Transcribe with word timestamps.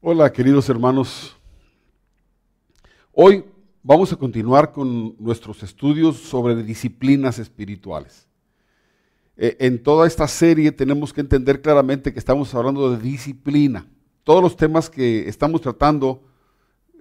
Hola 0.00 0.32
queridos 0.32 0.68
hermanos. 0.68 1.36
Hoy 3.12 3.44
vamos 3.82 4.12
a 4.12 4.16
continuar 4.16 4.70
con 4.70 5.16
nuestros 5.18 5.64
estudios 5.64 6.18
sobre 6.18 6.54
disciplinas 6.62 7.40
espirituales. 7.40 8.28
Eh, 9.36 9.56
en 9.58 9.82
toda 9.82 10.06
esta 10.06 10.28
serie 10.28 10.70
tenemos 10.70 11.12
que 11.12 11.20
entender 11.20 11.60
claramente 11.60 12.12
que 12.12 12.20
estamos 12.20 12.54
hablando 12.54 12.92
de 12.92 13.02
disciplina. 13.02 13.88
Todos 14.22 14.40
los 14.40 14.56
temas 14.56 14.88
que 14.88 15.28
estamos 15.28 15.62
tratando 15.62 16.22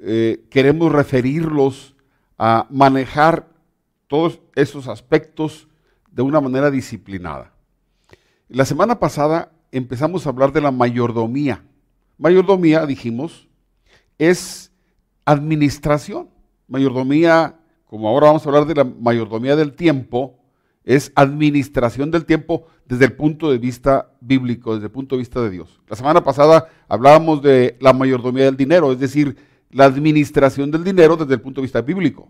eh, 0.01 0.47
queremos 0.49 0.91
referirlos 0.91 1.93
a 2.35 2.65
manejar 2.71 3.47
todos 4.07 4.39
esos 4.55 4.87
aspectos 4.87 5.67
de 6.11 6.23
una 6.23 6.41
manera 6.41 6.71
disciplinada. 6.71 7.53
La 8.49 8.65
semana 8.65 8.99
pasada 8.99 9.51
empezamos 9.71 10.25
a 10.25 10.29
hablar 10.31 10.51
de 10.51 10.61
la 10.61 10.71
mayordomía. 10.71 11.63
Mayordomía, 12.17 12.85
dijimos, 12.85 13.47
es 14.17 14.71
administración. 15.25 16.29
Mayordomía, 16.67 17.59
como 17.85 18.09
ahora 18.09 18.27
vamos 18.27 18.45
a 18.45 18.49
hablar 18.49 18.65
de 18.65 18.75
la 18.75 18.83
mayordomía 18.83 19.55
del 19.55 19.73
tiempo, 19.73 20.39
es 20.83 21.11
administración 21.15 22.11
del 22.11 22.25
tiempo 22.25 22.65
desde 22.85 23.05
el 23.05 23.13
punto 23.13 23.51
de 23.51 23.57
vista 23.57 24.13
bíblico, 24.21 24.73
desde 24.73 24.85
el 24.85 24.91
punto 24.91 25.15
de 25.15 25.19
vista 25.19 25.41
de 25.41 25.49
Dios. 25.49 25.81
La 25.87 25.95
semana 25.95 26.23
pasada 26.23 26.69
hablábamos 26.87 27.41
de 27.41 27.77
la 27.81 27.93
mayordomía 27.93 28.45
del 28.45 28.57
dinero, 28.57 28.91
es 28.91 28.99
decir, 28.99 29.37
la 29.69 29.85
administración 29.85 30.71
del 30.71 30.83
dinero 30.83 31.17
desde 31.17 31.33
el 31.33 31.41
punto 31.41 31.61
de 31.61 31.65
vista 31.65 31.81
bíblico. 31.81 32.29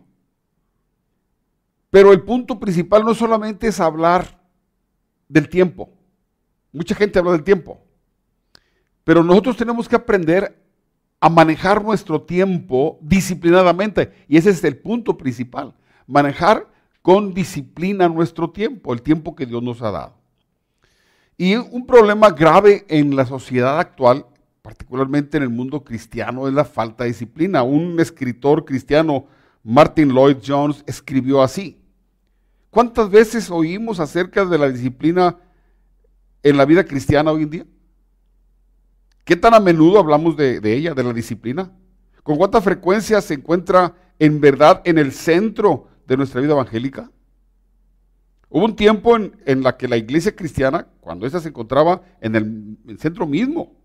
Pero 1.90 2.12
el 2.12 2.22
punto 2.24 2.60
principal 2.60 3.06
no 3.06 3.14
solamente 3.14 3.68
es 3.68 3.80
hablar 3.80 4.42
del 5.30 5.48
tiempo. 5.50 5.90
Mucha 6.72 6.96
gente 6.96 7.20
habla 7.20 7.32
del 7.32 7.44
tiempo. 7.44 7.80
Pero 9.08 9.24
nosotros 9.24 9.56
tenemos 9.56 9.88
que 9.88 9.96
aprender 9.96 10.62
a 11.22 11.30
manejar 11.30 11.82
nuestro 11.82 12.24
tiempo 12.24 13.00
disciplinadamente. 13.02 14.12
Y 14.28 14.36
ese 14.36 14.50
es 14.50 14.62
el 14.66 14.80
punto 14.80 15.18
principal. 15.18 15.74
Manejar 16.08 16.68
con 17.02 17.34
disciplina 17.34 18.10
nuestro 18.10 18.50
tiempo, 18.50 18.94
el 18.94 19.02
tiempo 19.02 19.34
que 19.34 19.46
Dios 19.46 19.64
nos 19.64 19.82
ha 19.82 19.92
dado. 19.92 20.18
Y 21.38 21.56
un 21.56 21.88
problema 21.88 22.32
grave 22.32 22.84
en 22.90 23.16
la 23.16 23.26
sociedad 23.26 23.80
actual, 23.80 24.26
particularmente 24.62 25.38
en 25.38 25.44
el 25.44 25.50
mundo 25.52 25.86
cristiano, 25.86 26.46
es 26.50 26.54
la 26.54 26.66
falta 26.66 27.06
de 27.06 27.12
disciplina. 27.12 27.64
Un 27.64 28.02
escritor 28.02 28.66
cristiano, 28.66 29.28
Martin 29.64 30.10
Lloyd 30.10 30.40
Jones, 30.46 30.84
escribió 30.86 31.42
así. 31.42 31.80
¿Cuántas 32.70 33.10
veces 33.10 33.50
oímos 33.50 34.02
acerca 34.02 34.44
de 34.44 34.58
la 34.58 34.68
disciplina 34.68 35.38
en 36.44 36.58
la 36.58 36.66
vida 36.66 36.84
cristiana 36.84 37.32
hoy 37.32 37.44
en 37.44 37.50
día? 37.50 37.66
¿Qué 39.28 39.36
tan 39.36 39.54
a 39.54 39.60
menudo 39.60 40.00
hablamos 40.00 40.38
de, 40.38 40.62
ella, 40.64 40.94
de 40.94 41.04
la 41.04 41.12
disciplina? 41.12 41.70
¿Con 42.24 42.38
cuánta 42.38 42.62
frecuencia 42.62 43.20
se 43.20 43.34
encuentra 43.34 43.94
en 44.20 44.40
verdad 44.40 44.82
en 44.86 44.98
el 44.98 45.12
centro 45.12 45.90
de 46.08 46.16
nuestra 46.16 46.40
vida 46.40 46.54
evangélica? 46.54 47.12
Hubo 48.48 48.64
un 48.64 48.78
tiempo 48.78 49.18
en, 49.18 49.64
la 49.64 49.76
que 49.76 49.90
la 49.90 49.98
iglesia 49.98 50.34
cristiana, 50.34 50.88
cuando 51.02 51.28
esa 51.28 51.42
se 51.42 51.50
encontraba 51.50 52.04
en 52.22 52.36
el, 52.88 52.98
centro 53.00 53.28
mismo, 53.28 53.76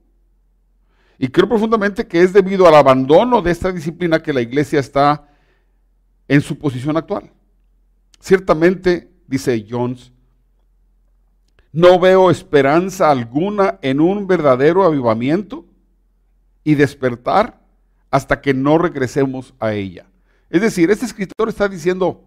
y 1.18 1.26
creo 1.26 1.48
profundamente 1.48 2.06
que 2.06 2.22
es 2.22 2.32
debido 2.32 2.68
al 2.68 2.76
abandono 2.76 3.42
de 3.42 3.50
esta 3.50 3.72
disciplina 3.72 4.22
que 4.22 4.32
la 4.32 4.42
iglesia 4.42 4.78
está 4.78 5.28
en 6.28 6.40
su 6.40 6.56
posición 6.56 6.96
actual. 6.96 7.32
Ciertamente, 8.20 9.10
dice 9.26 9.66
Jones, 9.68 10.12
no 11.72 11.98
veo 11.98 12.30
esperanza 12.30 13.10
alguna 13.10 13.78
en 13.82 14.00
un 14.00 14.26
verdadero 14.26 14.84
avivamiento 14.84 15.64
y 16.64 16.74
despertar 16.74 17.60
hasta 18.10 18.40
que 18.40 18.52
no 18.52 18.78
regresemos 18.78 19.54
a 19.58 19.72
ella. 19.72 20.06
Es 20.50 20.60
decir, 20.60 20.90
este 20.90 21.06
escritor 21.06 21.48
está 21.48 21.66
diciendo, 21.66 22.22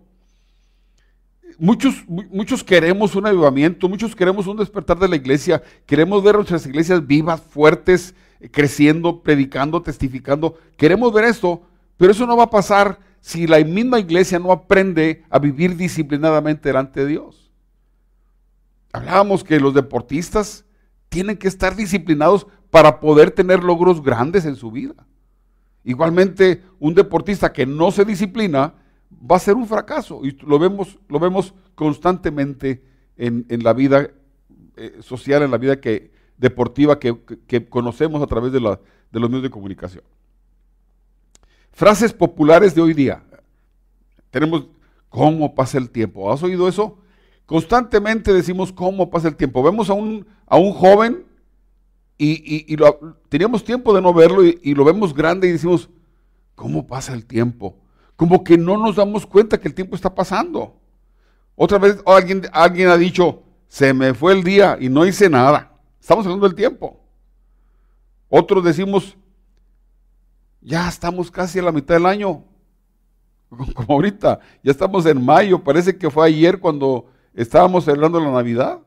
muchos, 1.60 2.04
muchos 2.08 2.64
queremos 2.64 3.16
un 3.16 3.28
avivamiento, 3.28 3.88
muchos 3.88 4.16
queremos 4.16 4.48
un 4.48 4.58
despertar 4.58 4.98
de 4.98 5.08
la 5.08 5.16
iglesia, 5.16 5.62
queremos 5.86 6.24
ver 6.24 6.36
nuestras 6.36 6.66
iglesias 6.66 7.06
vivas, 7.06 7.40
fuertes, 7.40 8.16
creciendo, 8.52 9.22
predicando, 9.22 9.82
testificando. 9.82 10.58
Queremos 10.76 11.14
ver 11.14 11.26
esto, 11.26 11.62
pero 11.98 12.12
eso 12.12 12.26
no 12.26 12.36
va 12.36 12.46
a 12.46 12.50
pasar 12.50 13.00
si 13.22 13.48
la 13.48 13.64
misma 13.64 14.00
iglesia 14.00 14.40
no 14.40 14.52
aprende 14.52 15.24
a 15.30 15.40
vivir 15.40 15.76
disciplinadamente 15.76 16.70
delante 16.70 17.02
de 17.02 17.08
Dios. 17.08 17.45
Hablábamos 18.96 19.44
que 19.44 19.60
los 19.60 19.74
deportistas 19.74 20.66
tienen 21.10 21.38
que 21.38 21.50
estar 21.50 21.76
disciplinados 21.76 22.48
para 22.70 23.00
poder 23.02 23.32
tener 23.32 23.64
logros 23.64 24.02
grandes 24.02 24.46
en 24.46 24.56
su 24.56 24.72
vida. 24.72 24.96
Igualmente, 25.84 26.64
un 26.80 26.94
deportista 26.96 27.52
que 27.52 27.66
no 27.66 27.92
se 27.92 28.06
disciplina 28.06 28.74
va 29.12 29.36
a 29.36 29.40
ser 29.40 29.56
un 29.56 29.68
fracaso. 29.68 30.22
Y 30.24 30.32
lo 30.46 30.58
vemos, 30.60 30.98
lo 31.10 31.20
vemos 31.20 31.54
constantemente 31.76 32.84
en, 33.18 33.46
la 33.64 33.74
vida 33.74 34.12
eh, 34.78 34.98
social, 35.02 35.44
en 35.44 35.52
la 35.52 35.58
vida 35.58 35.80
que, 35.82 36.12
deportiva 36.38 36.98
que, 36.98 37.68
conocemos 37.70 38.22
a 38.24 38.28
través 38.28 38.54
de, 38.54 38.60
de 38.60 39.20
los 39.20 39.30
medios 39.30 39.44
de 39.44 39.50
comunicación. 39.50 40.04
Frases 41.72 42.14
populares 42.14 42.74
de 42.74 42.82
hoy 42.82 42.94
día. 42.94 43.22
Tenemos 44.32 44.68
cómo 45.10 45.54
pasa 45.54 45.78
el 45.78 45.90
tiempo. 45.90 46.32
¿Has 46.32 46.42
oído 46.44 46.70
eso? 46.70 46.98
Constantemente 47.46 48.34
decimos 48.34 48.72
cómo 48.74 49.10
pasa 49.10 49.28
el 49.28 49.36
tiempo. 49.36 49.62
Vemos 49.62 49.90
a 49.90 49.94
un, 49.94 50.26
a 50.48 50.58
un 50.58 50.74
joven 50.74 51.26
y, 52.18 52.76
teníamos 53.30 53.64
tiempo 53.64 53.94
de 53.94 54.02
no 54.02 54.14
verlo 54.14 54.44
y, 54.44 54.74
lo 54.74 54.86
vemos 54.86 55.14
grande 55.14 55.48
y 55.48 55.52
decimos, 55.52 55.90
¿cómo 56.56 56.88
pasa 56.88 57.14
el 57.14 57.26
tiempo? 57.26 57.78
Como 58.16 58.44
que 58.44 58.58
no 58.58 58.78
nos 58.78 58.96
damos 58.96 59.26
cuenta 59.26 59.60
que 59.60 59.68
el 59.68 59.76
tiempo 59.76 59.96
está 59.96 60.14
pasando. 60.14 60.76
Otra 61.56 61.78
vez 61.78 62.02
alguien, 62.06 62.44
alguien 62.52 62.88
ha 62.90 62.98
dicho, 62.98 63.44
se 63.68 63.94
me 63.94 64.14
fue 64.14 64.34
el 64.34 64.44
día 64.44 64.78
y 64.80 64.90
no 64.90 65.06
hice 65.06 65.30
nada. 65.30 65.74
Estamos 66.00 66.26
hablando 66.26 66.48
del 66.48 66.56
tiempo. 66.56 67.00
Otros 68.30 68.64
decimos, 68.64 69.18
ya 70.62 70.88
estamos 70.88 71.30
casi 71.30 71.60
a 71.60 71.64
la 71.64 71.72
mitad 71.72 71.96
del 71.96 72.06
año. 72.06 72.44
Como 73.50 73.94
ahorita, 73.94 74.40
ya 74.64 74.72
estamos 74.72 75.06
en 75.06 75.24
mayo, 75.24 75.64
parece 75.64 75.98
que 75.98 76.10
fue 76.10 76.26
ayer 76.28 76.60
cuando 76.60 77.06
Estábamos 77.36 77.84
celebrando 77.84 78.20
la 78.20 78.32
Navidad. 78.32 78.80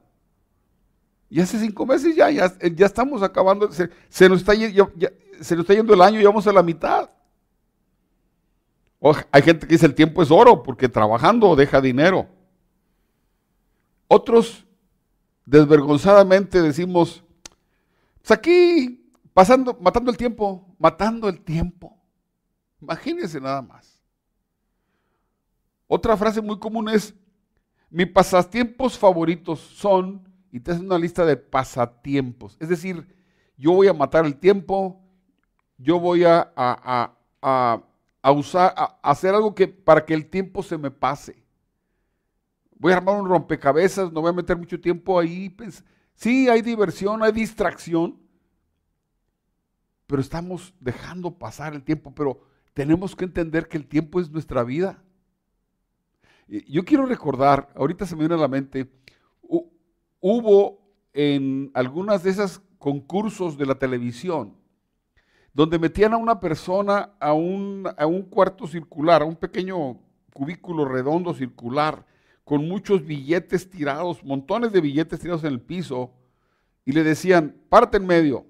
Y 1.30 1.40
hace 1.40 1.60
cinco 1.60 1.84
meses 1.84 2.16
ya, 2.16 2.30
ya, 2.30 2.46
estamos 2.86 3.22
acabando, 3.22 3.70
se, 3.70 4.28
nos 4.28 4.40
está, 4.40 4.54
se 4.54 5.54
nos 5.54 5.60
está 5.60 5.74
yendo 5.74 5.92
el 5.92 6.00
año 6.00 6.18
y 6.18 6.24
vamos 6.24 6.46
a 6.46 6.52
la 6.52 6.62
mitad. 6.62 7.10
hay 9.30 9.42
gente 9.42 9.66
que 9.66 9.74
dice 9.74 9.84
el 9.84 9.94
tiempo 9.94 10.22
es 10.22 10.30
oro 10.30 10.62
porque 10.62 10.88
trabajando 10.88 11.54
deja 11.54 11.82
dinero. 11.82 12.26
Otros 14.08 14.64
desvergonzadamente 15.44 16.62
decimos, 16.62 17.22
pues 18.22 18.30
aquí 18.30 19.12
pasando, 19.34 19.76
matando 19.80 20.10
el 20.10 20.16
tiempo, 20.16 20.74
matando 20.78 21.28
el 21.28 21.42
tiempo. 21.42 21.94
Imagínense 22.80 23.38
nada 23.38 23.60
más. 23.60 24.00
Otra 25.86 26.16
frase 26.16 26.40
muy 26.40 26.58
común 26.58 26.88
es, 26.88 27.14
mis 27.90 28.06
pasatiempos 28.06 28.98
favoritos 28.98 29.60
son, 29.60 30.28
y 30.50 30.60
te 30.60 30.72
haces 30.72 30.82
una 30.82 30.98
lista 30.98 31.24
de 31.24 31.36
pasatiempos. 31.36 32.56
Es 32.60 32.68
decir, 32.68 33.14
yo 33.56 33.72
voy 33.72 33.88
a 33.88 33.92
matar 33.92 34.24
el 34.24 34.36
tiempo, 34.36 35.00
yo 35.78 35.98
voy 35.98 36.24
a, 36.24 36.52
hacer 39.02 39.34
algo 39.34 39.54
que, 39.54 39.68
para 39.68 40.04
que 40.04 40.14
el 40.14 40.28
tiempo 40.28 40.62
se 40.62 40.78
me 40.78 40.90
pase. 40.90 41.42
Voy 42.78 42.92
a 42.92 42.96
armar 42.96 43.20
un 43.20 43.28
rompecabezas, 43.28 44.12
no 44.12 44.20
voy 44.20 44.30
a 44.30 44.34
meter 44.34 44.56
mucho 44.56 44.80
tiempo 44.80 45.18
ahí. 45.18 45.54
Sí, 46.14 46.48
hay 46.48 46.62
diversión, 46.62 47.22
hay 47.22 47.32
distracción, 47.32 48.18
pero 50.06 50.20
estamos 50.22 50.74
dejando 50.80 51.38
pasar 51.38 51.74
el 51.74 51.82
tiempo, 51.82 52.14
pero 52.14 52.40
tenemos 52.74 53.16
que 53.16 53.24
entender 53.24 53.68
que 53.68 53.76
el 53.76 53.86
tiempo 53.86 54.20
es 54.20 54.30
nuestra 54.30 54.62
vida. 54.62 55.02
Yo 56.48 56.84
quiero 56.84 57.04
recordar, 57.04 57.68
ahorita 57.74 58.06
se 58.06 58.16
me 58.16 58.20
viene 58.20 58.34
a 58.34 58.38
la 58.38 58.48
mente, 58.48 58.90
hubo 60.20 60.80
en 61.12 61.70
algunas 61.74 62.22
de 62.22 62.30
esas 62.30 62.62
concursos 62.78 63.58
de 63.58 63.66
la 63.66 63.74
televisión, 63.74 64.56
donde 65.52 65.78
metían 65.78 66.14
a 66.14 66.16
una 66.16 66.40
persona 66.40 67.10
a 67.20 67.34
un, 67.34 67.86
a 67.96 68.06
un 68.06 68.22
cuarto 68.22 68.66
circular, 68.66 69.20
a 69.20 69.26
un 69.26 69.36
pequeño 69.36 70.00
cubículo 70.32 70.86
redondo 70.86 71.34
circular, 71.34 72.06
con 72.44 72.66
muchos 72.66 73.04
billetes 73.04 73.68
tirados, 73.68 74.24
montones 74.24 74.72
de 74.72 74.80
billetes 74.80 75.20
tirados 75.20 75.44
en 75.44 75.52
el 75.52 75.60
piso, 75.60 76.14
y 76.86 76.92
le 76.92 77.04
decían, 77.04 77.60
parte 77.68 77.98
en 77.98 78.06
medio. 78.06 78.46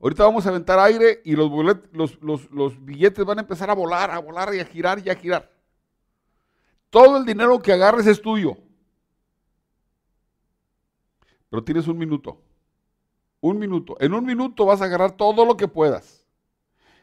Ahorita 0.00 0.22
vamos 0.22 0.46
a 0.46 0.50
aventar 0.50 0.78
aire 0.78 1.20
y 1.24 1.32
los, 1.32 1.50
los, 1.90 2.50
los 2.52 2.84
billetes 2.84 3.24
van 3.24 3.38
a 3.38 3.40
empezar 3.40 3.68
a 3.70 3.74
volar, 3.74 4.12
a 4.12 4.20
volar 4.20 4.54
y 4.54 4.60
a 4.60 4.64
girar 4.64 5.02
y 5.04 5.10
a 5.10 5.16
girar. 5.16 5.57
Todo 6.90 7.18
el 7.18 7.24
dinero 7.24 7.60
que 7.60 7.72
agarres 7.72 8.06
es 8.06 8.20
tuyo. 8.20 8.56
Pero 11.50 11.64
tienes 11.64 11.86
un 11.86 11.98
minuto. 11.98 12.40
Un 13.40 13.58
minuto. 13.58 13.96
En 14.00 14.14
un 14.14 14.24
minuto 14.24 14.66
vas 14.66 14.80
a 14.80 14.84
agarrar 14.84 15.16
todo 15.16 15.44
lo 15.44 15.56
que 15.56 15.68
puedas. 15.68 16.24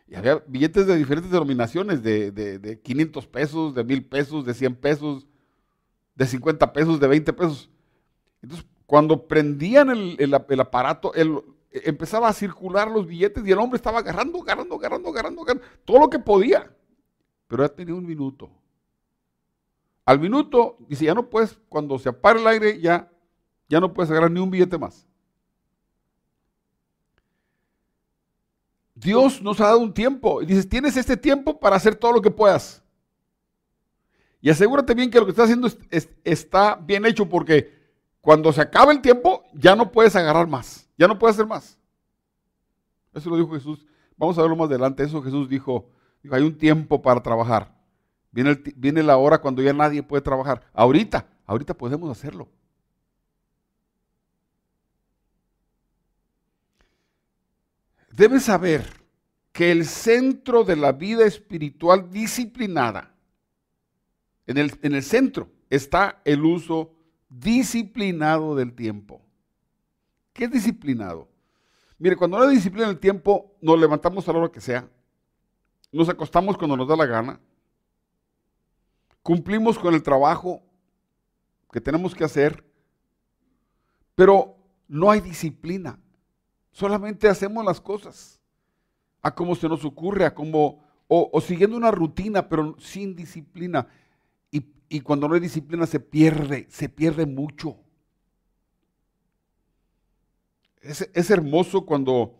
Y 0.08 0.16
había 0.16 0.44
billetes 0.48 0.86
de 0.86 0.96
diferentes 0.96 1.32
denominaciones, 1.32 2.04
de, 2.04 2.32
de, 2.32 2.80
500 2.80 3.28
pesos, 3.28 3.74
de 3.74 3.84
1000 3.84 4.06
pesos, 4.06 4.46
de 4.46 4.54
100 4.54 4.76
pesos, 4.76 5.28
de 6.14 6.28
50 6.28 6.74
pesos, 6.74 7.00
de 7.00 7.08
20 7.08 7.34
pesos. 7.34 7.70
Entonces, 8.42 8.68
cuando 8.86 9.28
prendían 9.28 9.90
el, 9.90 10.60
aparato, 10.60 11.12
empezaba 11.72 12.28
a 12.28 12.34
circular 12.34 12.90
los 12.92 13.08
billetes 13.08 13.46
y 13.48 13.52
el 13.52 13.58
hombre 13.58 13.78
estaba 13.78 14.00
agarrando, 14.00 14.42
agarrando, 14.44 14.76
agarrando, 14.76 15.10
agarrando, 15.10 15.42
agarrando, 15.42 15.68
todo 15.86 16.00
lo 16.00 16.10
que 16.10 16.20
podía. 16.20 16.72
Pero 17.48 17.64
ya 17.64 17.70
tenía 17.70 17.96
un 17.96 18.06
minuto. 18.06 18.52
Al 20.06 20.20
minuto, 20.20 20.78
dice, 20.88 21.06
ya 21.06 21.16
no 21.16 21.30
puedes, 21.30 21.58
cuando 21.68 21.98
se 21.98 22.10
apaga 22.10 22.40
el 22.40 22.48
aire, 22.48 22.80
ya, 22.80 23.12
ya 23.68 23.80
no 23.80 23.92
puedes 23.92 24.12
agarrar 24.12 24.30
ni 24.30 24.40
un 24.40 24.52
billete 24.52 24.78
más. 24.78 25.08
Dios 28.94 29.42
nos 29.42 29.60
ha 29.60 29.66
dado 29.66 29.80
un 29.80 29.94
tiempo. 29.94 30.42
Y 30.42 30.46
dices, 30.46 30.70
tienes 30.70 30.96
este 30.96 31.18
tiempo 31.18 31.60
para 31.60 31.76
hacer 31.76 31.96
todo 31.96 32.14
lo 32.14 32.22
que 32.22 32.32
puedas. 32.32 32.84
Y 34.42 34.50
asegúrate 34.50 34.94
bien 34.94 35.10
que 35.10 35.20
lo 35.20 35.26
que 35.26 35.32
estás 35.32 35.46
haciendo 35.46 35.70
está 36.24 36.76
bien 36.76 37.06
hecho 37.06 37.28
porque 37.28 37.74
cuando 38.22 38.54
se 38.54 38.62
acaba 38.62 38.92
el 38.92 39.02
tiempo 39.02 39.44
ya 39.54 39.76
no 39.76 39.92
puedes 39.92 40.16
agarrar 40.16 40.48
más. 40.48 40.88
Ya 40.98 41.08
no 41.08 41.18
puedes 41.18 41.36
hacer 41.36 41.48
más. 41.48 41.80
Eso 43.14 43.30
lo 43.30 43.38
dijo 43.38 43.52
Jesús. 43.54 43.86
Vamos 44.18 44.38
a 44.38 44.42
verlo 44.42 44.56
más 44.56 44.70
adelante. 44.70 45.04
Eso 45.04 45.22
Jesús 45.22 45.50
dijo, 45.50 45.90
dijo 46.22 46.36
hay 46.36 46.44
un 46.44 46.58
tiempo 46.58 47.02
para 47.02 47.22
trabajar. 47.22 47.75
Viene, 48.36 49.02
la 49.02 49.16
hora 49.16 49.40
cuando 49.40 49.62
ya 49.62 49.72
nadie 49.72 50.04
puede 50.04 50.22
trabajar. 50.22 50.62
Ahorita, 50.74 51.26
ahorita 51.46 51.74
podemos 51.74 52.12
hacerlo. 52.12 52.50
Debes 58.12 58.44
saber 58.44 58.86
que 59.54 59.72
el 59.72 59.86
centro 59.86 60.66
de 60.66 60.76
la 60.76 60.92
vida 60.92 61.26
espiritual 61.26 62.10
disciplinada, 62.10 63.16
en 64.48 64.58
el, 64.58 64.78
en 64.82 64.96
el 64.96 65.04
centro 65.04 65.50
está 65.70 66.22
el 66.26 66.44
uso 66.44 66.94
disciplinado 67.30 68.54
del 68.54 68.74
tiempo. 68.74 69.22
¿Qué 70.34 70.44
es 70.44 70.52
disciplinado? 70.52 71.30
Mire, 71.98 72.18
cuando 72.18 72.38
no 72.38 72.48
disciplina 72.50 72.88
del 72.88 73.00
tiempo, 73.00 73.56
nos 73.62 73.80
levantamos 73.80 74.28
a 74.28 74.34
la 74.34 74.40
hora 74.40 74.52
que 74.52 74.60
sea, 74.60 74.90
nos 75.94 76.10
acostamos 76.10 76.58
cuando 76.58 76.76
nos 76.76 76.88
da 76.90 76.98
la 76.98 77.06
gana, 77.06 77.40
cumplimos 79.26 79.80
con 79.80 79.96
el 79.96 80.04
trabajo 80.04 80.62
que 81.72 81.82
tenemos 81.82 82.14
que 82.14 82.24
hacer, 82.24 82.64
pero 84.14 84.56
no 84.88 85.10
hay 85.10 85.20
disciplina. 85.20 86.00
Solamente 86.72 87.28
hacemos 87.28 87.66
las 87.66 87.82
cosas 87.82 88.40
a 89.24 89.34
como 89.34 89.56
se 89.56 89.68
nos 89.68 89.84
ocurre, 89.84 90.26
a 90.26 90.36
como, 90.36 90.86
o, 91.08 91.42
siguiendo 91.42 91.76
una 91.76 91.90
rutina, 91.90 92.48
pero 92.48 92.76
sin 92.78 93.16
disciplina. 93.16 93.88
Y, 94.52 94.64
y, 94.90 95.02
cuando 95.02 95.28
no 95.28 95.34
hay 95.34 95.40
disciplina 95.40 95.88
se 95.88 96.00
pierde, 96.00 96.68
se 96.70 96.88
pierde 96.88 97.26
mucho. 97.26 97.78
Es, 100.82 101.10
es 101.12 101.32
hermoso 101.32 101.84
cuando 101.84 102.36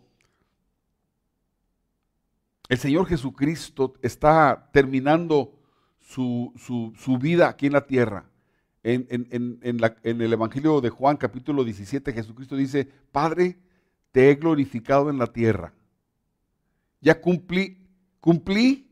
el 2.70 2.78
Señor 2.78 3.08
Jesucristo 3.08 3.96
está 4.04 4.70
terminando 4.72 5.65
su, 6.06 6.54
su, 6.98 7.18
vida 7.18 7.50
aquí 7.50 7.68
en 7.68 7.74
la 7.74 7.86
tierra. 7.86 8.30
En, 8.84 9.08
en, 9.10 9.60
en, 9.64 10.22
el 10.22 10.34
Evangelio 10.34 10.80
de 10.80 10.92
Juan 10.92 11.18
capítulo 11.18 11.64
17, 11.64 12.14
Jesucristo 12.14 12.56
dice, 12.56 12.88
Padre, 13.12 13.58
te 14.12 14.30
he 14.30 14.36
glorificado 14.36 15.10
en 15.10 15.18
la 15.18 15.28
tierra. 15.28 15.74
Ya 17.02 17.20
cumplí, 17.20 17.80
cumplí 18.20 18.88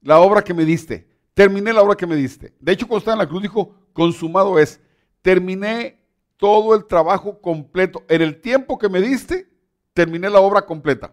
la 0.00 0.20
obra 0.20 0.42
que 0.42 0.54
me 0.54 0.64
diste. 0.64 1.08
Terminé 1.34 1.72
la 1.72 1.82
obra 1.82 1.96
que 1.96 2.06
me 2.06 2.14
diste. 2.14 2.52
De 2.60 2.72
hecho, 2.72 2.86
cuando 2.86 2.98
estaba 2.98 3.14
en 3.14 3.26
la 3.26 3.28
cruz 3.28 3.42
dijo, 3.42 3.74
consumado 3.92 4.58
es. 4.58 4.80
Terminé 5.20 6.00
todo 6.36 6.74
el 6.76 6.86
trabajo 6.86 7.40
completo. 7.40 8.04
En 8.08 8.22
el 8.22 8.40
tiempo 8.40 8.78
que 8.78 8.88
me 8.88 9.00
diste, 9.00 9.48
terminé 9.92 10.30
la 10.30 10.40
obra 10.40 10.62
completa. 10.62 11.12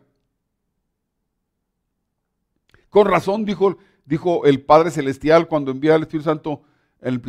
Con 2.89 3.07
razón 3.07 3.45
dijo, 3.45 3.77
dijo 4.09 4.45
el 4.45 4.61
Padre 4.61 4.89
Celestial 4.89 5.47
cuando 5.47 5.69
envía 5.69 5.93
al 5.93 6.01
Espíritu 6.01 6.25
Santo 6.25 6.63
en 6.99 7.21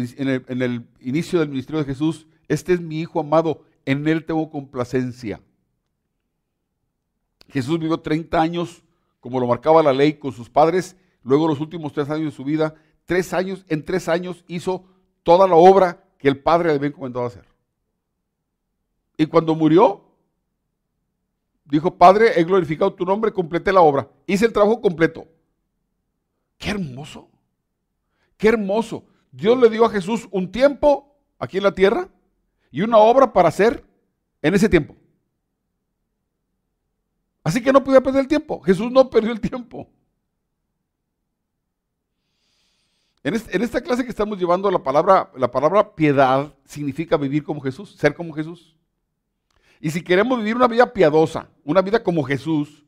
el, 0.63 0.87
inicio 1.01 1.39
del 1.39 1.51
ministerio 1.51 1.81
de 1.81 1.85
Jesús, 1.85 2.27
este 2.49 2.73
es 2.73 2.81
mi 2.81 3.01
Hijo 3.01 3.21
amado, 3.21 3.63
en 3.85 4.09
él 4.09 4.25
tengo 4.25 4.51
complacencia. 4.51 5.43
Jesús 7.51 7.79
vivió 7.79 8.01
30 8.01 8.41
años, 8.41 8.83
como 9.21 9.39
lo 9.39 9.47
marcaba 9.47 9.83
la 9.83 9.93
ley, 9.93 10.15
con 10.15 10.33
sus 10.33 10.49
padres. 10.49 10.97
Luego 11.23 11.47
los 11.47 11.61
últimos 11.61 11.93
tres 11.93 12.09
años 12.09 12.33
de 12.33 12.37
su 12.37 12.45
vida, 12.45 12.75
tres 13.05 13.35
años, 13.35 13.65
en 13.69 13.85
tres 13.85 14.09
años 14.09 14.43
hizo 14.49 14.85
toda 15.23 15.47
la 15.47 15.57
obra 15.57 16.03
que 16.17 16.29
el 16.29 16.39
Padre 16.39 16.71
le 16.71 16.77
había 16.77 16.89
encomendado 16.89 17.27
hacer. 17.27 17.45
Y 19.19 19.27
cuando 19.27 19.55
murió, 19.55 20.03
dijo, 21.67 21.95
Padre, 21.95 22.41
he 22.41 22.45
glorificado 22.45 22.95
tu 22.95 23.05
nombre, 23.05 23.33
completé 23.33 23.71
la 23.71 23.83
obra. 23.83 24.09
Hice 24.27 24.47
el 24.47 24.53
trabajo 24.53 24.81
completo. 24.81 25.29
Qué 26.61 26.71
hermoso. 26.71 27.31
Qué 28.37 28.49
hermoso. 28.49 29.07
Dios 29.33 29.59
le 29.59 29.71
dio 29.71 29.87
a 29.87 29.91
Jesús 29.91 30.29
un 30.31 30.53
tiempo 30.53 31.17
aquí 31.39 31.57
en 31.57 31.63
la 31.65 31.75
tierra 31.75 32.09
y 32.71 32.83
una 32.83 32.99
obra 32.99 33.33
para 33.33 33.49
hacer 33.49 33.83
en 34.43 34.55
ese 34.55 34.69
tiempo. 34.69 34.95
Así 37.43 37.63
que 37.63 37.73
no 37.73 37.83
podía 37.83 38.03
perder 38.03 38.21
el 38.21 38.29
tiempo. 38.29 38.61
Jesús 38.61 38.93
no 38.93 39.09
perdió 39.09 39.33
el 39.33 39.41
tiempo. 39.41 39.89
En, 43.23 43.35
esta 43.35 43.81
clase 43.81 44.05
que 44.05 44.11
estamos 44.11 44.39
llevando, 44.39 44.71
la 44.71 44.83
palabra, 44.83 45.31
la 45.37 45.51
palabra 45.51 45.95
piedad 45.95 46.55
significa 46.67 47.17
vivir 47.17 47.43
como 47.43 47.63
Jesús, 47.63 47.97
ser 47.97 48.15
como 48.15 48.35
Jesús. 48.35 48.77
Y 49.81 49.91
si 49.91 50.03
queremos 50.03 50.39
vivir 50.39 50.57
una 50.57 50.69
vida 50.69 50.93
piadosa, 50.93 51.49
una 51.65 51.81
vida 51.81 52.03
como 52.03 52.23
Jesús, 52.23 52.85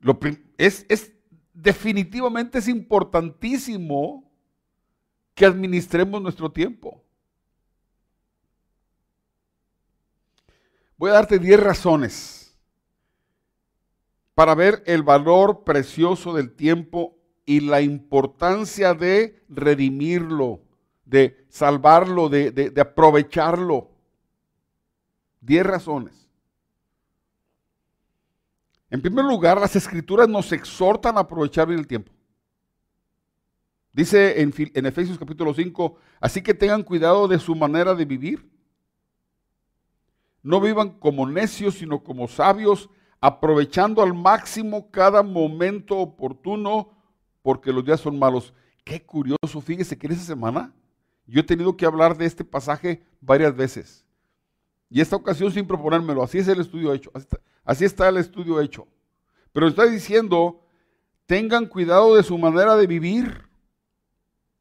lo, 0.00 0.18
es, 0.56 0.86
es 0.88 1.12
definitivamente 1.56 2.58
es 2.58 2.68
importantísimo 2.68 4.30
que 5.34 5.46
administremos 5.46 6.20
nuestro 6.20 6.50
tiempo. 6.52 7.02
Voy 10.98 11.10
a 11.10 11.14
darte 11.14 11.38
10 11.38 11.60
razones 11.60 12.56
para 14.34 14.54
ver 14.54 14.82
el 14.86 15.02
valor 15.02 15.64
precioso 15.64 16.34
del 16.34 16.54
tiempo 16.54 17.16
y 17.46 17.60
la 17.60 17.80
importancia 17.80 18.92
de 18.92 19.42
redimirlo, 19.48 20.60
de 21.04 21.46
salvarlo, 21.48 22.28
de, 22.28 22.72
aprovecharlo. 22.78 23.90
Diez 25.40 25.64
razones. 25.64 26.25
En 28.90 29.02
primer 29.02 29.24
lugar, 29.24 29.60
las 29.60 29.74
escrituras 29.74 30.28
nos 30.28 30.52
exhortan 30.52 31.16
a 31.16 31.20
aprovechar 31.20 31.66
bien 31.66 31.80
el 31.80 31.86
tiempo. 31.86 32.12
Dice 33.92 34.40
en, 34.40 34.86
Efesios 34.86 35.18
capítulo 35.18 35.54
5, 35.54 35.96
así 36.20 36.42
que 36.42 36.54
tengan 36.54 36.82
cuidado 36.82 37.26
de 37.26 37.38
su 37.38 37.54
manera 37.54 37.94
de 37.94 38.04
vivir. 38.04 38.48
No 40.42 40.60
vivan 40.60 40.90
como 40.90 41.26
necios, 41.26 41.76
sino 41.76 42.04
como 42.04 42.28
sabios, 42.28 42.90
aprovechando 43.20 44.02
al 44.02 44.14
máximo 44.14 44.90
cada 44.90 45.22
momento 45.22 45.96
oportuno, 45.96 46.90
porque 47.42 47.72
los 47.72 47.84
días 47.84 48.00
son 48.00 48.18
malos. 48.18 48.52
Qué 48.84 49.04
curioso, 49.04 49.60
fíjese 49.60 49.98
que 49.98 50.06
en 50.06 50.12
esa 50.12 50.24
semana 50.24 50.72
yo 51.26 51.40
he 51.40 51.44
tenido 51.44 51.76
que 51.76 51.86
hablar 51.86 52.16
de 52.16 52.26
este 52.26 52.44
pasaje 52.44 53.02
varias 53.20 53.56
veces. 53.56 54.04
Y 54.88 55.00
esta 55.00 55.16
ocasión 55.16 55.50
sin 55.50 55.66
proponérmelo, 55.66 56.22
así 56.22 56.38
es 56.38 56.46
el 56.46 56.60
estudio 56.60 56.92
hecho, 56.92 57.10
así 57.14 57.24
está 57.24 57.40
el 57.66 58.16
estudio 58.16 58.60
hecho. 58.60 58.86
Pero 59.52 59.68
está 59.68 59.86
diciendo, 59.86 60.62
tengan 61.26 61.66
cuidado 61.66 62.14
de 62.14 62.22
su 62.22 62.36
manera 62.38 62.76
de 62.76 62.86
vivir. 62.86 63.48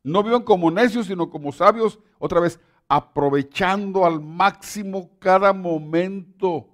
No 0.03 0.23
vivan 0.23 0.43
como 0.43 0.71
necios, 0.71 1.07
sino 1.07 1.29
como 1.29 1.51
sabios. 1.51 1.99
Otra 2.19 2.39
vez, 2.39 2.59
aprovechando 2.87 4.05
al 4.05 4.21
máximo 4.21 5.11
cada 5.19 5.53
momento 5.53 6.69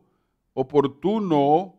oportuno, 0.53 1.75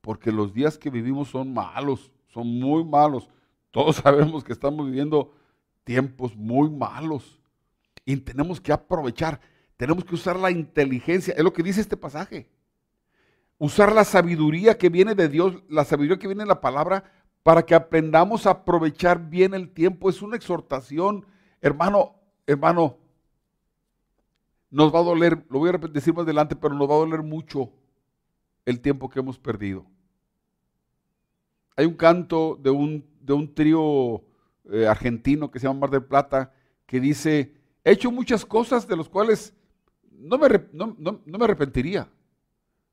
porque 0.00 0.32
los 0.32 0.52
días 0.52 0.76
que 0.76 0.90
vivimos 0.90 1.28
son 1.28 1.54
malos, 1.54 2.12
son 2.28 2.46
muy 2.46 2.84
malos. 2.84 3.28
Todos 3.70 3.96
sabemos 4.04 4.44
que 4.44 4.52
estamos 4.52 4.86
viviendo 4.86 5.32
tiempos 5.84 6.34
muy 6.36 6.68
malos 6.70 7.38
y 8.04 8.16
tenemos 8.16 8.60
que 8.60 8.72
aprovechar, 8.72 9.40
tenemos 9.76 10.04
que 10.04 10.14
usar 10.14 10.36
la 10.36 10.50
inteligencia, 10.50 11.34
es 11.36 11.42
lo 11.42 11.52
que 11.52 11.62
dice 11.62 11.80
este 11.80 11.96
pasaje. 11.96 12.48
Usar 13.58 13.92
la 13.92 14.04
sabiduría 14.04 14.76
que 14.76 14.88
viene 14.88 15.14
de 15.14 15.28
Dios, 15.28 15.62
la 15.68 15.84
sabiduría 15.84 16.18
que 16.18 16.26
viene 16.26 16.42
de 16.42 16.48
la 16.48 16.60
palabra, 16.60 17.04
para 17.42 17.64
que 17.64 17.74
aprendamos 17.74 18.46
a 18.46 18.50
aprovechar 18.50 19.28
bien 19.28 19.54
el 19.54 19.70
tiempo. 19.70 20.10
Es 20.10 20.22
una 20.22 20.36
exhortación, 20.36 21.26
hermano, 21.60 22.16
hermano, 22.46 22.96
nos 24.70 24.92
va 24.92 24.98
a 24.98 25.04
doler, 25.04 25.44
lo 25.50 25.60
voy 25.60 25.70
a 25.70 25.78
decir 25.78 26.12
más 26.14 26.24
adelante, 26.24 26.56
pero 26.56 26.74
nos 26.74 26.90
va 26.90 26.94
a 26.94 26.98
doler 26.98 27.22
mucho 27.22 27.70
el 28.64 28.80
tiempo 28.80 29.08
que 29.08 29.20
hemos 29.20 29.38
perdido. 29.38 29.86
hay 31.76 31.86
un 31.86 31.94
canto 31.94 32.58
de 32.60 32.70
un, 32.70 33.04
de 33.20 33.32
un 33.32 33.54
trío 33.54 34.22
eh, 34.72 34.86
argentino 34.86 35.50
que 35.50 35.58
se 35.58 35.66
llama 35.66 35.80
Mar 35.80 35.90
del 35.90 36.04
Plata 36.04 36.52
que 36.86 36.98
dice, 36.98 37.54
he 37.84 37.92
hecho 37.92 38.10
muchas 38.10 38.44
cosas 38.44 38.88
de 38.88 38.96
las 38.96 39.08
cuales 39.08 39.54
no 40.10 40.38
me, 40.38 40.48
no 40.72 41.38
me 41.38 41.44
arrepentiría. 41.44 42.08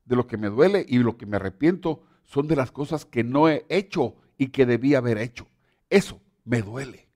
De 0.04 0.16
lo 0.16 0.26
que 0.26 0.36
me 0.36 0.48
duele 0.48 0.84
y 0.88 0.98
lo 0.98 1.16
que 1.16 1.26
me 1.26 1.36
arrepiento 1.36 2.02
son 2.24 2.48
de 2.48 2.56
las 2.56 2.70
cosas 2.72 3.04
que 3.04 3.24
no 3.24 3.48
he 3.48 3.66
hecho 3.68 4.16
y 4.38 4.48
que 4.48 4.66
debía 4.66 4.98
haber 4.98 5.18
hecho. 5.18 5.48
Eso 5.88 6.20
me 6.44 6.62
duele. 6.62 7.08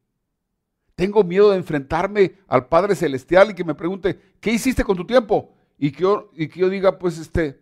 Tengo 0.94 1.24
miedo 1.24 1.50
de 1.50 1.58
enfrentarme 1.58 2.36
al 2.48 2.68
Padre 2.68 2.94
Celestial 2.94 3.50
y 3.50 3.54
que 3.54 3.64
me 3.64 3.74
pregunte, 3.74 4.18
¿qué 4.40 4.52
hiciste 4.52 4.84
con 4.84 4.96
tu 4.96 5.06
tiempo? 5.06 5.54
Y 5.78 5.90
que 5.92 6.02
yo, 6.02 6.30
y 6.34 6.48
que 6.48 6.60
yo 6.60 6.70
diga, 6.70 6.98
pues 6.98 7.18
este, 7.18 7.60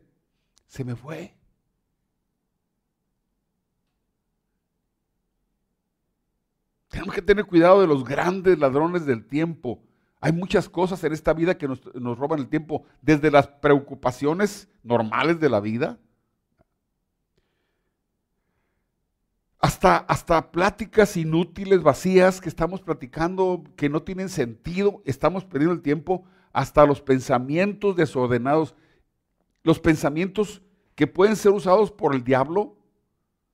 se 0.67 0.85
me 0.85 0.95
fue. 0.95 1.35
Tenemos 6.89 7.13
que 7.13 7.23
tener 7.23 7.45
cuidado 7.45 7.81
de 7.81 7.89
los 7.89 8.05
grandes 8.05 8.57
ladrones 8.57 9.05
del 9.05 9.27
tiempo. 9.27 9.83
Hay 10.25 10.33
muchas 10.33 10.71
cosas 10.71 11.05
en 11.05 11.13
esta 11.13 11.35
vida 11.35 11.59
que 11.59 11.69
nos, 11.69 11.83
roban 12.19 12.39
el 12.39 12.49
tiempo, 12.49 12.87
desde 13.03 13.31
las 13.31 13.47
preocupaciones 13.47 14.71
normales 14.83 15.39
de 15.39 15.51
la 15.51 15.61
vida, 15.61 15.99
hasta, 19.59 19.99
hasta 19.99 20.51
pláticas 20.51 21.19
inútiles, 21.19 21.83
vacías 21.83 22.41
que 22.41 22.49
estamos 22.49 22.81
platicando, 22.81 23.65
que 23.77 23.91
no 23.91 24.03
tienen 24.03 24.31
sentido, 24.31 25.03
estamos 25.05 25.45
perdiendo 25.45 25.75
el 25.75 25.83
tiempo, 25.83 26.25
hasta 26.55 26.87
los 26.87 27.03
pensamientos 27.03 27.95
desordenados, 27.95 28.75
los 29.63 29.79
pensamientos 29.79 30.63
que 30.95 31.07
pueden 31.07 31.37
ser 31.37 31.53
usados 31.53 31.93
por 31.93 32.15
el 32.15 32.25
diablo, 32.25 32.79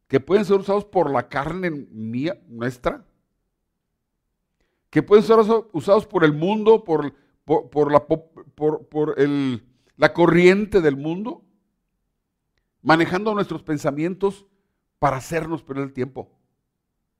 que 0.06 0.20
pueden 0.20 0.44
ser 0.44 0.60
usados 0.60 0.84
por 0.84 1.10
la 1.10 1.28
carne 1.28 1.68
mía, 1.68 2.40
nuestra, 2.46 3.04
que 4.90 5.02
pueden 5.02 5.24
ser 5.24 5.38
usados 5.72 6.06
por 6.06 6.24
el 6.24 6.32
mundo, 6.32 6.84
por, 6.84 7.14
la, 9.96 10.12
corriente 10.12 10.80
del 10.80 10.96
mundo, 10.96 11.44
manejando 12.82 13.32
nuestros 13.34 13.62
pensamientos 13.62 14.46
para 14.98 15.16
hacernos 15.16 15.62
perder 15.62 15.84
el 15.84 15.92
tiempo. 15.92 16.28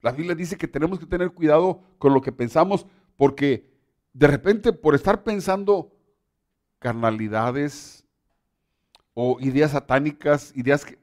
La 0.02 0.12
Biblia 0.12 0.34
dice 0.34 0.56
que 0.56 0.66
tenemos 0.66 0.98
que 0.98 1.06
tener 1.06 1.30
cuidado 1.30 1.82
con 1.98 2.12
lo 2.12 2.20
que 2.20 2.32
pensamos 2.32 2.86
porque 3.16 3.70
de 4.12 4.26
repente 4.26 4.72
por 4.72 4.94
estar 4.94 5.22
pensando 5.22 5.94
carnalidades 6.78 8.04
o 9.14 9.38
ideas 9.40 9.72
satánicas, 9.72 10.56
ideas 10.56 10.84
que, 10.84 10.98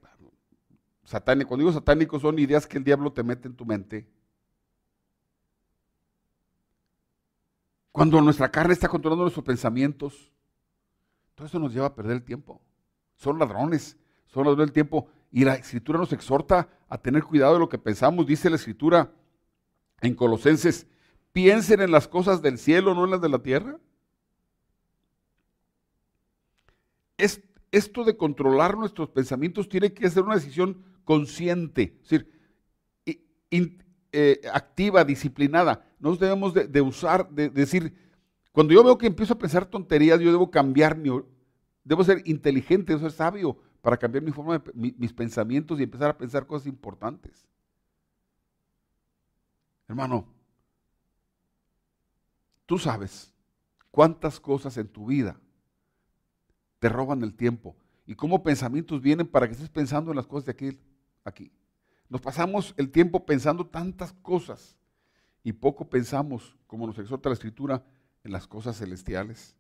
satánicos, 1.03 1.47
cuando 1.47 1.61
digo 1.63 1.73
satánicos 1.73 2.23
son 2.23 2.39
ideas 2.39 2.67
que 2.67 2.77
el 2.77 2.83
diablo 2.83 3.13
te 3.13 3.23
mete 3.23 3.47
en 3.47 3.55
tu 3.55 3.65
mente. 3.65 4.07
Cuando 7.97 8.21
nuestra 8.21 8.51
carne 8.51 8.73
está 8.73 8.87
controlando 8.87 9.23
nuestros 9.23 9.43
pensamientos, 9.43 10.31
todo 11.33 11.47
eso 11.47 11.57
nos 11.57 11.73
lleva 11.73 11.87
a 11.87 11.95
perder 11.95 12.17
el 12.17 12.23
tiempo. 12.23 12.61
Son 13.15 13.39
ladrones, 13.39 13.97
son 14.27 14.43
ladrones 14.43 14.67
del 14.67 14.71
tiempo. 14.71 15.07
Y 15.31 15.43
la 15.43 15.55
escritura 15.55 15.97
nos 15.97 16.13
exhorta 16.13 16.69
a 16.89 16.99
tener 16.99 17.23
cuidado 17.23 17.55
de 17.55 17.59
lo 17.59 17.67
que 17.67 17.79
pensamos. 17.79 18.27
Dice 18.27 18.51
la 18.51 18.57
escritura 18.57 19.11
en 20.01 20.13
Colosenses, 20.13 20.85
piensen 21.31 21.81
en 21.81 21.89
las 21.89 22.07
cosas 22.07 22.43
del 22.43 22.59
cielo, 22.59 22.93
no 22.93 23.05
en 23.05 23.09
las 23.09 23.21
de 23.21 23.29
la 23.29 23.39
tierra. 23.39 23.79
Es, 27.17 27.41
esto 27.71 28.03
de 28.03 28.15
controlar 28.15 28.77
nuestros 28.77 29.09
pensamientos 29.09 29.69
tiene 29.69 29.91
que 29.91 30.07
ser 30.07 30.21
una 30.21 30.35
decisión 30.35 30.83
consciente, 31.03 31.97
es 32.03 32.09
decir, 32.09 32.31
eh, 34.11 34.41
activa, 34.53 35.03
disciplinada. 35.03 35.85
No 35.99 36.15
debemos 36.15 36.53
de, 36.53 36.81
usar, 36.81 37.29
de, 37.29 37.49
decir, 37.49 37.93
cuando 38.51 38.73
yo 38.73 38.83
veo 38.83 38.97
que 38.97 39.07
empiezo 39.07 39.33
a 39.33 39.39
pensar 39.39 39.65
tonterías, 39.65 40.19
yo 40.19 40.31
debo 40.31 40.49
cambiar 40.49 40.97
mi, 40.97 41.09
debo 41.83 42.03
ser 42.03 42.21
inteligente, 42.25 42.93
debo 42.93 43.01
ser 43.01 43.11
sabio, 43.11 43.57
para 43.81 43.97
cambiar 43.97 44.23
mi 44.23 44.31
forma 44.31 44.59
de, 44.59 44.93
mis 44.97 45.13
pensamientos 45.13 45.79
y 45.79 45.83
empezar 45.83 46.09
a 46.09 46.17
pensar 46.17 46.45
cosas 46.45 46.67
importantes. 46.67 47.47
Hermano, 49.87 50.27
tú 52.65 52.77
sabes 52.77 53.33
cuántas 53.91 54.39
cosas 54.39 54.77
en 54.77 54.87
tu 54.87 55.05
vida 55.05 55.39
te 56.79 56.89
roban 56.89 57.23
el 57.23 57.33
tiempo 57.33 57.75
y 58.05 58.15
cómo 58.15 58.43
pensamientos 58.43 59.01
vienen 59.01 59.27
para 59.27 59.47
que 59.47 59.53
estés 59.53 59.69
pensando 59.69 60.11
en 60.11 60.17
las 60.17 60.27
cosas 60.27 60.45
de 60.45 60.51
aquí. 60.51 60.79
aquí. 61.23 61.51
Nos 62.09 62.21
pasamos 62.21 62.73
el 62.77 62.89
tiempo 62.89 63.25
pensando 63.25 63.65
tantas 63.65 64.13
cosas 64.13 64.77
y 65.43 65.53
poco 65.53 65.89
pensamos, 65.89 66.55
como 66.67 66.87
nos 66.87 66.97
exhorta 66.99 67.29
la 67.29 67.33
Escritura, 67.33 67.83
en 68.23 68.31
las 68.31 68.47
cosas 68.47 68.77
celestiales. 68.77 69.55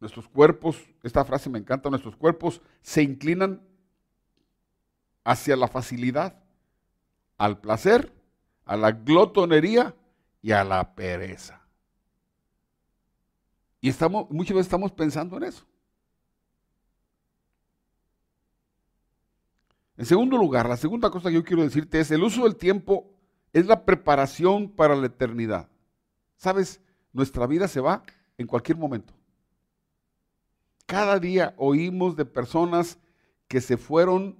Nuestros 0.00 0.28
cuerpos, 0.28 0.76
esta 1.02 1.24
frase 1.24 1.48
me 1.48 1.58
encanta, 1.58 1.88
nuestros 1.88 2.16
cuerpos 2.16 2.60
se 2.82 3.02
inclinan 3.02 3.62
hacia 5.24 5.56
la 5.56 5.68
facilidad, 5.68 6.42
al 7.38 7.60
placer, 7.60 8.12
a 8.64 8.76
la 8.76 8.92
glotonería 8.92 9.94
y 10.42 10.52
a 10.52 10.64
la 10.64 10.94
pereza. 10.94 11.62
Y 13.80 13.88
estamos, 13.88 14.30
muchas 14.30 14.54
veces 14.54 14.66
estamos 14.66 14.92
pensando 14.92 15.36
en 15.36 15.44
eso. 15.44 15.66
En 19.96 20.04
segundo 20.04 20.36
lugar, 20.36 20.68
la 20.68 20.76
segunda 20.76 21.10
cosa 21.10 21.28
que 21.28 21.36
yo 21.36 21.44
quiero 21.44 21.62
decirte 21.62 22.00
es 22.00 22.10
el 22.10 22.22
uso 22.22 22.44
del 22.44 22.56
tiempo 22.56 23.10
es 23.52 23.66
la 23.66 23.86
preparación 23.86 24.68
para 24.68 24.94
la 24.94 25.06
eternidad. 25.06 25.70
Sabes, 26.36 26.80
nuestra 27.12 27.46
vida 27.46 27.68
se 27.68 27.80
va 27.80 28.02
en 28.36 28.46
cualquier 28.46 28.76
momento. 28.76 29.14
Cada 30.84 31.18
día 31.18 31.54
oímos 31.56 32.16
de 32.16 32.26
personas 32.26 32.98
que 33.48 33.62
se 33.62 33.78
fueron 33.78 34.36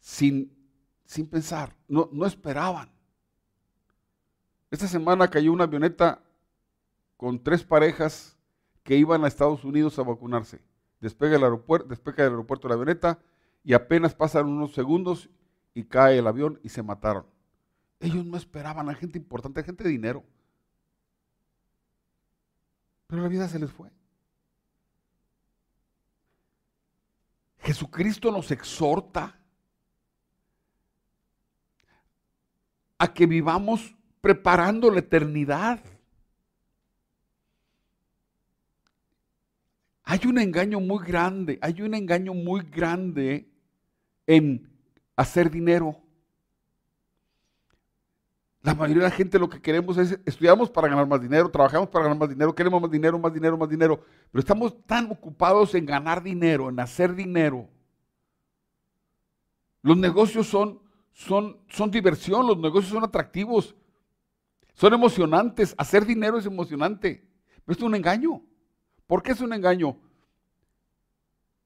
sin, 0.00 0.52
sin 1.04 1.28
pensar, 1.28 1.76
no, 1.86 2.08
no 2.12 2.26
esperaban. 2.26 2.90
Esta 4.70 4.88
semana 4.88 5.28
cayó 5.28 5.52
una 5.52 5.64
avioneta 5.64 6.22
con 7.16 7.40
tres 7.42 7.62
parejas 7.62 8.36
que 8.82 8.96
iban 8.96 9.24
a 9.24 9.28
Estados 9.28 9.64
Unidos 9.64 9.98
a 9.98 10.02
vacunarse. 10.02 10.60
Despega 11.00 11.36
el 11.36 11.44
aeropuerto, 11.44 11.88
despega 11.88 12.24
del 12.24 12.32
aeropuerto 12.32 12.68
la 12.68 12.74
avioneta 12.74 13.18
y 13.64 13.72
apenas 13.72 14.14
pasan 14.14 14.46
unos 14.46 14.72
segundos 14.72 15.30
y 15.74 15.84
cae 15.84 16.18
el 16.18 16.26
avión 16.26 16.60
y 16.62 16.68
se 16.68 16.82
mataron. 16.82 17.26
Ellos 18.00 18.24
no 18.24 18.36
esperaban 18.36 18.88
a 18.88 18.94
gente 18.94 19.18
importante, 19.18 19.60
a 19.60 19.64
gente 19.64 19.84
de 19.84 19.90
dinero. 19.90 20.24
Pero 23.06 23.22
la 23.22 23.28
vida 23.28 23.48
se 23.48 23.58
les 23.58 23.70
fue. 23.70 23.90
Jesucristo 27.58 28.30
nos 28.30 28.50
exhorta 28.50 29.38
a 32.98 33.12
que 33.12 33.26
vivamos 33.26 33.94
preparando 34.20 34.90
la 34.90 35.00
eternidad. 35.00 35.80
Hay 40.10 40.18
un 40.26 40.40
engaño 40.40 40.80
muy 40.80 41.06
grande, 41.06 41.56
hay 41.62 41.82
un 41.82 41.94
engaño 41.94 42.34
muy 42.34 42.62
grande 42.62 43.48
en 44.26 44.68
hacer 45.14 45.48
dinero. 45.48 46.02
La 48.60 48.74
mayoría 48.74 49.04
de 49.04 49.08
la 49.08 49.14
gente 49.14 49.38
lo 49.38 49.48
que 49.48 49.62
queremos 49.62 49.96
es, 49.98 50.18
estudiamos 50.26 50.68
para 50.68 50.88
ganar 50.88 51.06
más 51.06 51.22
dinero, 51.22 51.48
trabajamos 51.48 51.90
para 51.90 52.06
ganar 52.06 52.18
más 52.18 52.28
dinero, 52.28 52.52
queremos 52.52 52.82
más 52.82 52.90
dinero, 52.90 53.20
más 53.20 53.32
dinero, 53.32 53.56
más 53.56 53.68
dinero, 53.68 54.04
pero 54.32 54.40
estamos 54.40 54.84
tan 54.84 55.08
ocupados 55.12 55.76
en 55.76 55.86
ganar 55.86 56.24
dinero, 56.24 56.68
en 56.68 56.80
hacer 56.80 57.14
dinero. 57.14 57.68
Los 59.80 59.96
negocios 59.96 60.48
son, 60.48 60.80
son, 61.12 61.56
son 61.68 61.88
diversión, 61.88 62.48
los 62.48 62.58
negocios 62.58 62.92
son 62.92 63.04
atractivos, 63.04 63.76
son 64.74 64.92
emocionantes, 64.92 65.72
hacer 65.78 66.04
dinero 66.04 66.36
es 66.36 66.46
emocionante, 66.46 67.24
pero 67.64 67.78
es 67.78 67.84
un 67.84 67.94
engaño. 67.94 68.42
¿Por 69.10 69.24
qué 69.24 69.32
es 69.32 69.40
un 69.40 69.52
engaño? 69.52 69.96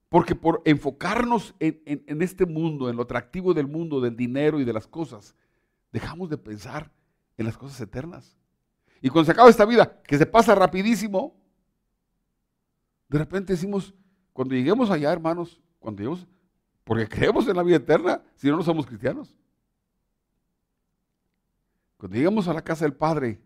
Porque 0.09 0.33
por 0.33 0.63
enfocarnos 0.65 1.53
en, 1.59 2.19
este 2.23 2.47
mundo, 2.47 2.89
en 2.89 2.95
lo 2.95 3.03
atractivo 3.03 3.53
del 3.53 3.67
mundo, 3.67 4.01
del 4.01 4.17
dinero 4.17 4.59
y 4.59 4.65
de 4.65 4.73
las 4.73 4.87
cosas, 4.87 5.35
dejamos 5.91 6.31
de 6.31 6.39
pensar 6.39 6.91
en 7.37 7.45
las 7.45 7.55
cosas 7.55 7.79
eternas. 7.79 8.35
Y 8.99 9.09
cuando 9.09 9.27
se 9.27 9.33
acaba 9.33 9.47
esta 9.47 9.63
vida, 9.63 10.01
que 10.07 10.17
se 10.17 10.25
pasa 10.25 10.55
rapidísimo, 10.55 11.39
de 13.09 13.19
repente 13.19 13.53
decimos, 13.53 13.93
cuando 14.33 14.55
lleguemos 14.55 14.89
allá, 14.89 15.13
hermanos, 15.13 15.61
cuando 15.77 16.01
lleguemos, 16.01 16.25
porque 16.83 17.07
creemos 17.07 17.47
en 17.47 17.57
la 17.57 17.61
vida 17.61 17.75
eterna, 17.75 18.23
si 18.37 18.49
no, 18.49 18.57
no 18.57 18.63
somos 18.63 18.87
cristianos. 18.87 19.35
Cuando 21.97 22.15
lleguemos 22.15 22.47
a 22.47 22.53
la 22.53 22.63
casa 22.63 22.85
del 22.85 22.95
Padre 22.95 23.39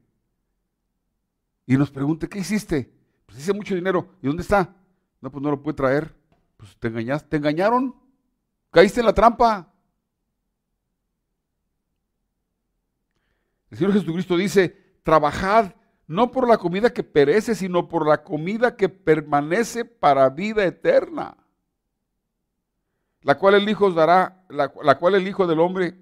y 1.65 1.75
nos 1.75 1.91
pregunte, 1.91 2.29
¿qué 2.29 2.39
hiciste? 2.39 2.97
Pues 3.29 3.41
hice 3.41 3.53
mucho 3.53 3.75
dinero. 3.75 4.07
¿Y 4.23 4.27
dónde 4.27 4.41
está? 4.41 4.75
No, 5.21 5.29
pues 5.29 5.43
no 5.43 5.51
lo 5.51 5.61
puede 5.61 5.75
traer. 5.75 6.15
Pues 6.57 6.75
te 6.77 6.87
engañaste, 6.87 7.29
te 7.29 7.37
engañaron. 7.37 7.95
Caíste 8.71 9.01
en 9.01 9.05
la 9.05 9.13
trampa. 9.13 9.71
El 13.69 13.77
Señor 13.77 13.93
Jesucristo 13.93 14.35
dice, 14.35 14.75
trabajad 15.03 15.75
no 16.07 16.31
por 16.31 16.47
la 16.47 16.57
comida 16.57 16.91
que 16.91 17.03
perece, 17.03 17.53
sino 17.53 17.87
por 17.87 18.07
la 18.07 18.23
comida 18.23 18.75
que 18.75 18.89
permanece 18.89 19.85
para 19.85 20.27
vida 20.31 20.65
eterna, 20.65 21.37
la 23.21 23.37
cual 23.37 23.53
el 23.53 23.69
Hijo 23.69 23.85
os 23.85 23.93
dará, 23.93 24.43
la, 24.49 24.69
cual 24.97 25.13
el 25.13 25.27
Hijo 25.27 25.45
del 25.45 25.59
Hombre 25.59 25.95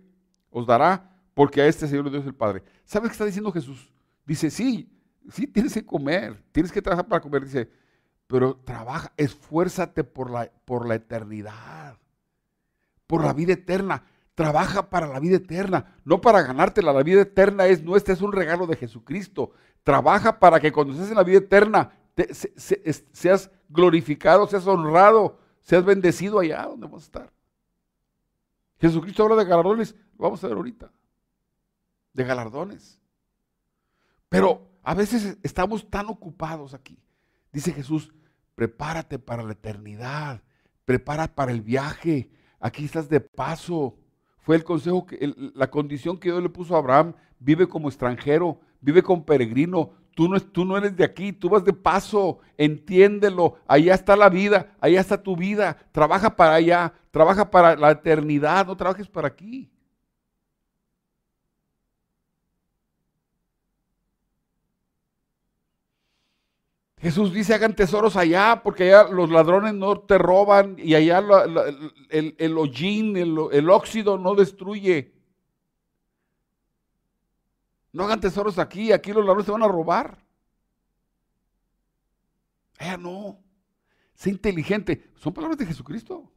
os 0.49 0.65
dará, 0.65 1.13
porque 1.33 1.59
a 1.59 1.67
este 1.67 1.89
Señor 1.89 2.09
Dios 2.09 2.25
el 2.25 2.33
Padre. 2.33 2.63
¿Sabes 2.85 3.09
qué 3.09 3.13
está 3.15 3.25
diciendo 3.25 3.51
Jesús? 3.51 3.91
Dice, 4.25 4.49
sí, 4.49 4.96
sí 5.31 5.47
tienes 5.47 5.73
que 5.73 5.85
comer, 5.85 6.43
tienes 6.51 6.71
que 6.71 6.81
trabajar 6.81 7.07
para 7.07 7.21
comer. 7.21 7.43
Dice, 7.45 7.69
pero 8.27 8.55
trabaja, 8.57 9.13
esfuérzate 9.17 10.03
por 10.03 10.29
la, 10.29 10.51
por 10.65 10.87
la 10.87 10.95
eternidad, 10.95 11.97
por 13.07 13.23
la 13.23 13.33
vida 13.33 13.53
eterna. 13.53 14.03
Trabaja 14.35 14.91
para 14.91 15.07
la 15.07 15.19
vida 15.19 15.37
eterna, 15.37 15.95
no 16.05 16.21
para 16.21 16.43
ganártela. 16.43 16.93
La 16.93 17.01
vida 17.01 17.21
eterna 17.21 17.65
es 17.65 17.83
nuestra, 17.83 18.13
es 18.13 18.21
un 18.21 18.31
regalo 18.31 18.67
de 18.67 18.75
Jesucristo. 18.75 19.51
Trabaja 19.83 20.39
para 20.39 20.59
que 20.59 20.71
cuando 20.71 20.93
estés 20.93 21.09
en 21.09 21.15
la 21.15 21.23
vida 21.23 21.39
eterna 21.39 21.91
seas 23.11 23.49
glorificado, 23.69 24.45
seas 24.45 24.67
honrado, 24.67 25.39
seas 25.61 25.83
bendecido 25.83 26.39
allá 26.39 26.63
donde 26.63 26.85
vamos 26.85 27.03
a 27.03 27.05
estar. 27.05 27.33
Jesucristo 28.79 29.23
habla 29.23 29.37
de 29.37 29.45
galardones, 29.45 29.95
vamos 30.17 30.43
a 30.43 30.47
ver 30.47 30.57
ahorita. 30.57 30.91
De 32.13 32.23
galardones. 32.23 33.01
Pero 34.29 34.67
a 34.87 34.93
veces 34.93 35.37
estamos 35.43 35.89
tan 35.89 36.05
ocupados 36.05 36.73
aquí. 36.73 36.97
Dice 37.51 37.73
Jesús, 37.73 38.13
prepárate 38.55 39.19
para 39.19 39.43
la 39.43 39.51
eternidad, 39.51 40.41
prepara 40.85 41.27
para 41.27 41.51
el 41.51 41.59
viaje. 41.59 42.31
Aquí 42.61 42.85
estás 42.85 43.09
de 43.09 43.19
paso. 43.19 43.97
Fue 44.39 44.55
el 44.55 44.63
consejo, 44.63 45.05
que, 45.05 45.33
la 45.55 45.69
condición 45.69 46.17
que 46.17 46.29
Dios 46.29 46.41
le 46.41 46.47
puso 46.47 46.73
a 46.73 46.77
Abraham. 46.77 47.15
Vive 47.37 47.67
como 47.67 47.89
extranjero, 47.89 48.61
vive 48.79 49.03
como 49.03 49.25
peregrino. 49.25 49.91
Tú 50.15 50.29
no, 50.29 50.39
tú 50.39 50.63
no 50.63 50.77
eres 50.77 50.95
de 50.95 51.03
aquí, 51.03 51.33
tú 51.33 51.49
vas 51.49 51.65
de 51.65 51.73
paso. 51.73 52.39
Entiéndelo. 52.57 53.57
Allá 53.67 53.93
está 53.93 54.15
la 54.15 54.29
vida, 54.29 54.73
allá 54.79 55.01
está 55.01 55.21
tu 55.21 55.35
vida. 55.35 55.75
Trabaja 55.91 56.33
para 56.37 56.53
allá, 56.53 56.93
trabaja 57.11 57.51
para 57.51 57.75
la 57.75 57.91
eternidad, 57.91 58.65
no 58.65 58.77
trabajes 58.77 59.09
para 59.09 59.27
aquí. 59.27 59.69
Jesús 66.99 67.31
dice, 67.31 67.53
hagan 67.53 67.75
tesoros 67.75 68.15
allá, 68.15 68.61
porque 68.63 68.91
allá 68.91 69.11
los 69.11 69.29
ladrones 69.29 69.75
no 69.75 69.99
te 69.99 70.17
roban 70.17 70.75
y 70.79 70.95
allá 70.95 71.19
el, 72.09 72.35
el 72.37 72.57
hollín, 72.57 73.15
el, 73.17 73.69
óxido 73.69 74.17
no 74.17 74.33
destruye. 74.33 75.13
No 77.93 78.05
hagan 78.05 78.19
tesoros 78.19 78.57
aquí, 78.57 78.91
aquí 78.91 79.13
los 79.13 79.23
ladrones 79.23 79.45
te 79.45 79.51
van 79.51 79.63
a 79.63 79.67
robar. 79.67 80.17
Allá 82.79 82.97
no. 82.97 83.39
Sé 84.15 84.31
inteligente. 84.31 85.11
Son 85.17 85.31
palabras 85.33 85.59
de 85.59 85.67
Jesucristo, 85.67 86.31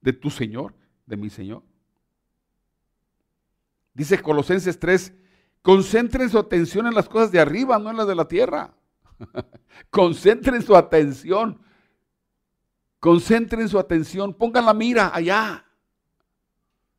de 0.00 0.12
tu 0.12 0.30
Señor, 0.30 0.74
de 1.06 1.16
mi 1.16 1.30
Señor. 1.30 1.62
Dice 3.94 4.20
Colosenses 4.20 4.80
3, 4.80 5.12
concentren 5.60 6.28
su 6.28 6.38
atención 6.38 6.88
en 6.88 6.94
las 6.94 7.08
cosas 7.08 7.30
de 7.30 7.38
arriba, 7.38 7.78
no 7.78 7.90
en 7.90 7.98
las 7.98 8.08
de 8.08 8.16
la 8.16 8.26
tierra. 8.26 8.74
Concentren 9.90 10.62
su 10.62 10.76
atención. 10.76 11.60
Concentren 12.98 13.68
su 13.68 13.78
atención. 13.78 14.32
Pongan 14.34 14.66
la 14.66 14.74
mira 14.74 15.14
allá. 15.14 15.64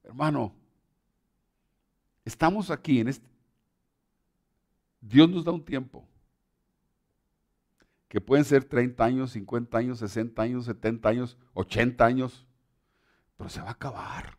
Hermano, 0.03 0.53
estamos 2.25 2.69
aquí 2.69 2.99
en 2.99 3.07
este. 3.07 3.27
Dios 4.99 5.29
nos 5.29 5.43
da 5.43 5.51
un 5.51 5.63
tiempo. 5.63 6.07
Que 8.07 8.21
pueden 8.21 8.45
ser 8.45 8.63
30 8.63 9.03
años, 9.03 9.31
50 9.31 9.77
años, 9.77 9.99
60 9.99 10.41
años, 10.41 10.65
70 10.65 11.09
años, 11.09 11.37
80 11.53 12.05
años. 12.05 12.47
Pero 13.37 13.49
se 13.49 13.61
va 13.61 13.69
a 13.69 13.71
acabar. 13.71 14.37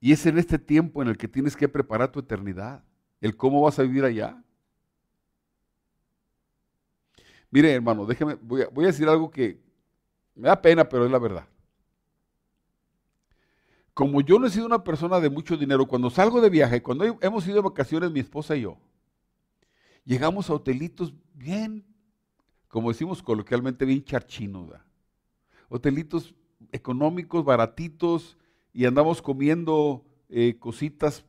Y 0.00 0.12
es 0.12 0.24
en 0.26 0.38
este 0.38 0.58
tiempo 0.58 1.02
en 1.02 1.08
el 1.08 1.18
que 1.18 1.28
tienes 1.28 1.56
que 1.56 1.68
preparar 1.68 2.12
tu 2.12 2.20
eternidad. 2.20 2.84
El 3.20 3.36
cómo 3.36 3.60
vas 3.62 3.78
a 3.78 3.82
vivir 3.82 4.04
allá. 4.04 4.42
Mire, 7.56 7.72
hermano, 7.72 8.04
déjeme, 8.04 8.34
voy 8.34 8.60
a, 8.60 8.86
decir 8.86 9.08
algo 9.08 9.30
que 9.30 9.58
me 10.34 10.46
da 10.46 10.60
pena, 10.60 10.86
pero 10.86 11.06
es 11.06 11.10
la 11.10 11.18
verdad. 11.18 11.48
Como 13.94 14.20
yo 14.20 14.38
no 14.38 14.46
he 14.46 14.50
sido 14.50 14.66
una 14.66 14.84
persona 14.84 15.20
de 15.20 15.30
mucho 15.30 15.56
dinero, 15.56 15.86
cuando 15.86 16.10
salgo 16.10 16.42
de 16.42 16.50
viaje, 16.50 16.82
cuando 16.82 17.18
hemos 17.18 17.46
ido 17.46 17.54
de 17.56 17.62
vacaciones, 17.62 18.10
mi 18.10 18.20
esposa 18.20 18.56
y 18.56 18.60
yo, 18.60 18.76
llegamos 20.04 20.50
a 20.50 20.52
hotelitos 20.52 21.14
bien, 21.32 21.86
como 22.68 22.90
decimos 22.90 23.22
coloquialmente, 23.22 23.86
bien 23.86 24.04
charchinos. 24.04 24.68
Hotelitos 25.70 26.34
económicos, 26.72 27.42
baratitos, 27.42 28.36
y 28.74 28.84
andamos 28.84 29.22
comiendo 29.22 30.04
eh, 30.28 30.58
cositas 30.58 31.24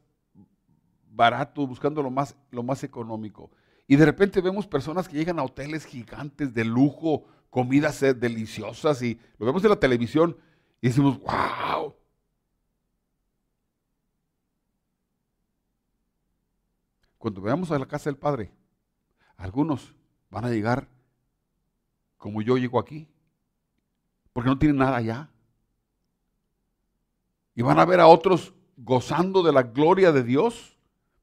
baratos, 1.09 1.69
buscando 1.69 2.03
lo 2.03 2.11
más, 2.11 2.35
lo 2.51 2.63
más 2.63 2.83
económico. 2.83 3.49
Y 3.87 3.95
de 3.95 4.05
repente 4.05 4.41
vemos 4.41 4.67
personas 4.67 5.07
que 5.07 5.15
llegan 5.15 5.39
a 5.39 5.43
hoteles 5.43 5.85
gigantes 5.85 6.53
de 6.53 6.65
lujo, 6.65 7.25
comidas 7.49 8.03
eh, 8.03 8.13
deliciosas 8.13 9.01
y 9.01 9.17
lo 9.39 9.45
vemos 9.45 9.63
en 9.63 9.69
la 9.69 9.79
televisión 9.79 10.37
y 10.81 10.87
decimos, 10.89 11.17
wow. 11.19 11.95
Cuando 17.17 17.41
veamos 17.41 17.71
a 17.71 17.79
la 17.79 17.87
casa 17.87 18.09
del 18.09 18.19
Padre, 18.19 18.51
algunos 19.37 19.95
van 20.29 20.45
a 20.45 20.49
llegar 20.49 20.89
como 22.17 22.41
yo 22.41 22.57
llego 22.57 22.79
aquí, 22.79 23.07
porque 24.33 24.49
no 24.49 24.59
tienen 24.59 24.77
nada 24.77 24.97
allá. 24.97 25.29
Y 27.55 27.61
van 27.61 27.79
a 27.79 27.85
ver 27.85 28.01
a 28.01 28.07
otros 28.07 28.53
gozando 28.75 29.41
de 29.41 29.53
la 29.53 29.63
gloria 29.63 30.11
de 30.11 30.23
Dios, 30.23 30.77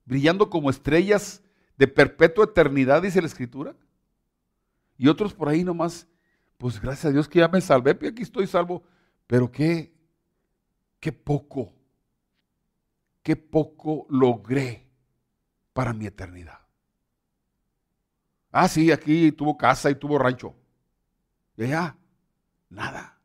brillando 0.04 0.50
como 0.50 0.70
estrellas 0.70 1.43
de 1.76 1.88
perpetua 1.88 2.44
eternidad, 2.44 3.02
dice 3.02 3.20
la 3.20 3.26
Escritura. 3.26 3.74
Y 4.96 5.08
otros 5.08 5.34
por 5.34 5.48
ahí 5.48 5.64
nomás, 5.64 6.06
pues 6.58 6.80
gracias 6.80 7.06
a 7.06 7.10
Dios 7.10 7.28
que 7.28 7.40
ya 7.40 7.48
me 7.48 7.60
salvé, 7.60 7.98
y 8.00 8.06
aquí 8.06 8.22
estoy 8.22 8.46
salvo. 8.46 8.82
Pero 9.26 9.50
qué, 9.50 9.92
qué 11.00 11.12
poco, 11.12 11.72
qué 13.22 13.36
poco 13.36 14.06
logré 14.08 14.88
para 15.72 15.92
mi 15.92 16.06
eternidad. 16.06 16.60
Ah, 18.52 18.68
sí, 18.68 18.92
aquí 18.92 19.32
tuvo 19.32 19.56
casa 19.56 19.90
y 19.90 19.96
tuvo 19.96 20.16
rancho. 20.18 20.54
Y 21.56 21.64
allá, 21.64 21.96
nada. 22.70 23.18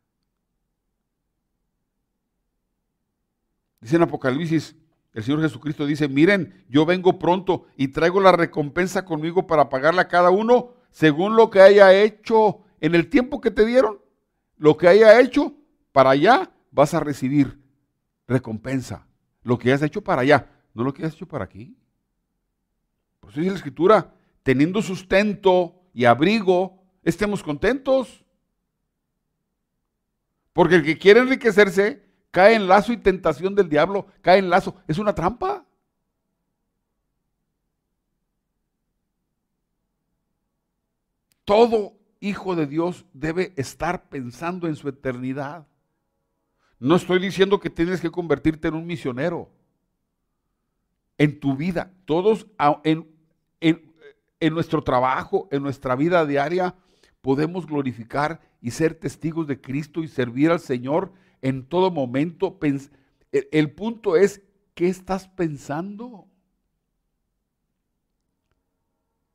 Dice 3.80 3.96
en 3.96 4.02
Apocalipsis 4.02 4.76
el 5.12 5.24
Señor 5.24 5.42
Jesucristo 5.42 5.86
dice, 5.86 6.08
miren, 6.08 6.64
yo 6.68 6.86
vengo 6.86 7.18
pronto 7.18 7.66
y 7.76 7.88
traigo 7.88 8.20
la 8.20 8.32
recompensa 8.32 9.04
conmigo 9.04 9.46
para 9.46 9.68
pagarle 9.68 10.02
a 10.02 10.08
cada 10.08 10.30
uno 10.30 10.74
según 10.90 11.36
lo 11.36 11.50
que 11.50 11.60
haya 11.60 11.92
hecho 11.92 12.60
en 12.80 12.94
el 12.94 13.08
tiempo 13.08 13.40
que 13.40 13.50
te 13.50 13.66
dieron. 13.66 14.00
Lo 14.56 14.76
que 14.76 14.88
haya 14.88 15.20
hecho 15.20 15.54
para 15.92 16.10
allá 16.10 16.52
vas 16.70 16.94
a 16.94 17.00
recibir 17.00 17.60
recompensa. 18.28 19.06
Lo 19.42 19.58
que 19.58 19.68
hayas 19.68 19.82
hecho 19.82 20.02
para 20.02 20.22
allá, 20.22 20.48
no 20.74 20.84
lo 20.84 20.92
que 20.92 21.02
hayas 21.02 21.14
hecho 21.14 21.26
para 21.26 21.44
aquí. 21.44 21.76
Por 23.18 23.30
eso 23.30 23.40
dice 23.40 23.50
la 23.50 23.56
Escritura, 23.56 24.14
teniendo 24.42 24.80
sustento 24.82 25.82
y 25.92 26.04
abrigo, 26.04 26.84
estemos 27.02 27.42
contentos. 27.42 28.24
Porque 30.52 30.76
el 30.76 30.84
que 30.84 30.98
quiere 30.98 31.20
enriquecerse 31.20 32.09
cae 32.30 32.54
en 32.54 32.68
lazo 32.68 32.92
y 32.92 32.96
tentación 32.96 33.54
del 33.54 33.68
diablo, 33.68 34.06
cae 34.22 34.38
en 34.38 34.50
lazo. 34.50 34.74
Es 34.86 34.98
una 34.98 35.14
trampa. 35.14 35.64
Todo 41.44 41.94
hijo 42.20 42.54
de 42.54 42.66
Dios 42.66 43.04
debe 43.12 43.52
estar 43.56 44.08
pensando 44.08 44.68
en 44.68 44.76
su 44.76 44.88
eternidad. 44.88 45.66
No 46.78 46.96
estoy 46.96 47.18
diciendo 47.18 47.58
que 47.58 47.70
tienes 47.70 48.00
que 48.00 48.10
convertirte 48.10 48.68
en 48.68 48.74
un 48.74 48.86
misionero. 48.86 49.50
En 51.18 51.38
tu 51.40 51.56
vida, 51.56 51.92
todos 52.06 52.46
en, 52.84 53.10
en 53.60 54.54
nuestro 54.54 54.82
trabajo, 54.82 55.48
en 55.50 55.62
nuestra 55.62 55.94
vida 55.96 56.24
diaria, 56.24 56.74
podemos 57.20 57.66
glorificar 57.66 58.40
y 58.62 58.70
ser 58.70 58.94
testigos 58.94 59.46
de 59.46 59.60
Cristo 59.60 60.02
y 60.02 60.08
servir 60.08 60.50
al 60.50 60.60
Señor 60.60 61.12
en 61.42 61.66
todo 61.66 61.90
momento. 61.90 62.58
El, 63.32 63.72
punto 63.72 64.16
es, 64.16 64.42
¿qué 64.74 64.88
estás 64.88 65.28
pensando? 65.28 66.26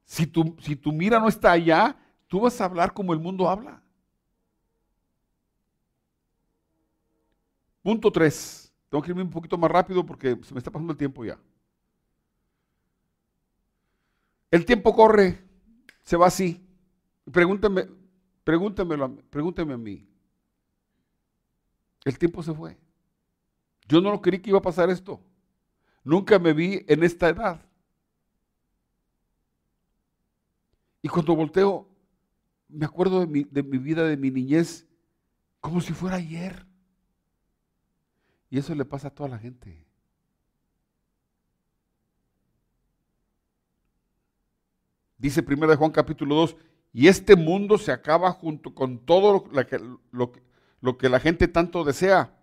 Si 0.05 0.27
tu, 0.27 0.55
si 0.61 0.75
tu 0.75 0.91
mira 0.91 1.19
no 1.19 1.27
está 1.27 1.51
allá, 1.51 1.97
tú 2.27 2.41
vas 2.41 2.59
a 2.61 2.65
hablar 2.65 2.93
como 2.93 3.13
el 3.13 3.19
mundo 3.19 3.49
habla. 3.49 3.81
Punto 7.81 8.11
3. 8.11 8.73
Tengo 8.89 9.03
que 9.03 9.11
irme 9.11 9.23
un 9.23 9.29
poquito 9.29 9.57
más 9.57 9.69
rápido 9.69 10.05
porque 10.05 10.37
se 10.43 10.53
me 10.53 10.59
está 10.59 10.71
pasando 10.71 10.91
el 10.91 10.97
tiempo 10.97 11.25
ya. 11.25 11.39
El 14.51 14.65
tiempo 14.65 14.95
corre, 14.95 15.43
se 16.01 16.15
va 16.15 16.27
así. 16.27 16.65
Pregúntame, 17.31 17.87
pregúntamelo, 18.43 19.15
pregúntame 19.29 19.73
a 19.73 19.77
mí. 19.77 20.07
El 22.05 22.17
tiempo 22.17 22.41
se 22.43 22.53
fue. 22.53 22.77
Yo 23.87 23.99
no 23.99 24.11
lo 24.11 24.21
creí 24.21 24.39
que 24.39 24.51
iba 24.51 24.59
a 24.59 24.61
pasar 24.61 24.89
esto. 24.89 25.19
Nunca 26.03 26.39
me 26.39 26.53
vi 26.53 26.85
en 26.87 27.03
esta 27.03 27.29
edad. 27.29 27.65
Y 31.01 31.07
cuando 31.07 31.35
volteo, 31.35 31.87
me 32.69 32.85
acuerdo 32.85 33.19
de 33.19 33.27
mi, 33.27 33.43
de 33.43 33.63
mi 33.63 33.77
vida, 33.77 34.03
de 34.03 34.17
mi 34.17 34.31
niñez, 34.31 34.87
como 35.59 35.81
si 35.81 35.93
fuera 35.93 36.17
ayer. 36.17 36.65
Y 38.49 38.59
eso 38.59 38.73
le 38.73 38.85
pasa 38.85 39.07
a 39.07 39.13
toda 39.13 39.29
la 39.29 39.39
gente. 39.39 39.85
Dice 45.17 45.43
1 45.47 45.77
Juan 45.77 45.91
capítulo 45.91 46.35
2, 46.35 46.55
y 46.93 47.07
este 47.07 47.35
mundo 47.35 47.77
se 47.77 47.91
acaba 47.91 48.31
junto 48.31 48.75
con 48.75 48.99
todo 48.99 49.45
lo 50.11 50.31
que, 50.31 50.43
que 50.97 51.09
la 51.09 51.19
gente 51.19 51.47
tanto 51.47 51.83
desea. 51.83 52.33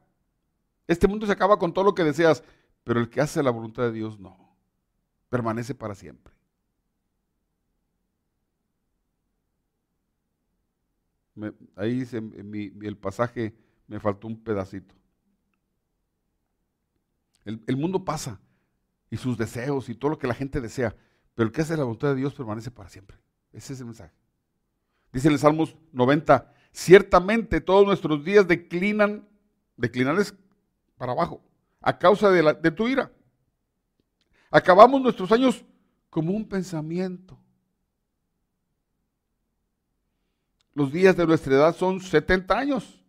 Este 0.86 1.08
mundo 1.08 1.26
se 1.26 1.32
acaba 1.32 1.58
con 1.58 1.72
todo 1.72 1.84
lo 1.84 1.94
que 1.94 2.04
deseas, 2.04 2.42
pero 2.84 3.00
el 3.00 3.08
que 3.08 3.20
hace 3.20 3.42
la 3.42 3.50
voluntad 3.50 3.84
de 3.84 3.92
Dios 3.92 4.18
no. 4.18 4.56
Permanece 5.28 5.74
para 5.74 5.94
siempre. 5.94 6.32
ahí 11.76 12.00
dice 12.00 12.18
el 12.18 12.96
pasaje, 12.98 13.54
me 13.86 13.98
faltó 13.98 14.26
un 14.26 14.42
pedacito. 14.42 14.94
El, 17.44 17.62
el, 17.66 17.76
mundo 17.76 18.04
pasa 18.04 18.38
y 19.10 19.16
sus 19.16 19.38
deseos 19.38 19.88
y 19.88 19.94
todo 19.94 20.10
lo 20.10 20.18
que 20.18 20.26
la 20.26 20.34
gente 20.34 20.60
desea, 20.60 20.94
pero 21.34 21.46
el 21.46 21.52
que 21.52 21.62
hace 21.62 21.76
la 21.76 21.84
voluntad 21.84 22.08
de 22.08 22.16
Dios 22.16 22.34
permanece 22.34 22.70
para 22.70 22.88
siempre. 22.88 23.16
Ese 23.52 23.72
es 23.72 23.80
el 23.80 23.86
mensaje. 23.86 24.14
Dice 25.12 25.28
en 25.28 25.34
el 25.34 25.40
Salmos 25.40 25.76
90, 25.92 26.51
ciertamente 26.72 27.60
todos 27.60 27.86
nuestros 27.86 28.24
días 28.24 28.48
declinan, 28.48 29.28
declinales 29.76 30.34
para 30.96 31.12
abajo, 31.12 31.42
a 31.80 31.98
causa 31.98 32.30
de, 32.30 32.70
tu 32.70 32.88
ira. 32.88 33.12
Acabamos 34.50 35.00
nuestros 35.00 35.30
años 35.32 35.64
como 36.10 36.32
un 36.32 36.48
pensamiento. 36.48 37.38
Los 40.74 40.90
días 40.90 41.16
de 41.16 41.26
nuestra 41.26 41.54
edad 41.54 41.76
son 41.76 42.00
70 42.00 42.58
años. 42.58 43.02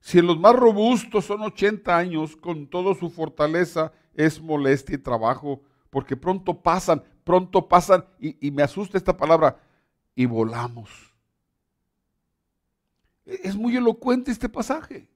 Si 0.00 0.18
en 0.18 0.26
los 0.26 0.38
más 0.38 0.54
robustos 0.54 1.24
son 1.24 1.42
80 1.42 1.96
años, 1.96 2.36
con 2.36 2.66
toda 2.68 2.94
su 2.94 3.10
fortaleza 3.10 3.92
es 4.14 4.40
molestia 4.40 4.94
y 4.94 4.98
trabajo, 4.98 5.62
porque 5.90 6.16
pronto 6.16 6.62
pasan, 6.62 7.02
pronto 7.24 7.66
pasan, 7.66 8.04
y 8.20 8.50
me 8.50 8.62
asusta 8.62 8.98
esta 8.98 9.16
palabra, 9.16 9.58
y 10.14 10.26
volamos. 10.26 11.15
Es 13.26 13.56
muy 13.56 13.76
elocuente 13.76 14.30
este 14.30 14.48
pasaje. 14.48 15.08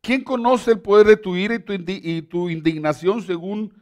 ¿Quién 0.00 0.24
conoce 0.24 0.72
el 0.72 0.80
poder 0.80 1.06
de 1.06 1.16
tu 1.16 1.36
ira 1.36 1.54
y 1.54 1.58
tu, 1.58 1.72
y 1.74 2.22
tu 2.22 2.48
indignación 2.48 3.22
según 3.22 3.74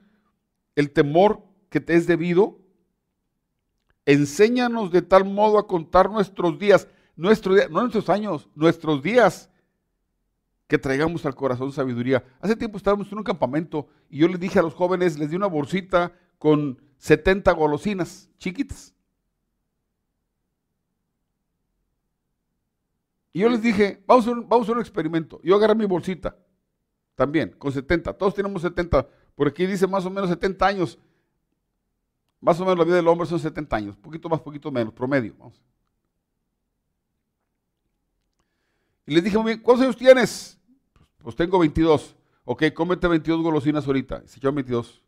el 0.74 0.90
temor 0.90 1.42
que 1.70 1.80
te 1.80 1.94
es 1.94 2.06
debido? 2.06 2.58
Enséñanos 4.04 4.90
de 4.90 5.02
tal 5.02 5.24
modo 5.24 5.58
a 5.58 5.66
contar 5.66 6.10
nuestros 6.10 6.58
días, 6.58 6.88
nuestros 7.14 7.56
días, 7.56 7.70
no 7.70 7.80
nuestros 7.80 8.08
años, 8.08 8.48
nuestros 8.54 9.02
días, 9.02 9.48
que 10.66 10.78
traigamos 10.78 11.24
al 11.24 11.34
corazón 11.34 11.72
sabiduría. 11.72 12.24
Hace 12.40 12.56
tiempo 12.56 12.76
estábamos 12.76 13.10
en 13.12 13.18
un 13.18 13.24
campamento 13.24 13.86
y 14.10 14.18
yo 14.18 14.28
les 14.28 14.40
dije 14.40 14.58
a 14.58 14.62
los 14.62 14.74
jóvenes, 14.74 15.18
les 15.18 15.30
di 15.30 15.36
una 15.36 15.46
bolsita 15.46 16.12
con 16.38 16.80
70 16.98 17.52
golosinas 17.52 18.28
chiquitas. 18.38 18.95
Y 23.36 23.40
yo 23.40 23.50
les 23.50 23.60
dije, 23.60 24.02
vamos 24.06 24.26
a, 24.26 24.30
vamos 24.30 24.60
a 24.60 24.62
hacer 24.62 24.76
un 24.76 24.80
experimento. 24.80 25.38
Yo 25.42 25.56
agarré 25.56 25.74
mi 25.74 25.84
bolsita, 25.84 26.34
también, 27.14 27.50
con 27.50 27.70
70. 27.70 28.14
Todos 28.14 28.34
tenemos 28.34 28.62
70. 28.62 29.06
Por 29.34 29.48
aquí 29.48 29.66
dice 29.66 29.86
más 29.86 30.06
o 30.06 30.10
menos 30.10 30.30
70 30.30 30.66
años. 30.66 30.98
Más 32.40 32.58
o 32.58 32.64
menos 32.64 32.78
la 32.78 32.84
vida 32.84 32.96
del 32.96 33.06
hombre 33.06 33.26
son 33.26 33.38
70 33.38 33.76
años, 33.76 33.96
poquito 33.98 34.30
más, 34.30 34.40
poquito 34.40 34.72
menos, 34.72 34.94
promedio. 34.94 35.34
Y 39.04 39.14
les 39.14 39.22
dije, 39.22 39.36
muy 39.36 39.48
bien, 39.48 39.60
¿cuántos 39.60 39.84
años 39.84 39.98
tienes? 39.98 40.58
Pues, 41.18 41.36
tengo 41.36 41.58
22. 41.58 42.16
Ok, 42.46 42.72
cómete 42.72 43.06
22 43.06 43.42
golosinas 43.42 43.86
ahorita. 43.86 44.26
Se 44.26 44.38
echó 44.38 44.50
22. 44.50 45.02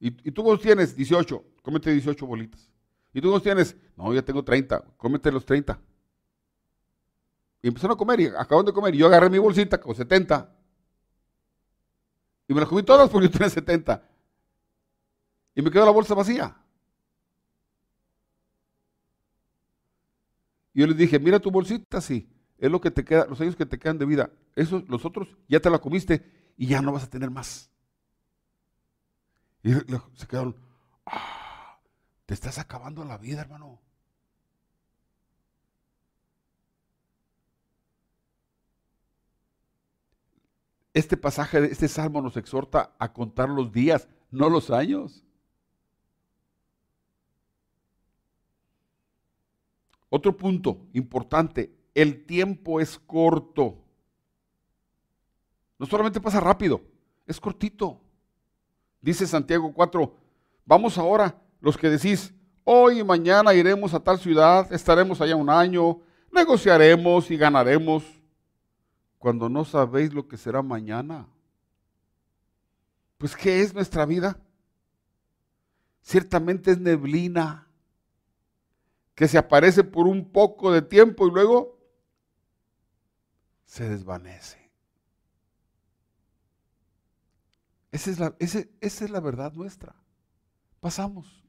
¿Y, 0.00 0.08
¿Y 0.08 0.30
tú 0.32 0.44
cuántos 0.44 0.62
tienes? 0.62 0.94
18. 0.94 1.44
Cómete 1.62 1.92
18 1.92 2.26
bolitas. 2.26 2.70
¿Y 3.14 3.22
tú 3.22 3.30
cuántos 3.30 3.44
tienes? 3.44 3.74
No, 3.96 4.12
ya 4.12 4.20
tengo 4.20 4.44
30. 4.44 4.84
Cómete 4.98 5.32
los 5.32 5.46
30. 5.46 5.80
Y 7.64 7.68
empezaron 7.68 7.94
a 7.94 7.96
comer 7.96 8.20
y 8.20 8.26
acaban 8.26 8.66
de 8.66 8.74
comer. 8.74 8.94
Y 8.94 8.98
yo 8.98 9.06
agarré 9.06 9.30
mi 9.30 9.38
bolsita 9.38 9.80
con 9.80 9.94
70. 9.94 10.54
Y 12.46 12.52
me 12.52 12.60
las 12.60 12.68
comí 12.68 12.82
todas 12.82 13.08
porque 13.08 13.26
yo 13.26 13.32
tenía 13.32 13.48
70. 13.48 14.06
Y 15.54 15.62
me 15.62 15.70
quedó 15.70 15.86
la 15.86 15.90
bolsa 15.90 16.12
vacía. 16.12 16.54
Y 20.74 20.80
yo 20.80 20.86
les 20.86 20.98
dije, 20.98 21.18
mira 21.18 21.40
tu 21.40 21.50
bolsita, 21.50 22.02
sí. 22.02 22.28
Es 22.58 22.70
lo 22.70 22.82
que 22.82 22.90
te 22.90 23.02
queda, 23.02 23.24
los 23.24 23.40
años 23.40 23.56
que 23.56 23.64
te 23.64 23.78
quedan 23.78 23.96
de 23.96 24.04
vida. 24.04 24.30
Esos, 24.54 24.86
los 24.86 25.06
otros, 25.06 25.34
ya 25.48 25.58
te 25.58 25.70
la 25.70 25.78
comiste 25.78 26.52
y 26.58 26.66
ya 26.66 26.82
no 26.82 26.92
vas 26.92 27.04
a 27.04 27.08
tener 27.10 27.30
más. 27.30 27.70
Y 29.62 29.72
se 29.72 30.26
quedaron, 30.28 30.54
ah, 31.06 31.80
te 32.26 32.34
estás 32.34 32.58
acabando 32.58 33.06
la 33.06 33.16
vida, 33.16 33.40
hermano. 33.40 33.80
Este 40.94 41.16
pasaje, 41.16 41.58
este 41.64 41.88
salmo 41.88 42.22
nos 42.22 42.36
exhorta 42.36 42.94
a 43.00 43.12
contar 43.12 43.48
los 43.48 43.72
días, 43.72 44.08
no 44.30 44.48
los 44.48 44.70
años. 44.70 45.24
Otro 50.08 50.36
punto 50.36 50.78
importante, 50.92 51.74
el 51.92 52.24
tiempo 52.24 52.80
es 52.80 52.96
corto. 52.96 53.76
No 55.76 55.86
solamente 55.86 56.20
pasa 56.20 56.38
rápido, 56.38 56.80
es 57.26 57.40
cortito. 57.40 58.00
Dice 59.00 59.26
Santiago 59.26 59.72
4, 59.74 60.16
vamos 60.64 60.96
ahora, 60.96 61.42
los 61.60 61.76
que 61.76 61.90
decís, 61.90 62.32
hoy 62.62 63.00
y 63.00 63.04
mañana 63.04 63.52
iremos 63.52 63.92
a 63.94 64.00
tal 64.00 64.20
ciudad, 64.20 64.72
estaremos 64.72 65.20
allá 65.20 65.34
un 65.34 65.50
año, 65.50 66.00
negociaremos 66.30 67.32
y 67.32 67.36
ganaremos, 67.36 68.04
cuando 69.24 69.48
no 69.48 69.64
sabéis 69.64 70.12
lo 70.12 70.28
que 70.28 70.36
será 70.36 70.60
mañana. 70.60 71.26
Pues, 73.16 73.34
¿qué 73.34 73.62
es 73.62 73.72
nuestra 73.72 74.04
vida? 74.04 74.38
Ciertamente 76.02 76.72
es 76.72 76.78
neblina 76.78 77.66
que 79.14 79.26
se 79.26 79.38
aparece 79.38 79.82
por 79.82 80.06
un 80.08 80.30
poco 80.30 80.70
de 80.70 80.82
tiempo 80.82 81.26
y 81.26 81.30
luego 81.30 81.80
se 83.64 83.88
desvanece. 83.88 84.70
Esa 87.92 88.10
es 88.10 88.18
la, 88.18 88.36
esa 88.38 88.66
es 88.82 89.10
la 89.10 89.20
verdad 89.20 89.54
nuestra. 89.54 89.96
Pasamos. 90.80 91.46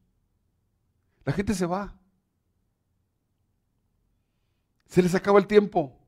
La 1.26 1.34
gente 1.34 1.54
se 1.54 1.66
va. 1.66 1.94
Se 4.86 5.04
les 5.04 5.14
acaba 5.14 5.40
el 5.40 5.48
tiempo. 5.48 6.05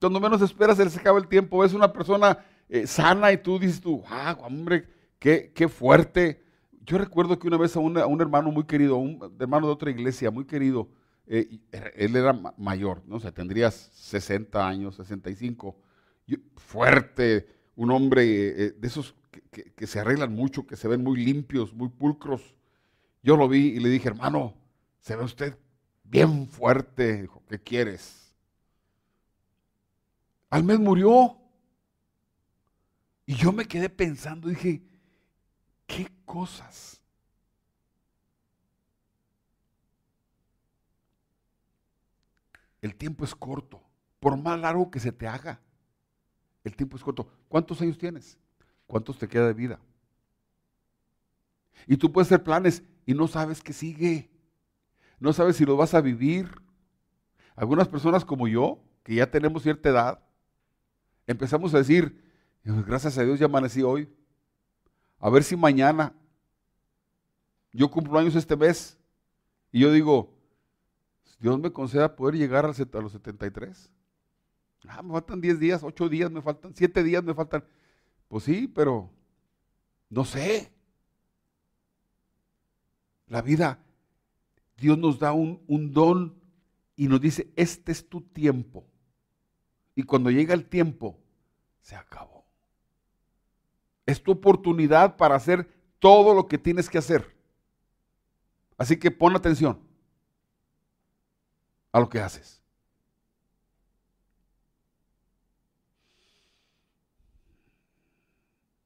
Cuando 0.00 0.18
menos 0.18 0.40
esperas, 0.40 0.78
se 0.78 0.84
les 0.84 0.96
acaba 0.96 1.18
el 1.18 1.28
tiempo. 1.28 1.64
Es 1.64 1.74
una 1.74 1.92
persona 1.92 2.38
eh, 2.68 2.86
sana 2.86 3.32
y 3.32 3.36
tú 3.36 3.58
dices 3.58 3.80
tú, 3.80 4.02
ah, 4.08 4.36
hombre, 4.42 4.88
qué, 5.18 5.52
qué 5.54 5.68
fuerte. 5.68 6.42
Yo 6.82 6.96
recuerdo 6.98 7.38
que 7.38 7.46
una 7.46 7.58
vez 7.58 7.76
a, 7.76 7.80
un 7.80 8.20
hermano 8.20 8.50
muy 8.50 8.64
querido, 8.64 8.96
un 8.96 9.36
hermano 9.38 9.66
de 9.66 9.72
otra 9.72 9.90
iglesia 9.90 10.30
muy 10.30 10.46
querido, 10.46 10.88
eh, 11.26 11.60
él 11.94 12.16
era 12.16 12.32
mayor, 12.56 13.02
no 13.06 13.20
sé, 13.20 13.30
tendría 13.30 13.70
60 13.70 14.66
años, 14.66 14.96
65, 14.96 15.76
fuerte, 16.56 17.46
un 17.76 17.90
hombre 17.92 18.24
eh, 18.24 18.70
de 18.72 18.88
esos 18.88 19.14
que, 19.50 19.86
se 19.86 20.00
arreglan 20.00 20.34
mucho, 20.34 20.66
que 20.66 20.76
se 20.76 20.88
ven 20.88 21.04
muy 21.04 21.22
limpios, 21.22 21.72
muy 21.72 21.88
pulcros. 21.88 22.56
Yo 23.22 23.36
lo 23.36 23.48
vi 23.48 23.68
y 23.68 23.80
le 23.80 23.90
dije, 23.90 24.08
hermano, 24.08 24.54
se 24.98 25.14
ve 25.14 25.24
usted 25.24 25.56
bien 26.02 26.48
fuerte. 26.48 27.22
Dijo, 27.22 27.42
¿qué 27.48 27.58
quieres? 27.58 28.19
Al 30.50 30.64
mes 30.64 30.78
murió. 30.78 31.38
Y 33.26 33.34
yo 33.34 33.52
me 33.52 33.66
quedé 33.66 33.88
pensando, 33.88 34.48
dije, 34.48 34.82
¿Qué 35.90 36.08
cosas? 36.24 37.02
El 42.80 42.94
tiempo 42.94 43.24
es 43.24 43.34
corto. 43.34 43.82
por 44.20 44.36
más 44.36 44.60
largo 44.60 44.90
que 44.90 45.00
se 45.00 45.10
te 45.10 45.26
haga. 45.26 45.60
El 46.62 46.76
tiempo 46.76 46.96
es 46.96 47.02
corto. 47.02 47.28
¿Cuántos 47.48 47.80
años 47.80 47.98
tienes? 47.98 48.38
¿Cuántos 48.86 49.18
te 49.18 49.26
queda 49.26 49.46
de 49.46 49.54
vida? 49.54 49.80
Y 51.86 51.96
tú 51.96 52.12
puedes 52.12 52.28
hacer 52.28 52.44
planes 52.44 52.84
y 53.06 53.14
no 53.14 53.26
sabes 53.26 53.62
qué 53.62 53.72
sigue. 53.72 54.30
No 55.18 55.32
sabes 55.32 55.56
si 55.56 55.64
lo 55.64 55.76
vas 55.76 55.94
a 55.94 56.00
vivir. 56.00 56.50
Algunas 57.56 57.88
personas 57.88 58.24
como 58.24 58.46
yo, 58.46 58.78
que 59.02 59.16
ya 59.16 59.30
tenemos 59.30 59.62
cierta 59.62 59.88
edad, 59.88 60.22
empezamos 61.30 61.72
a 61.74 61.78
decir, 61.78 62.22
gracias 62.64 63.16
a 63.18 63.24
Dios 63.24 63.38
ya 63.38 63.46
amanecí 63.46 63.82
hoy. 63.82 64.08
A 65.18 65.30
ver 65.30 65.44
si 65.44 65.56
mañana 65.56 66.14
yo 67.72 67.90
cumplo 67.90 68.18
años 68.18 68.34
este 68.34 68.56
mes. 68.56 68.98
Y 69.72 69.80
yo 69.80 69.92
digo, 69.92 70.34
Dios 71.38 71.58
me 71.60 71.72
conceda 71.72 72.16
poder 72.16 72.36
llegar 72.36 72.64
a 72.64 72.68
los 72.68 72.76
73. 72.76 73.90
Ah, 74.88 75.02
me 75.02 75.12
faltan 75.12 75.40
10 75.40 75.60
días, 75.60 75.82
8 75.82 76.08
días, 76.08 76.30
me 76.30 76.42
faltan 76.42 76.74
7 76.74 77.02
días, 77.04 77.22
me 77.22 77.34
faltan. 77.34 77.64
Pues 78.28 78.44
sí, 78.44 78.66
pero 78.66 79.10
no 80.08 80.24
sé. 80.24 80.72
La 83.26 83.42
vida, 83.42 83.78
Dios 84.76 84.98
nos 84.98 85.18
da 85.20 85.32
un, 85.32 85.62
un 85.68 85.92
don 85.92 86.34
y 86.96 87.06
nos 87.06 87.20
dice, 87.20 87.52
este 87.54 87.92
es 87.92 88.08
tu 88.08 88.20
tiempo. 88.20 88.84
Y 89.94 90.02
cuando 90.04 90.30
llega 90.30 90.54
el 90.54 90.68
tiempo, 90.68 91.18
se 91.80 91.96
acabó. 91.96 92.44
Es 94.06 94.22
tu 94.22 94.32
oportunidad 94.32 95.16
para 95.16 95.34
hacer 95.34 95.68
todo 95.98 96.34
lo 96.34 96.48
que 96.48 96.58
tienes 96.58 96.88
que 96.88 96.98
hacer. 96.98 97.36
Así 98.76 98.98
que 98.98 99.10
pon 99.10 99.36
atención 99.36 99.78
a 101.92 102.00
lo 102.00 102.08
que 102.08 102.20
haces. 102.20 102.60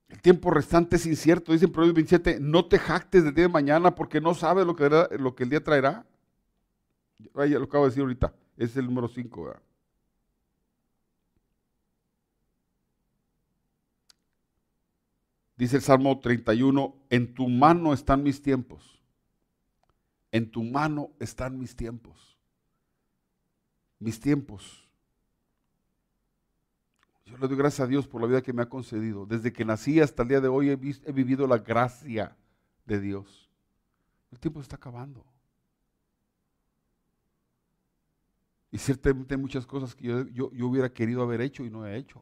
El 0.08 0.20
tiempo 0.20 0.50
restante 0.50 0.96
es 0.96 1.06
incierto, 1.06 1.52
dice 1.52 1.66
en 1.66 1.72
Proverbios 1.72 1.94
27, 1.94 2.38
no 2.40 2.66
te 2.66 2.78
jactes 2.78 3.24
del 3.24 3.34
día 3.34 3.44
de 3.44 3.52
mañana 3.52 3.94
porque 3.94 4.20
no 4.20 4.34
sabes 4.34 4.64
lo 4.64 4.74
que, 4.74 4.88
lo 5.18 5.34
que 5.34 5.44
el 5.44 5.50
día 5.50 5.62
traerá. 5.62 6.06
ya 7.18 7.58
lo 7.58 7.64
acabo 7.64 7.84
de 7.84 7.90
decir 7.90 8.02
ahorita, 8.02 8.34
es 8.56 8.76
el 8.76 8.86
número 8.86 9.08
5. 9.08 9.54
Dice 15.56 15.76
el 15.76 15.82
Salmo 15.82 16.18
31, 16.18 16.96
en 17.10 17.32
tu 17.32 17.48
mano 17.48 17.92
están 17.92 18.22
mis 18.22 18.42
tiempos. 18.42 19.00
En 20.32 20.50
tu 20.50 20.64
mano 20.64 21.10
están 21.20 21.58
mis 21.58 21.76
tiempos. 21.76 22.36
Mis 24.00 24.18
tiempos. 24.18 24.88
Yo 27.24 27.38
le 27.38 27.46
doy 27.46 27.56
gracias 27.56 27.86
a 27.86 27.88
Dios 27.88 28.08
por 28.08 28.20
la 28.20 28.26
vida 28.26 28.42
que 28.42 28.52
me 28.52 28.62
ha 28.62 28.68
concedido. 28.68 29.26
Desde 29.26 29.52
que 29.52 29.64
nací 29.64 30.00
hasta 30.00 30.22
el 30.22 30.28
día 30.28 30.40
de 30.40 30.48
hoy 30.48 30.70
he, 30.70 30.76
vivido 31.12 31.46
la 31.46 31.58
gracia 31.58 32.36
de 32.84 33.00
Dios. 33.00 33.48
El 34.32 34.40
tiempo 34.40 34.60
está 34.60 34.74
acabando. 34.74 35.24
Y 38.72 38.78
ciertamente 38.78 39.36
hay 39.36 39.40
muchas 39.40 39.64
cosas 39.64 39.94
que 39.94 40.04
yo, 40.08 40.50
yo 40.50 40.66
hubiera 40.66 40.92
querido 40.92 41.22
haber 41.22 41.40
hecho 41.40 41.64
y 41.64 41.70
no 41.70 41.86
he 41.86 41.96
hecho. 41.96 42.20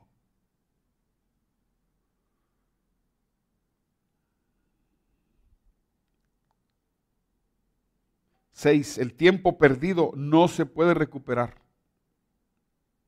El 8.64 9.14
tiempo 9.14 9.59
perdido 9.59 10.12
no 10.14 10.46
se 10.46 10.66
puede 10.66 10.94
recuperar. 10.94 11.61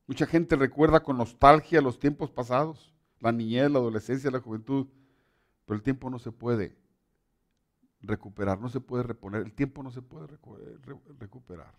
Mucha 0.07 0.25
gente 0.25 0.55
recuerda 0.55 1.01
con 1.01 1.17
nostalgia 1.17 1.81
los 1.81 1.97
tiempos 1.97 2.29
pasados, 2.29 2.93
la 3.19 3.31
niñez, 3.31 3.71
la 3.71 3.79
adolescencia, 3.79 4.29
la 4.29 4.39
juventud, 4.39 4.87
pero 5.65 5.77
el 5.77 5.83
tiempo 5.83 6.09
no 6.09 6.19
se 6.19 6.31
puede 6.31 6.75
recuperar, 8.01 8.59
no 8.59 8.69
se 8.69 8.81
puede 8.81 9.03
reponer, 9.03 9.41
el 9.41 9.53
tiempo 9.53 9.81
no 9.81 9.91
se 9.91 10.01
puede 10.01 10.27
recuperar. 11.17 11.73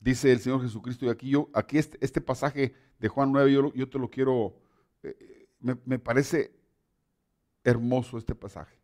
Dice 0.00 0.32
el 0.32 0.40
Señor 0.40 0.60
Jesucristo, 0.60 1.06
y 1.06 1.08
aquí 1.08 1.30
yo, 1.30 1.48
aquí 1.54 1.78
este, 1.78 1.96
este 2.00 2.20
pasaje 2.20 2.74
de 2.98 3.08
Juan 3.08 3.32
9, 3.32 3.72
yo, 3.74 3.88
te 3.88 3.98
lo 3.98 4.10
quiero, 4.10 4.54
eh, 5.02 5.43
me, 5.64 5.98
parece 5.98 6.52
hermoso 7.62 8.18
este 8.18 8.34
pasaje. 8.34 8.78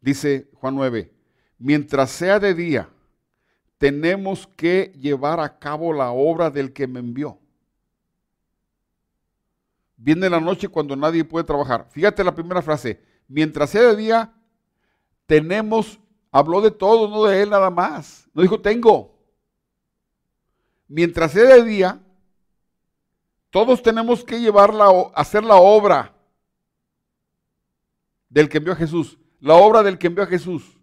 Dice 0.00 0.50
Juan 0.54 0.74
9, 0.74 1.12
mientras 1.58 2.10
sea 2.10 2.38
de 2.38 2.54
día, 2.54 2.88
tenemos 3.78 4.46
que 4.46 4.92
llevar 4.98 5.40
a 5.40 5.58
cabo 5.58 5.92
la 5.92 6.10
obra 6.10 6.50
del 6.50 6.72
que 6.72 6.86
me 6.86 7.00
envió. 7.00 7.38
Viene 9.96 10.28
la 10.28 10.40
noche 10.40 10.68
cuando 10.68 10.94
nadie 10.96 11.24
puede 11.24 11.44
trabajar. 11.44 11.86
Fíjate 11.90 12.22
la 12.22 12.34
primera 12.34 12.62
frase. 12.62 13.02
Mientras 13.26 13.70
sea 13.70 13.82
de 13.82 13.96
día, 13.96 14.34
tenemos, 15.26 15.98
habló 16.30 16.60
de 16.60 16.70
todo, 16.70 17.08
no 17.08 17.24
de 17.24 17.42
él 17.42 17.50
nada 17.50 17.70
más. 17.70 18.28
No 18.34 18.42
dijo 18.42 18.60
tengo. 18.60 19.18
Mientras 20.88 21.32
sea 21.32 21.56
de 21.56 21.64
día, 21.64 22.00
todos 23.50 23.82
tenemos 23.82 24.24
que 24.24 24.40
llevar 24.40 24.72
la, 24.72 24.88
hacer 25.14 25.42
la 25.42 25.56
obra 25.56 26.14
del 28.28 28.48
que 28.48 28.58
envió 28.58 28.72
a 28.72 28.76
Jesús. 28.76 29.18
La 29.40 29.54
obra 29.54 29.82
del 29.82 29.98
que 29.98 30.06
envió 30.06 30.22
a 30.22 30.28
Jesús. 30.28 30.78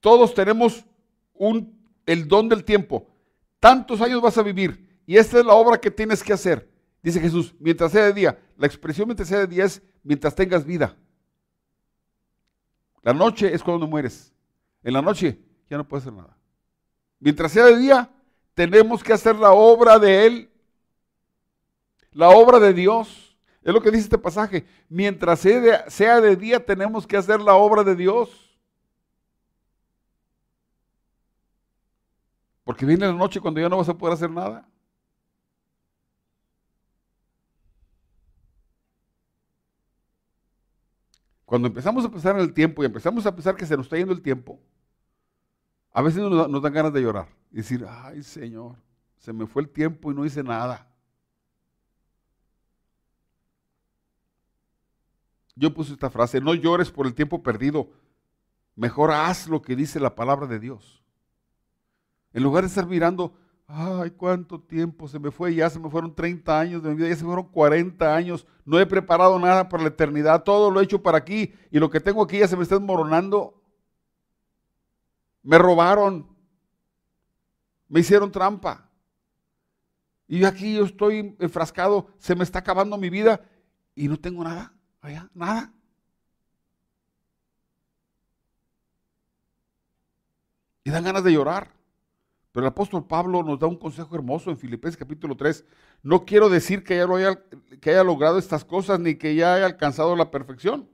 Todos 0.00 0.34
tenemos 0.34 0.84
un, 1.34 1.78
el 2.06 2.28
don 2.28 2.48
del 2.48 2.64
tiempo. 2.64 3.06
Tantos 3.58 4.00
años 4.00 4.20
vas 4.20 4.36
a 4.38 4.42
vivir 4.42 5.02
y 5.06 5.16
esta 5.16 5.38
es 5.38 5.44
la 5.44 5.54
obra 5.54 5.80
que 5.80 5.90
tienes 5.90 6.22
que 6.22 6.32
hacer. 6.32 6.70
Dice 7.02 7.20
Jesús, 7.20 7.54
mientras 7.58 7.92
sea 7.92 8.04
de 8.04 8.12
día. 8.12 8.38
La 8.56 8.66
expresión 8.66 9.08
mientras 9.08 9.28
sea 9.28 9.38
de 9.38 9.46
día 9.46 9.64
es 9.64 9.82
mientras 10.02 10.34
tengas 10.34 10.64
vida. 10.64 10.96
La 13.02 13.14
noche 13.14 13.54
es 13.54 13.62
cuando 13.62 13.86
mueres. 13.86 14.34
En 14.82 14.92
la 14.92 15.00
noche 15.00 15.38
ya 15.68 15.78
no 15.78 15.88
puedes 15.88 16.04
hacer 16.04 16.12
nada. 16.12 16.36
Mientras 17.18 17.52
sea 17.52 17.66
de 17.66 17.78
día, 17.78 18.10
tenemos 18.60 19.02
que 19.02 19.14
hacer 19.14 19.36
la 19.36 19.52
obra 19.52 19.98
de 19.98 20.26
Él. 20.26 20.50
La 22.12 22.28
obra 22.28 22.60
de 22.60 22.74
Dios. 22.74 23.34
Es 23.62 23.72
lo 23.72 23.80
que 23.80 23.90
dice 23.90 24.02
este 24.02 24.18
pasaje. 24.18 24.66
Mientras 24.90 25.40
sea 25.40 26.20
de 26.20 26.36
día, 26.36 26.62
tenemos 26.62 27.06
que 27.06 27.16
hacer 27.16 27.40
la 27.40 27.54
obra 27.54 27.82
de 27.84 27.96
Dios. 27.96 28.54
Porque 32.62 32.84
viene 32.84 33.06
la 33.06 33.14
noche 33.14 33.40
cuando 33.40 33.62
ya 33.62 33.70
no 33.70 33.78
vas 33.78 33.88
a 33.88 33.96
poder 33.96 34.12
hacer 34.12 34.30
nada. 34.30 34.68
Cuando 41.46 41.68
empezamos 41.68 42.04
a 42.04 42.10
pensar 42.10 42.36
en 42.36 42.42
el 42.42 42.52
tiempo 42.52 42.82
y 42.82 42.86
empezamos 42.86 43.24
a 43.24 43.34
pensar 43.34 43.56
que 43.56 43.64
se 43.64 43.74
nos 43.74 43.86
está 43.86 43.96
yendo 43.96 44.12
el 44.12 44.20
tiempo, 44.20 44.60
a 45.92 46.02
veces 46.02 46.22
nos, 46.22 46.62
dan 46.62 46.72
ganas 46.72 46.92
de 46.92 47.02
llorar 47.02 47.28
y 47.50 47.56
decir, 47.56 47.86
ay 47.88 48.22
Señor, 48.22 48.76
se 49.18 49.32
me 49.32 49.46
fue 49.46 49.62
el 49.62 49.68
tiempo 49.68 50.10
y 50.10 50.14
no 50.14 50.24
hice 50.24 50.42
nada. 50.42 50.86
Yo 55.56 55.74
puse 55.74 55.92
esta 55.92 56.08
frase, 56.08 56.40
no 56.40 56.54
llores 56.54 56.90
por 56.90 57.06
el 57.06 57.14
tiempo 57.14 57.42
perdido, 57.42 57.90
mejor 58.76 59.10
haz 59.10 59.46
lo 59.46 59.60
que 59.60 59.76
dice 59.76 60.00
la 60.00 60.14
palabra 60.14 60.46
de 60.46 60.58
Dios. 60.58 61.02
En 62.32 62.42
lugar 62.42 62.62
de 62.62 62.68
estar 62.68 62.86
mirando, 62.86 63.34
ay, 63.66 64.10
cuánto 64.10 64.60
tiempo 64.60 65.06
se 65.08 65.18
me 65.18 65.30
fue, 65.30 65.54
ya 65.54 65.68
se 65.68 65.78
me 65.78 65.90
fueron 65.90 66.14
30 66.14 66.58
años 66.58 66.82
de 66.82 66.90
mi 66.90 66.96
vida, 66.96 67.08
ya 67.08 67.16
se 67.16 67.24
fueron 67.24 67.46
40 67.48 68.14
años, 68.14 68.46
no 68.64 68.78
he 68.78 68.86
preparado 68.86 69.38
nada 69.38 69.68
para 69.68 69.82
la 69.82 69.88
eternidad, 69.90 70.44
todo 70.44 70.70
lo 70.70 70.80
he 70.80 70.84
hecho 70.84 71.02
para 71.02 71.18
aquí 71.18 71.52
y 71.70 71.78
lo 71.78 71.90
que 71.90 72.00
tengo 72.00 72.22
aquí 72.22 72.38
ya 72.38 72.48
se 72.48 72.56
me 72.56 72.62
está 72.62 72.76
desmoronando. 72.76 73.59
Me 75.42 75.58
robaron, 75.58 76.28
me 77.88 78.00
hicieron 78.00 78.30
trampa. 78.30 78.88
Y 80.28 80.44
aquí 80.44 80.76
yo 80.76 80.84
estoy 80.84 81.36
enfrascado, 81.40 82.08
se 82.18 82.34
me 82.34 82.44
está 82.44 82.60
acabando 82.60 82.96
mi 82.96 83.10
vida 83.10 83.44
y 83.94 84.06
no 84.06 84.16
tengo 84.16 84.44
nada, 84.44 84.72
allá, 85.00 85.28
nada. 85.34 85.72
Y 90.84 90.90
dan 90.90 91.04
ganas 91.04 91.24
de 91.24 91.32
llorar. 91.32 91.72
Pero 92.52 92.66
el 92.66 92.70
apóstol 92.70 93.06
Pablo 93.06 93.42
nos 93.42 93.58
da 93.58 93.66
un 93.66 93.76
consejo 93.76 94.14
hermoso 94.16 94.50
en 94.50 94.58
Filipenses 94.58 94.96
capítulo 94.96 95.36
3. 95.36 95.64
No 96.02 96.24
quiero 96.24 96.48
decir 96.48 96.82
que 96.82 96.96
ya 96.96 97.06
lo 97.06 97.16
haya, 97.16 97.44
que 97.80 97.90
haya 97.90 98.02
logrado 98.02 98.38
estas 98.38 98.64
cosas 98.64 98.98
ni 98.98 99.14
que 99.14 99.34
ya 99.34 99.54
haya 99.54 99.66
alcanzado 99.66 100.16
la 100.16 100.30
perfección. 100.30 100.88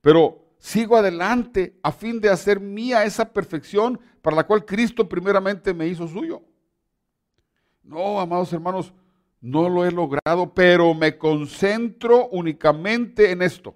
Pero 0.00 0.49
sigo 0.60 0.96
adelante 0.96 1.76
a 1.82 1.90
fin 1.90 2.20
de 2.20 2.28
hacer 2.28 2.60
mía 2.60 3.04
esa 3.04 3.32
perfección 3.32 3.98
para 4.22 4.36
la 4.36 4.46
cual 4.46 4.64
Cristo 4.64 5.08
primeramente 5.08 5.74
me 5.74 5.88
hizo 5.88 6.06
suyo. 6.06 6.42
No, 7.82 8.20
amados 8.20 8.52
hermanos, 8.52 8.92
no 9.40 9.68
lo 9.68 9.84
he 9.84 9.90
logrado, 9.90 10.54
pero 10.54 10.94
me 10.94 11.18
concentro 11.18 12.28
únicamente 12.28 13.32
en 13.32 13.42
esto 13.42 13.74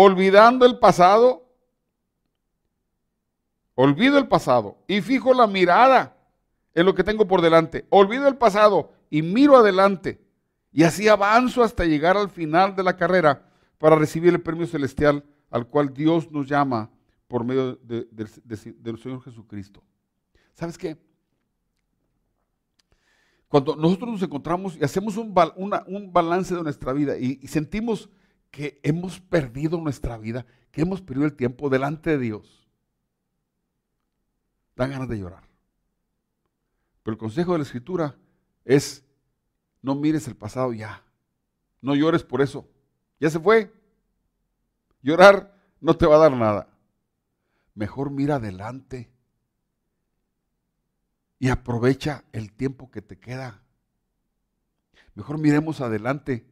olvidando 0.00 0.64
el 0.64 0.78
pasado, 0.78 1.44
olvido 3.74 4.16
el 4.16 4.28
pasado 4.28 4.78
y 4.86 5.00
fijo 5.00 5.34
la 5.34 5.48
mirada 5.48 6.16
en 6.72 6.86
lo 6.86 6.94
que 6.94 7.02
tengo 7.02 7.26
por 7.26 7.42
delante. 7.42 7.84
Olvido 7.90 8.28
el 8.28 8.36
pasado 8.36 8.92
y 9.10 9.22
miro 9.22 9.56
adelante. 9.56 10.20
Y 10.70 10.84
así 10.84 11.08
avanzo 11.08 11.64
hasta 11.64 11.84
llegar 11.84 12.16
al 12.16 12.30
final 12.30 12.76
de 12.76 12.84
la 12.84 12.96
carrera 12.96 13.50
para 13.78 13.96
recibir 13.96 14.32
el 14.34 14.40
premio 14.40 14.68
celestial 14.68 15.24
al 15.50 15.66
cual 15.66 15.92
Dios 15.92 16.30
nos 16.30 16.46
llama 16.46 16.90
por 17.26 17.44
medio 17.44 17.76
del 17.76 18.98
Señor 18.98 19.22
Jesucristo. 19.22 19.82
¿Sabes 20.54 20.76
qué? 20.76 20.98
Cuando 23.48 23.76
nosotros 23.76 24.10
nos 24.10 24.22
encontramos 24.22 24.76
y 24.76 24.84
hacemos 24.84 25.16
un, 25.16 25.32
balance 26.12 26.54
de 26.54 26.62
nuestra 26.62 26.92
vida 26.92 27.16
y, 27.16 27.46
sentimos 27.46 28.10
que 28.50 28.78
hemos 28.82 29.20
perdido 29.20 29.80
nuestra 29.80 30.18
vida, 30.18 30.44
que 30.70 30.82
hemos 30.82 31.00
perdido 31.00 31.26
el 31.26 31.34
tiempo 31.34 31.70
delante 31.70 32.10
de 32.10 32.18
Dios, 32.18 32.68
dan 34.76 34.90
ganas 34.90 35.08
de 35.08 35.18
llorar. 35.18 35.44
Pero 37.02 37.14
el 37.14 37.18
consejo 37.18 37.52
de 37.52 37.58
la 37.58 37.64
Escritura 37.64 38.16
es, 38.64 39.04
no 39.80 39.94
mires 39.94 40.28
el 40.28 40.36
pasado 40.36 40.72
ya, 40.74 41.02
no 41.80 41.94
llores 41.94 42.22
por 42.22 42.42
eso, 42.42 42.68
ya 43.18 43.30
se 43.30 43.40
fue. 43.40 43.77
Llorar 45.08 45.54
no 45.80 45.96
te 45.96 46.04
va 46.04 46.16
a 46.16 46.18
dar 46.18 46.36
nada. 46.36 46.68
Mejor 47.74 48.10
mira 48.10 48.34
adelante 48.34 49.10
y 51.38 51.48
aprovecha 51.48 52.24
el 52.30 52.52
tiempo 52.52 52.90
que 52.90 53.00
te 53.00 53.18
queda. 53.18 53.62
Mejor 55.14 55.38
miremos 55.38 55.80
adelante. 55.80 56.46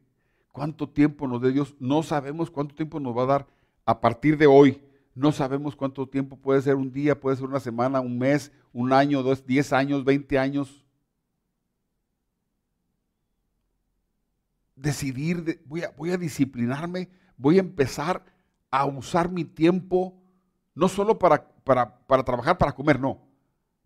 ¿Cuánto 0.52 0.88
tiempo 0.88 1.28
nos 1.28 1.42
dé 1.42 1.52
Dios? 1.52 1.76
No 1.80 2.02
sabemos 2.02 2.50
cuánto 2.50 2.74
tiempo 2.74 2.98
nos 2.98 3.14
va 3.14 3.24
a 3.24 3.26
dar 3.26 3.46
a 3.84 4.00
partir 4.00 4.38
de 4.38 4.46
hoy. 4.46 4.82
No 5.14 5.32
sabemos 5.32 5.76
cuánto 5.76 6.08
tiempo 6.08 6.38
puede 6.38 6.62
ser 6.62 6.76
un 6.76 6.90
día, 6.90 7.20
puede 7.20 7.36
ser 7.36 7.44
una 7.44 7.60
semana, 7.60 8.00
un 8.00 8.16
mes, 8.16 8.52
un 8.72 8.90
año, 8.94 9.22
dos, 9.22 9.44
diez 9.44 9.74
años, 9.74 10.02
veinte 10.02 10.38
años. 10.38 10.82
Decidir, 14.76 15.62
voy, 15.66 15.82
a, 15.82 15.90
voy 15.90 16.12
a 16.12 16.16
disciplinarme, 16.16 17.10
voy 17.36 17.58
a 17.58 17.60
empezar 17.60 18.34
a 18.80 18.84
usar 18.86 19.30
mi 19.30 19.44
tiempo, 19.44 20.14
no 20.74 20.88
solo 20.88 21.18
para, 21.18 21.48
para, 21.64 21.98
para 22.06 22.22
trabajar, 22.22 22.58
para 22.58 22.72
comer, 22.72 23.00
no 23.00 23.26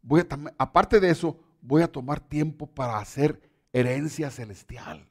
voy 0.02 0.22
aparte 0.58 1.00
de 1.00 1.10
eso, 1.10 1.38
voy 1.60 1.82
a 1.82 1.90
tomar 1.90 2.20
tiempo 2.20 2.66
para 2.66 2.98
hacer 2.98 3.40
herencia 3.72 4.30
celestial, 4.30 5.06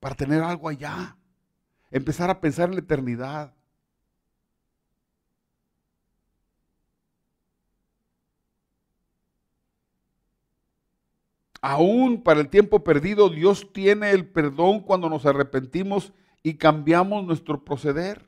para 0.00 0.14
tener 0.14 0.42
algo 0.42 0.68
allá, 0.68 1.16
empezar 1.90 2.30
a 2.30 2.40
pensar 2.40 2.68
en 2.68 2.76
la 2.76 2.80
eternidad. 2.80 3.52
Aún 11.60 12.22
para 12.22 12.40
el 12.40 12.48
tiempo 12.48 12.84
perdido, 12.84 13.28
Dios 13.28 13.72
tiene 13.72 14.12
el 14.12 14.28
perdón 14.28 14.80
cuando 14.80 15.08
nos 15.08 15.26
arrepentimos 15.26 16.12
y 16.42 16.54
cambiamos 16.54 17.26
nuestro 17.26 17.64
proceder. 17.64 18.24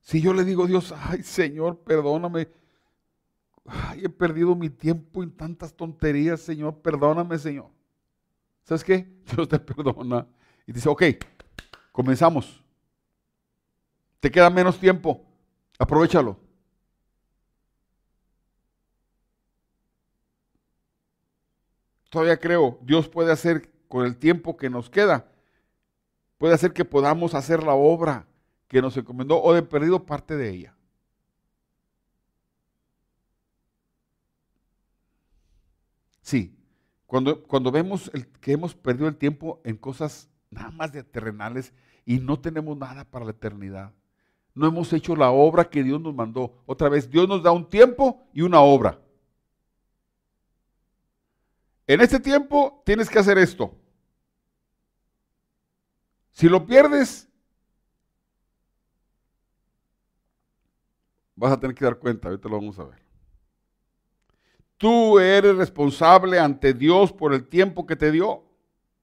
Si 0.00 0.20
yo 0.20 0.32
le 0.32 0.44
digo 0.44 0.64
a 0.64 0.66
Dios, 0.66 0.94
ay 0.96 1.22
Señor, 1.22 1.78
perdóname, 1.78 2.48
Ay, 3.66 4.04
he 4.04 4.08
perdido 4.08 4.54
mi 4.54 4.68
tiempo 4.68 5.22
en 5.22 5.30
tantas 5.30 5.72
tonterías, 5.74 6.40
Señor, 6.40 6.80
perdóname, 6.80 7.38
Señor. 7.38 7.70
¿Sabes 8.64 8.82
qué? 8.82 9.08
Dios 9.34 9.48
te 9.48 9.58
perdona. 9.58 10.26
Y 10.66 10.72
dice, 10.72 10.88
ok, 10.88 11.02
comenzamos. 11.92 12.62
Te 14.18 14.30
queda 14.30 14.50
menos 14.50 14.78
tiempo, 14.78 15.24
aprovechalo. 15.78 16.36
Todavía 22.10 22.38
creo, 22.38 22.78
Dios 22.82 23.08
puede 23.08 23.30
hacer 23.30 23.70
con 23.86 24.04
el 24.04 24.16
tiempo 24.16 24.56
que 24.56 24.68
nos 24.68 24.90
queda, 24.90 25.30
puede 26.38 26.54
hacer 26.54 26.72
que 26.72 26.84
podamos 26.84 27.34
hacer 27.34 27.62
la 27.62 27.74
obra 27.74 28.26
que 28.70 28.80
nos 28.80 28.96
encomendó 28.96 29.42
o 29.42 29.52
de 29.52 29.64
perdido 29.64 30.06
parte 30.06 30.36
de 30.36 30.48
ella. 30.48 30.76
Sí, 36.22 36.56
cuando, 37.04 37.42
cuando 37.42 37.72
vemos 37.72 38.12
que 38.40 38.52
hemos 38.52 38.76
perdido 38.76 39.08
el 39.08 39.16
tiempo 39.16 39.60
en 39.64 39.76
cosas 39.76 40.30
nada 40.50 40.70
más 40.70 40.92
de 40.92 41.02
terrenales 41.02 41.72
y 42.06 42.20
no 42.20 42.38
tenemos 42.38 42.78
nada 42.78 43.04
para 43.04 43.24
la 43.24 43.32
eternidad. 43.32 43.92
No 44.54 44.68
hemos 44.68 44.92
hecho 44.92 45.16
la 45.16 45.32
obra 45.32 45.68
que 45.68 45.82
Dios 45.82 46.00
nos 46.00 46.14
mandó. 46.14 46.62
Otra 46.64 46.88
vez, 46.88 47.10
Dios 47.10 47.28
nos 47.28 47.42
da 47.42 47.50
un 47.50 47.68
tiempo 47.68 48.24
y 48.32 48.42
una 48.42 48.60
obra. 48.60 49.00
En 51.88 52.00
este 52.02 52.20
tiempo 52.20 52.84
tienes 52.86 53.10
que 53.10 53.18
hacer 53.18 53.36
esto. 53.36 53.74
Si 56.30 56.48
lo 56.48 56.64
pierdes, 56.64 57.29
vas 61.40 61.52
a 61.52 61.58
tener 61.58 61.74
que 61.74 61.86
dar 61.86 61.98
cuenta, 61.98 62.28
ahorita 62.28 62.50
lo 62.50 62.56
vamos 62.56 62.78
a 62.78 62.84
ver. 62.84 62.98
Tú 64.76 65.18
eres 65.18 65.56
responsable 65.56 66.38
ante 66.38 66.74
Dios 66.74 67.12
por 67.12 67.32
el 67.32 67.48
tiempo 67.48 67.86
que 67.86 67.96
te 67.96 68.10
dio. 68.10 68.44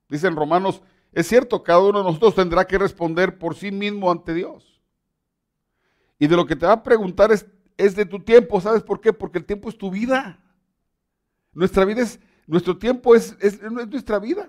Dicen 0.08 0.36
Romanos, 0.36 0.84
es 1.12 1.28
cierto, 1.28 1.64
cada 1.64 1.80
uno 1.80 2.00
de 2.00 2.04
nosotros 2.04 2.36
tendrá 2.36 2.66
que 2.66 2.78
responder 2.78 3.40
por 3.40 3.56
sí 3.56 3.72
mismo 3.72 4.12
ante 4.12 4.36
Dios. 4.36 4.80
Y 6.20 6.28
de 6.28 6.36
lo 6.36 6.46
que 6.46 6.56
te 6.56 6.68
va 6.68 6.74
a 6.74 6.84
preguntar 6.84 7.32
es, 7.32 7.48
es 7.76 7.96
de 7.96 8.06
tu 8.06 8.20
tiempo. 8.20 8.62
¿Sabes 8.62 8.84
por 8.84 9.02
qué? 9.02 9.14
Porque 9.14 9.40
el 9.40 9.46
tiempo 9.46 9.70
es 9.70 9.78
tu 9.78 9.90
vida. 9.90 10.40
Nuestra 11.54 11.86
vida 11.86 12.04
es, 12.04 12.20
nuestro 12.46 12.78
tiempo 12.78 13.16
es, 13.16 13.36
es, 13.40 13.56
es 13.56 13.72
nuestra 13.72 14.20
vida. 14.20 14.48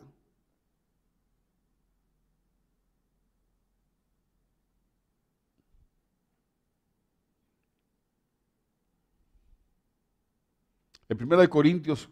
En 11.09 11.17
1 11.23 11.49
Corintios, 11.49 12.11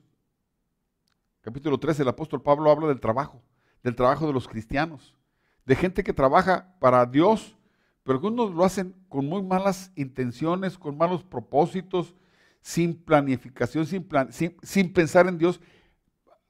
capítulo 1.43 1.79
13, 1.79 2.03
el 2.03 2.09
apóstol 2.09 2.41
Pablo 2.43 2.71
habla 2.71 2.89
del 2.89 2.99
trabajo, 2.99 3.43
del 3.83 3.95
trabajo 3.95 4.27
de 4.27 4.33
los 4.33 4.49
cristianos, 4.49 5.15
de 5.67 5.77
gente 5.77 6.03
que 6.03 6.15
trabaja 6.15 6.75
para 6.81 7.05
Dios, 7.05 7.59
pero 8.05 8.17
algunos 8.17 8.55
lo 8.55 8.65
hacen 8.65 8.95
con 9.11 9.27
muy 9.27 9.43
malas 9.43 9.93
intenciones, 9.97 10.79
con 10.79 10.97
malos 10.97 11.23
propósitos, 11.23 12.15
sin 12.63 12.95
planificación, 12.95 13.85
sin, 13.85 14.09
sin 14.63 14.93
pensar 14.93 15.27
en 15.27 15.37
Dios. 15.37 15.61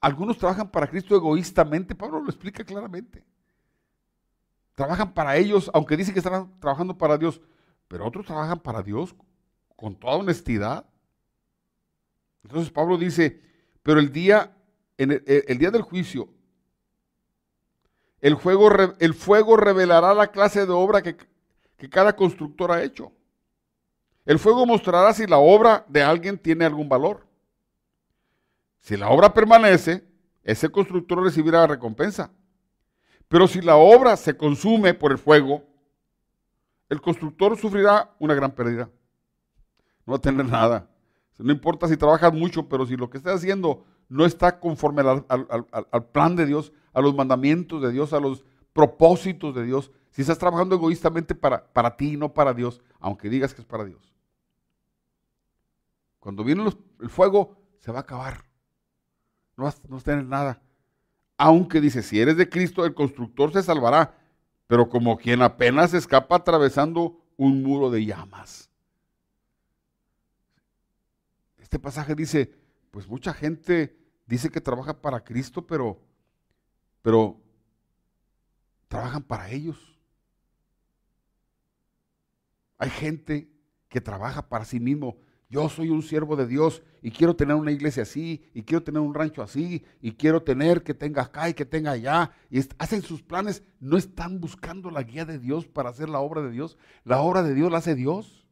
Algunos 0.00 0.38
trabajan 0.38 0.70
para 0.70 0.86
Cristo 0.86 1.16
egoístamente, 1.16 1.96
Pablo 1.96 2.20
lo 2.20 2.30
explica 2.30 2.62
claramente. 2.62 3.24
Trabajan 4.76 5.12
para 5.12 5.36
ellos, 5.36 5.68
aunque 5.74 5.96
dicen 5.96 6.14
que 6.14 6.20
están 6.20 6.60
trabajando 6.60 6.96
para 6.96 7.18
Dios, 7.18 7.40
pero 7.88 8.06
otros 8.06 8.26
trabajan 8.26 8.60
para 8.60 8.82
Dios 8.82 9.16
con 9.74 9.96
toda 9.96 10.14
honestidad. 10.14 10.86
Entonces 12.46 12.70
Pablo 12.70 12.96
dice, 12.96 13.40
pero 13.82 13.98
el 13.98 14.12
día, 14.12 14.56
el, 14.96 15.58
día 15.58 15.70
del 15.72 15.82
juicio, 15.82 16.28
el 18.20 18.36
fuego, 18.36 18.70
el 19.00 19.14
fuego, 19.14 19.56
revelará 19.56 20.14
la 20.14 20.28
clase 20.28 20.64
de 20.64 20.72
obra 20.72 21.02
que, 21.02 21.16
que 21.76 21.90
cada 21.90 22.14
constructor 22.14 22.70
ha 22.70 22.84
hecho. 22.84 23.10
El 24.24 24.38
fuego 24.38 24.64
mostrará 24.64 25.12
si 25.12 25.26
la 25.26 25.38
obra 25.38 25.84
de 25.88 26.04
alguien 26.04 26.38
tiene 26.38 26.64
algún 26.64 26.88
valor. 26.88 27.26
Si 28.78 28.96
la 28.96 29.08
obra 29.08 29.34
permanece, 29.34 30.04
ese 30.44 30.68
constructor 30.68 31.20
recibirá 31.20 31.66
recompensa. 31.66 32.30
Pero 33.26 33.48
si 33.48 33.60
la 33.60 33.74
obra 33.74 34.16
se 34.16 34.36
consume 34.36 34.94
por 34.94 35.10
el 35.10 35.18
fuego, 35.18 35.64
el 36.88 37.00
constructor 37.00 37.58
sufrirá 37.58 38.14
una 38.20 38.34
gran 38.34 38.52
pérdida. 38.52 38.88
No 40.04 40.12
va 40.12 40.18
a 40.18 40.20
tener 40.20 40.46
nada. 40.46 40.88
No 41.38 41.52
importa 41.52 41.86
si 41.88 41.96
trabajas 41.96 42.32
mucho, 42.32 42.68
pero 42.68 42.86
si 42.86 42.96
lo 42.96 43.10
que 43.10 43.18
estás 43.18 43.36
haciendo 43.36 43.84
no 44.08 44.24
está 44.24 44.58
conforme 44.58 45.02
al, 45.02 46.06
plan 46.12 46.36
de 46.36 46.46
Dios, 46.46 46.72
a 46.92 47.00
los 47.00 47.14
mandamientos 47.14 47.82
de 47.82 47.92
Dios, 47.92 48.12
a 48.12 48.20
los 48.20 48.44
propósitos 48.72 49.54
de 49.54 49.64
Dios, 49.64 49.90
si 50.10 50.22
estás 50.22 50.38
trabajando 50.38 50.76
egoístamente 50.76 51.34
para, 51.34 51.66
para 51.72 51.96
ti 51.96 52.12
y 52.12 52.16
no 52.16 52.32
para 52.32 52.54
Dios, 52.54 52.80
aunque 53.00 53.28
digas 53.28 53.52
que 53.52 53.60
es 53.60 53.66
para 53.66 53.84
Dios. 53.84 54.14
Cuando 56.20 56.42
viene 56.42 56.64
el 57.00 57.10
fuego, 57.10 57.56
se 57.78 57.92
va 57.92 57.98
a 57.98 58.02
acabar. 58.02 58.44
No 59.56 59.64
vas, 59.64 59.80
no 59.84 59.96
vas 59.96 60.02
a 60.02 60.06
tener 60.06 60.24
nada. 60.24 60.62
Aunque 61.36 61.80
dice, 61.80 62.02
si 62.02 62.20
eres 62.20 62.36
de 62.36 62.48
Cristo, 62.48 62.84
el 62.84 62.94
constructor 62.94 63.52
se 63.52 63.62
salvará, 63.62 64.18
pero 64.66 64.88
como 64.88 65.18
quien 65.18 65.42
apenas 65.42 65.92
escapa 65.92 66.36
atravesando 66.36 67.20
un 67.36 67.62
muro 67.62 67.90
de 67.90 68.06
llamas. 68.06 68.70
Este 71.66 71.80
pasaje 71.80 72.14
dice, 72.14 72.54
pues 72.92 73.08
mucha 73.08 73.34
gente 73.34 73.98
dice 74.24 74.50
que 74.50 74.60
trabaja 74.60 75.02
para 75.02 75.24
Cristo, 75.24 75.66
pero, 75.66 76.00
pero 77.02 77.42
trabajan 78.86 79.24
para 79.24 79.50
ellos. 79.50 79.98
Hay 82.78 82.88
gente 82.88 83.50
que 83.88 84.00
trabaja 84.00 84.48
para 84.48 84.64
sí 84.64 84.78
mismo. 84.78 85.18
Yo 85.48 85.68
soy 85.68 85.90
un 85.90 86.04
siervo 86.04 86.36
de 86.36 86.46
Dios 86.46 86.84
y 87.02 87.10
quiero 87.10 87.34
tener 87.34 87.56
una 87.56 87.72
iglesia 87.72 88.04
así, 88.04 88.48
y 88.54 88.62
quiero 88.62 88.84
tener 88.84 89.00
un 89.00 89.12
rancho 89.12 89.42
así, 89.42 89.84
y 90.00 90.12
quiero 90.12 90.44
tener 90.44 90.84
que 90.84 90.94
tenga 90.94 91.22
acá 91.22 91.48
y 91.48 91.54
que 91.54 91.64
tenga 91.64 91.90
allá. 91.90 92.30
Y 92.48 92.60
hacen 92.78 93.02
sus 93.02 93.24
planes, 93.24 93.64
no 93.80 93.96
están 93.96 94.40
buscando 94.40 94.88
la 94.92 95.02
guía 95.02 95.24
de 95.24 95.40
Dios 95.40 95.66
para 95.66 95.90
hacer 95.90 96.08
la 96.08 96.20
obra 96.20 96.42
de 96.42 96.52
Dios. 96.52 96.78
La 97.02 97.22
obra 97.22 97.42
de 97.42 97.54
Dios 97.54 97.72
la 97.72 97.78
hace 97.78 97.96
Dios. 97.96 98.45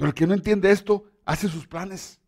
Pero 0.00 0.08
el 0.08 0.14
que 0.14 0.26
no 0.26 0.32
entiende 0.32 0.70
esto, 0.70 1.04
hace 1.26 1.46
sus 1.46 1.66
planes. 1.66 2.18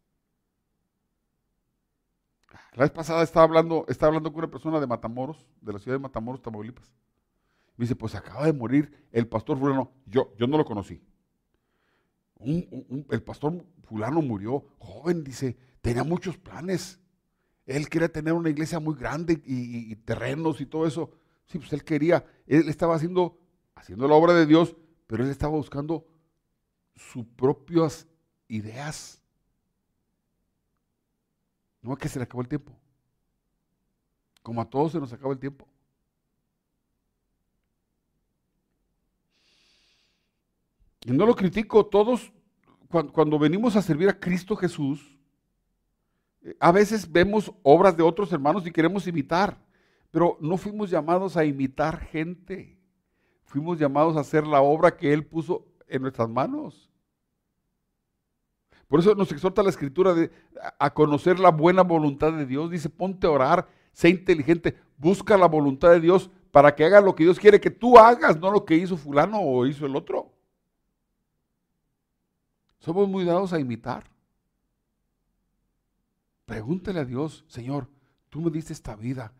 La 2.75 2.83
vez 2.83 2.91
pasada 2.91 3.23
estaba 3.23 3.45
hablando, 3.45 3.87
estaba 3.89 4.09
hablando 4.09 4.31
con 4.31 4.41
una 4.41 4.51
persona 4.51 4.79
de 4.79 4.87
Matamoros, 4.87 5.47
de 5.63 5.73
la 5.73 5.79
ciudad 5.79 5.97
de 5.97 6.03
Matamoros, 6.03 6.43
Tamaulipas. 6.43 6.93
Dice, 7.79 7.97
pues 7.97 8.15
acaba 8.15 8.45
de 8.45 8.53
morir 8.53 9.09
el 9.11 9.27
pastor 9.27 9.59
fulano. 9.59 9.91
Yo, 10.05 10.35
yo 10.37 10.47
no 10.47 10.59
lo 10.59 10.67
conocí. 10.67 11.01
el 12.45 13.23
pastor 13.23 13.65
fulano 13.85 14.21
murió 14.21 14.67
joven, 14.77 15.25
dice, 15.25 15.57
tenía 15.81 16.05
muchos 16.05 16.37
planes. 16.37 17.01
Él 17.65 17.89
quería 17.89 18.13
tener 18.13 18.35
una 18.35 18.51
iglesia 18.51 18.81
muy 18.81 18.97
grande 18.97 19.41
y, 19.47 19.91
y, 19.91 19.97
terrenos 19.97 20.61
y 20.61 20.67
todo 20.67 20.87
eso. 20.87 21.11
Sí, 21.47 21.59
pues 21.59 21.73
él 21.73 21.85
quería, 21.85 22.27
él 22.47 22.69
estaba 22.69 22.97
haciendo, 22.97 23.39
haciendo 23.75 24.07
la 24.07 24.15
obra 24.15 24.35
de 24.35 24.45
Dios, 24.45 24.77
pero 25.07 25.25
él 25.25 25.31
estaba 25.31 25.57
buscando 25.57 26.12
sus 26.97 27.25
propias 27.27 28.07
ideas. 28.49 29.21
No 31.81 31.93
es 31.93 31.99
que 31.99 32.09
se 32.09 32.19
le 32.19 32.25
acabó 32.25 32.43
el 32.43 32.49
tiempo. 32.49 32.73
Como 34.43 34.61
a 34.61 34.69
todos 34.69 34.93
se 34.93 35.01
nos 35.01 35.13
acaba 35.13 35.33
el 35.33 35.39
tiempo. 35.39 35.67
Y 41.05 41.13
no 41.13 41.27
lo 41.27 41.35
critico, 41.35 41.85
todos 41.85 42.33
cuando, 43.13 43.39
venimos 43.39 43.75
a 43.75 43.83
servir 43.83 44.09
a 44.09 44.21
Cristo 44.21 44.55
Jesús, 44.55 45.19
eh, 46.43 46.55
a 46.61 46.71
veces 46.71 47.11
vemos 47.11 47.53
obras 47.63 47.97
de 47.97 48.03
otros 48.03 48.31
hermanos 48.33 48.67
y 48.67 48.71
queremos 48.71 49.07
imitar, 49.07 49.59
pero 50.11 50.37
no 50.41 50.59
fuimos 50.59 50.91
llamados 50.91 51.37
a 51.37 51.45
imitar 51.45 51.99
gente, 52.01 52.79
fuimos 53.45 53.79
llamados 53.79 54.17
a 54.17 54.21
hacer 54.21 54.47
la 54.47 54.61
obra 54.61 54.97
que 54.97 55.13
Él 55.13 55.25
puso 55.25 55.67
en 55.93 56.03
nuestras 56.03 56.29
manos. 56.29 56.91
Por 58.89 59.01
eso 59.01 59.15
nos 59.15 59.33
exhorta 59.33 59.63
la 59.63 59.71
escritura 59.71 60.15
a 60.79 60.93
conocer 60.93 61.39
la 61.39 61.51
buena 61.51 61.83
voluntad 61.83 62.33
de 62.33 62.45
Dios. 62.45 62.71
Dice, 62.71 62.91
ponte 62.91 63.27
a 63.27 63.31
orar, 63.31 63.69
sé 63.93 64.11
inteligente, 64.11 64.77
busca 64.99 65.37
la 65.39 65.47
voluntad 65.47 65.91
de 65.93 66.01
Dios 66.01 66.31
para 66.51 66.75
que 66.75 66.85
haga 66.85 67.01
lo 67.01 67.15
que 67.15 67.25
Dios 67.25 67.39
quiere 67.39 67.61
que 67.61 67.71
tú 67.71 67.99
hagas, 67.99 68.39
no 68.39 68.51
lo 68.51 68.65
que 68.65 68.77
hizo 68.77 68.97
fulano 68.97 69.41
o 69.41 69.67
hizo 69.67 69.87
el 69.87 69.97
otro. 69.97 70.33
Somos 72.81 73.09
muy 73.09 73.25
dados 73.25 73.53
a 73.53 73.61
imitar. 73.61 74.11
Pregúntele 76.45 77.01
a 77.01 77.05
Dios, 77.07 77.45
Señor, 77.49 77.89
tú 78.29 78.43
me 78.43 78.51
diste 78.51 78.75
esta 78.75 78.95
vida, 78.95 79.33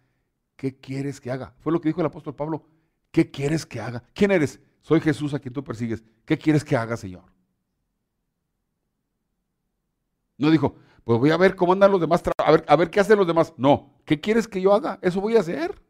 ¿qué 0.57 0.77
quieres 0.77 1.21
que 1.21 1.31
haga? 1.31 1.55
Fue 1.59 1.73
lo 1.73 1.81
que 1.81 1.91
dijo 1.91 2.01
el 2.01 2.07
apóstol 2.07 2.35
Pablo, 2.35 2.65
¿qué 3.11 3.31
quieres 3.31 3.67
que 3.67 3.81
haga? 3.81 4.03
¿Quién 4.15 4.31
eres? 4.31 4.61
Soy 4.83 5.01
Jesús 5.01 5.33
a 5.33 5.39
quien 5.39 5.55
tú 5.55 5.63
persigues. 5.63 6.03
¿Qué 6.25 6.37
quieres 6.37 6.65
que 6.65 6.77
haga, 6.77 6.97
Señor? 6.97 7.25
No 10.37 10.51
dijo, 10.51 10.75
pues 11.05 11.19
voy 11.21 11.31
a 11.31 11.37
ver 11.37 11.55
cómo 11.55 11.73
andan 11.73 11.93
los 11.93 12.01
demás, 12.01 12.23
a 12.37 12.77
ver, 12.77 12.91
qué 12.91 12.99
hacen 13.01 13.17
los 13.17 13.27
demás. 13.27 13.55
No, 13.57 13.95
¿qué 14.05 14.21
quieres 14.21 14.49
que 14.49 14.61
yo 14.61 14.75
haga? 14.75 14.99
Eso 15.01 15.21
voy 15.21 15.37
a 15.37 15.41
hacer. 15.41 15.81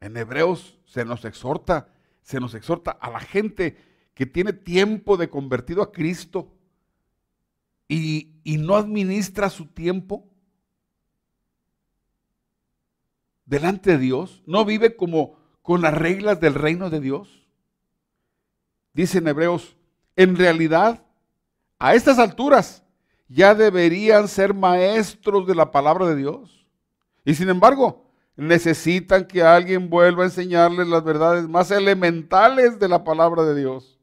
En 0.00 0.16
Hebreos 0.16 0.78
se 0.86 1.04
nos 1.04 1.24
exhorta, 1.24 1.92
se 2.22 2.40
nos 2.40 2.54
exhorta 2.54 2.92
a 2.92 3.10
la 3.10 3.20
gente 3.20 3.76
que 4.14 4.24
tiene 4.24 4.54
tiempo 4.54 5.18
de 5.18 5.28
convertido 5.28 5.82
a 5.82 5.92
Cristo 5.92 6.54
y 7.88 8.56
no 8.58 8.76
administra 8.76 9.50
su 9.50 9.66
tiempo 9.66 10.35
delante 13.46 13.92
de 13.92 13.98
Dios, 13.98 14.42
no 14.46 14.64
vive 14.64 14.96
como 14.96 15.38
con 15.62 15.80
las 15.80 15.94
reglas 15.94 16.40
del 16.40 16.54
reino 16.54 16.90
de 16.90 17.00
Dios? 17.00 17.48
Dice 18.92 19.18
en 19.18 19.28
Hebreos, 19.28 19.76
en 20.16 20.36
realidad, 20.36 21.04
a 21.78 21.94
estas 21.94 22.18
alturas 22.18 22.82
ya 23.28 23.54
deberían 23.54 24.28
ser 24.28 24.54
maestros 24.54 25.46
de 25.46 25.54
la 25.54 25.70
palabra 25.70 26.06
de 26.06 26.16
Dios. 26.16 26.66
Y 27.24 27.34
sin 27.34 27.48
embargo, 27.48 28.06
necesitan 28.36 29.26
que 29.26 29.42
alguien 29.42 29.90
vuelva 29.90 30.22
a 30.22 30.26
enseñarles 30.26 30.86
las 30.86 31.02
verdades 31.02 31.48
más 31.48 31.70
elementales 31.70 32.78
de 32.78 32.88
la 32.88 33.02
palabra 33.02 33.42
de 33.44 33.54
Dios. 33.54 33.98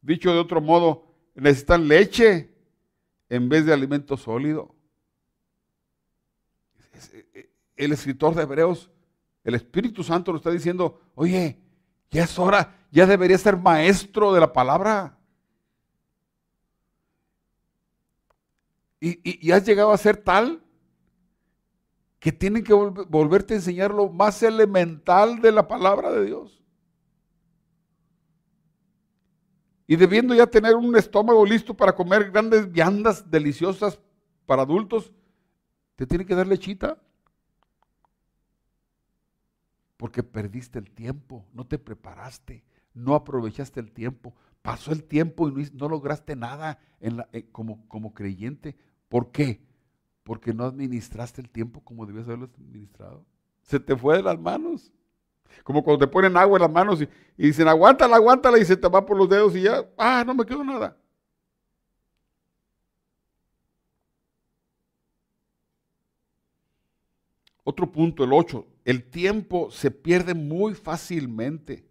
Dicho 0.00 0.32
de 0.32 0.38
otro 0.38 0.60
modo, 0.60 1.04
necesitan 1.34 1.86
leche 1.86 2.52
en 3.28 3.48
vez 3.48 3.66
de 3.66 3.72
alimento 3.72 4.16
sólido. 4.16 4.74
El 7.84 7.92
escritor 7.92 8.34
de 8.34 8.42
Hebreos 8.42 8.90
el 9.44 9.54
Espíritu 9.54 10.04
Santo 10.04 10.30
lo 10.30 10.38
está 10.38 10.50
diciendo, 10.50 11.00
oye, 11.14 11.58
ya 12.10 12.24
es 12.24 12.38
hora, 12.38 12.76
ya 12.90 13.06
debería 13.06 13.36
ser 13.38 13.56
maestro 13.56 14.32
de 14.32 14.40
la 14.40 14.52
palabra. 14.52 15.18
Y, 19.00 19.50
has 19.50 19.66
llegado 19.66 19.90
a 19.90 19.98
ser 19.98 20.16
tal 20.16 20.62
que 22.20 22.30
tienen 22.30 22.62
que 22.62 22.72
volverte 22.72 23.54
a 23.54 23.56
enseñar 23.56 23.92
lo 23.92 24.08
más 24.08 24.40
elemental 24.44 25.40
de 25.40 25.50
la 25.50 25.66
palabra 25.66 26.12
de 26.12 26.24
Dios. 26.24 26.62
Y 29.88 29.96
debiendo 29.96 30.32
ya 30.36 30.46
tener 30.46 30.76
un 30.76 30.94
estómago 30.96 31.44
listo 31.44 31.74
para 31.74 31.96
comer 31.96 32.30
grandes 32.30 32.70
viandas 32.70 33.28
deliciosas 33.28 33.98
para 34.46 34.62
adultos, 34.62 35.12
te 35.96 36.06
tiene 36.06 36.24
que 36.24 36.36
dar 36.36 36.46
lechita 36.46 37.01
porque 40.02 40.24
perdiste 40.24 40.80
el 40.80 40.90
tiempo, 40.90 41.46
no 41.54 41.64
te 41.64 41.78
preparaste, 41.78 42.64
no 42.92 43.14
aprovechaste 43.14 43.78
el 43.78 43.92
tiempo, 43.92 44.34
pasó 44.60 44.90
el 44.90 45.04
tiempo 45.04 45.48
y 45.48 45.70
no, 45.74 45.88
lograste 45.88 46.34
nada 46.34 46.80
eh, 47.00 47.46
como, 47.52 48.12
creyente. 48.12 48.76
¿Por 49.08 49.30
qué? 49.30 49.64
Porque 50.24 50.52
no 50.52 50.64
administraste 50.64 51.40
el 51.40 51.48
tiempo 51.48 51.84
como 51.84 52.04
debías 52.04 52.26
haberlo 52.26 52.50
administrado. 52.52 53.24
Se 53.60 53.78
te 53.78 53.94
fue 53.94 54.16
de 54.16 54.24
las 54.24 54.40
manos. 54.40 54.90
Como 55.62 55.84
cuando 55.84 56.04
te 56.04 56.10
ponen 56.10 56.36
agua 56.36 56.56
en 56.56 56.62
las 56.62 56.72
manos 56.72 57.00
y, 57.00 57.08
y, 57.36 57.46
dicen, 57.46 57.68
aguántala, 57.68 58.16
aguántala, 58.16 58.58
y 58.58 58.64
se 58.64 58.76
te 58.76 58.88
va 58.88 59.06
por 59.06 59.16
los 59.16 59.28
dedos 59.28 59.54
y 59.54 59.62
ya, 59.62 59.88
ah, 59.96 60.24
no 60.26 60.34
me 60.34 60.44
quedó 60.44 60.64
nada. 60.64 60.96
Otro 67.64 67.90
punto, 67.92 68.24
el 68.24 68.32
8, 68.32 68.66
el 68.84 69.04
tiempo 69.04 69.70
se 69.70 69.90
pierde 69.90 70.34
muy 70.34 70.74
fácilmente. 70.74 71.84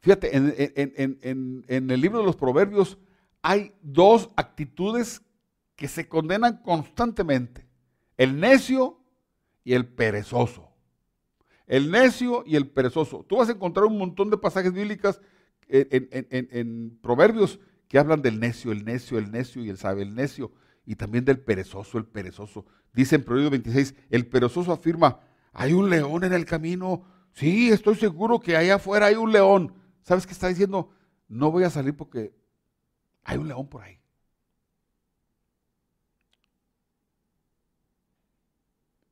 Fíjate, 0.00 0.36
en, 0.36 1.64
el 1.68 2.00
libro 2.00 2.20
de 2.20 2.24
los 2.24 2.36
Proverbios 2.36 2.98
hay 3.42 3.74
dos 3.82 4.30
actitudes 4.36 5.22
que 5.74 5.88
se 5.88 6.08
condenan 6.08 6.62
constantemente. 6.62 7.66
El 8.16 8.38
necio 8.38 9.00
y 9.64 9.74
el 9.74 9.86
perezoso. 9.86 10.70
El 11.66 11.90
necio 11.90 12.44
y 12.46 12.56
el 12.56 12.68
perezoso. 12.68 13.24
Tú 13.28 13.36
vas 13.36 13.48
a 13.48 13.52
encontrar 13.52 13.86
un 13.86 13.98
montón 13.98 14.30
de 14.30 14.38
pasajes 14.38 14.72
bíblicos 14.72 15.20
en, 15.68 16.98
Proverbios 17.02 17.58
que 17.88 17.98
hablan 17.98 18.22
del 18.22 18.38
necio, 18.38 18.70
el 18.70 18.84
necio, 18.84 19.18
el 19.18 19.30
necio 19.30 19.64
y 19.64 19.68
el 19.68 19.78
sabe, 19.78 20.02
el 20.02 20.14
necio 20.14 20.52
y 20.88 20.96
también 20.96 21.22
del 21.22 21.38
perezoso, 21.38 21.98
el 21.98 22.06
perezoso. 22.06 22.64
Dice 22.94 23.16
en 23.16 23.22
Proverbios 23.22 23.50
26, 23.50 23.94
el 24.08 24.26
perezoso 24.26 24.72
afirma, 24.72 25.20
hay 25.52 25.74
un 25.74 25.90
león 25.90 26.24
en 26.24 26.32
el 26.32 26.46
camino. 26.46 27.04
Sí, 27.34 27.68
estoy 27.68 27.94
seguro 27.96 28.40
que 28.40 28.56
allá 28.56 28.76
afuera 28.76 29.04
hay 29.04 29.16
un 29.16 29.30
león. 29.30 29.74
¿Sabes 30.00 30.26
qué 30.26 30.32
está 30.32 30.48
diciendo? 30.48 30.88
No 31.28 31.50
voy 31.50 31.64
a 31.64 31.70
salir 31.70 31.94
porque 31.94 32.34
hay 33.22 33.36
un 33.36 33.48
león 33.48 33.68
por 33.68 33.82
ahí. 33.82 34.00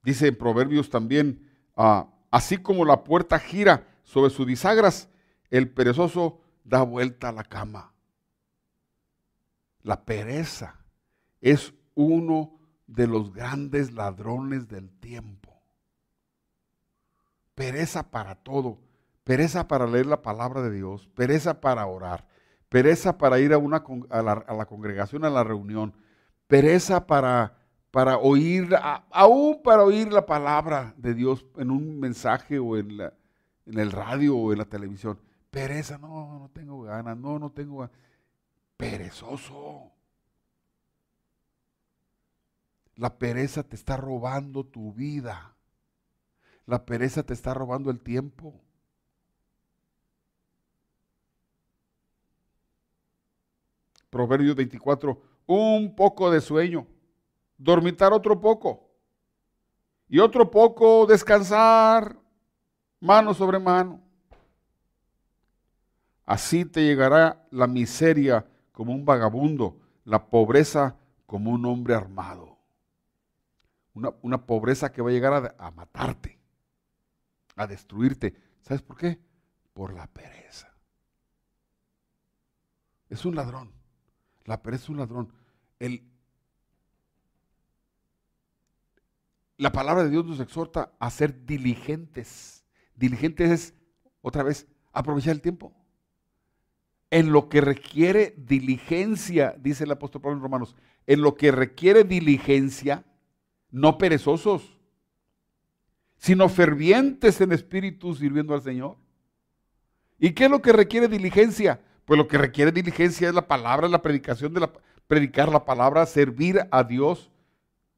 Dice 0.02 0.28
en 0.28 0.36
Proverbios 0.38 0.88
también, 0.88 1.46
ah, 1.76 2.08
así 2.30 2.56
como 2.56 2.86
la 2.86 3.04
puerta 3.04 3.38
gira 3.38 3.86
sobre 4.02 4.30
sus 4.30 4.46
bisagras, 4.46 5.10
el 5.50 5.68
perezoso 5.68 6.40
da 6.64 6.80
vuelta 6.80 7.28
a 7.28 7.32
la 7.32 7.44
cama. 7.44 7.92
La 9.82 10.06
pereza 10.06 10.85
es 11.52 11.72
uno 11.94 12.58
de 12.88 13.06
los 13.06 13.32
grandes 13.32 13.92
ladrones 13.92 14.66
del 14.66 14.90
tiempo. 14.98 15.62
Pereza 17.54 18.10
para 18.10 18.34
todo, 18.34 18.78
pereza 19.22 19.68
para 19.68 19.86
leer 19.86 20.06
la 20.06 20.22
palabra 20.22 20.60
de 20.60 20.72
Dios, 20.72 21.08
pereza 21.14 21.60
para 21.60 21.86
orar, 21.86 22.26
pereza 22.68 23.16
para 23.16 23.38
ir 23.38 23.52
a, 23.52 23.58
una, 23.58 23.84
a, 24.10 24.22
la, 24.22 24.66
congregación, 24.66 25.24
a 25.24 25.30
la 25.30 25.44
reunión, 25.44 25.94
pereza 26.48 27.06
para, 27.06 27.56
para 27.92 28.18
oír, 28.18 28.68
aún 29.12 29.62
para 29.62 29.84
oír 29.84 30.12
la 30.12 30.26
palabra 30.26 30.94
de 30.96 31.14
Dios 31.14 31.46
en 31.56 31.70
un 31.70 32.00
mensaje 32.00 32.58
o 32.58 32.76
en, 32.76 33.00
en 33.00 33.78
el 33.78 33.92
radio 33.92 34.36
o 34.36 34.52
en 34.52 34.58
la 34.58 34.64
televisión. 34.64 35.18
Pereza, 35.50 35.96
no, 35.96 36.40
no 36.40 36.50
tengo 36.52 36.82
ganas, 36.82 37.16
no, 37.16 37.38
no 37.38 37.50
tengo 37.50 37.78
ganas. 37.78 37.96
Perezoso. 38.76 39.95
La 42.96 43.18
pereza 43.18 43.62
te 43.62 43.76
está 43.76 43.96
robando 43.96 44.64
tu 44.64 44.92
vida. 44.92 45.54
La 46.64 46.84
pereza 46.84 47.22
te 47.22 47.34
está 47.34 47.54
robando 47.54 47.90
el 47.90 48.00
tiempo. 48.00 48.54
Proverbios 54.10 54.56
24, 54.56 55.20
un 55.46 55.94
poco 55.94 56.30
de 56.30 56.40
sueño, 56.40 56.86
dormitar 57.58 58.12
otro 58.14 58.40
poco 58.40 58.88
y 60.08 60.18
otro 60.20 60.50
poco 60.50 61.04
descansar, 61.06 62.16
mano 62.98 63.34
sobre 63.34 63.58
mano. 63.58 64.00
Así 66.24 66.64
te 66.64 66.82
llegará 66.82 67.46
la 67.50 67.66
miseria 67.66 68.46
como 68.72 68.92
un 68.92 69.04
vagabundo, 69.04 69.76
la 70.04 70.26
pobreza 70.30 70.96
como 71.26 71.50
un 71.50 71.66
hombre 71.66 71.94
armado. 71.94 72.55
Una, 74.22 74.44
pobreza 74.44 74.92
que 74.92 75.00
va 75.00 75.08
a 75.08 75.12
llegar 75.12 75.56
a 75.58 75.70
matarte, 75.70 76.38
a 77.56 77.66
destruirte. 77.66 78.36
¿Sabes 78.60 78.82
por 78.82 78.98
qué? 78.98 79.18
Por 79.72 79.94
la 79.94 80.06
pereza. 80.06 80.76
Es 83.08 83.24
un 83.24 83.34
ladrón. 83.34 83.72
La 84.44 84.62
pereza 84.62 84.84
es 84.84 84.88
un 84.90 84.98
ladrón. 84.98 85.32
El, 85.78 86.06
la 89.56 89.72
palabra 89.72 90.04
de 90.04 90.10
Dios 90.10 90.26
nos 90.26 90.40
exhorta 90.40 90.92
a 90.98 91.10
ser 91.10 91.46
diligentes. 91.46 92.64
Diligentes 92.94 93.50
es, 93.50 93.74
otra 94.20 94.42
vez, 94.42 94.66
aprovechar 94.92 95.32
el 95.32 95.40
tiempo. 95.40 95.72
En 97.10 97.32
lo 97.32 97.48
que 97.48 97.62
requiere 97.62 98.34
diligencia, 98.36 99.54
dice 99.58 99.84
el 99.84 99.92
apóstol 99.92 100.20
Pablo 100.20 100.36
en 100.36 100.42
Romanos, 100.42 100.76
en 101.06 101.22
lo 101.22 101.34
que 101.34 101.50
requiere 101.50 102.04
diligencia, 102.04 103.06
no 103.70 103.98
perezosos, 103.98 104.78
sino 106.16 106.48
fervientes 106.48 107.40
en 107.40 107.52
espíritu 107.52 108.14
sirviendo 108.14 108.54
al 108.54 108.62
Señor. 108.62 108.96
¿Y 110.18 110.32
qué 110.32 110.44
es 110.44 110.50
lo 110.50 110.62
que 110.62 110.72
requiere 110.72 111.08
diligencia? 111.08 111.80
Pues 112.04 112.18
lo 112.18 112.28
que 112.28 112.38
requiere 112.38 112.72
diligencia 112.72 113.28
es 113.28 113.34
la 113.34 113.46
palabra, 113.46 113.88
la 113.88 114.02
predicación 114.02 114.54
de 114.54 114.60
la 114.60 114.72
predicar 115.06 115.50
la 115.50 115.64
palabra, 115.64 116.06
servir 116.06 116.66
a 116.70 116.84
Dios, 116.84 117.30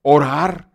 orar, 0.03 0.71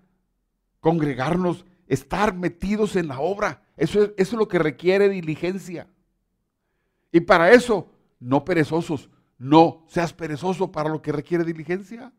congregarnos, 0.79 1.65
estar 1.87 2.35
metidos 2.35 2.95
en 2.95 3.07
la 3.07 3.19
obra. 3.19 3.63
Eso 3.77 4.03
es, 4.03 4.11
eso 4.17 4.35
es 4.35 4.39
lo 4.39 4.47
que 4.47 4.59
requiere 4.59 5.09
diligencia. 5.09 5.87
Y 7.11 7.21
para 7.21 7.51
eso, 7.51 7.91
no 8.19 8.43
perezosos, 8.43 9.09
no 9.37 9.85
seas 9.87 10.13
perezoso 10.13 10.71
para 10.71 10.89
lo 10.89 11.01
que 11.01 11.11
requiere 11.11 11.43
diligencia. 11.43 12.11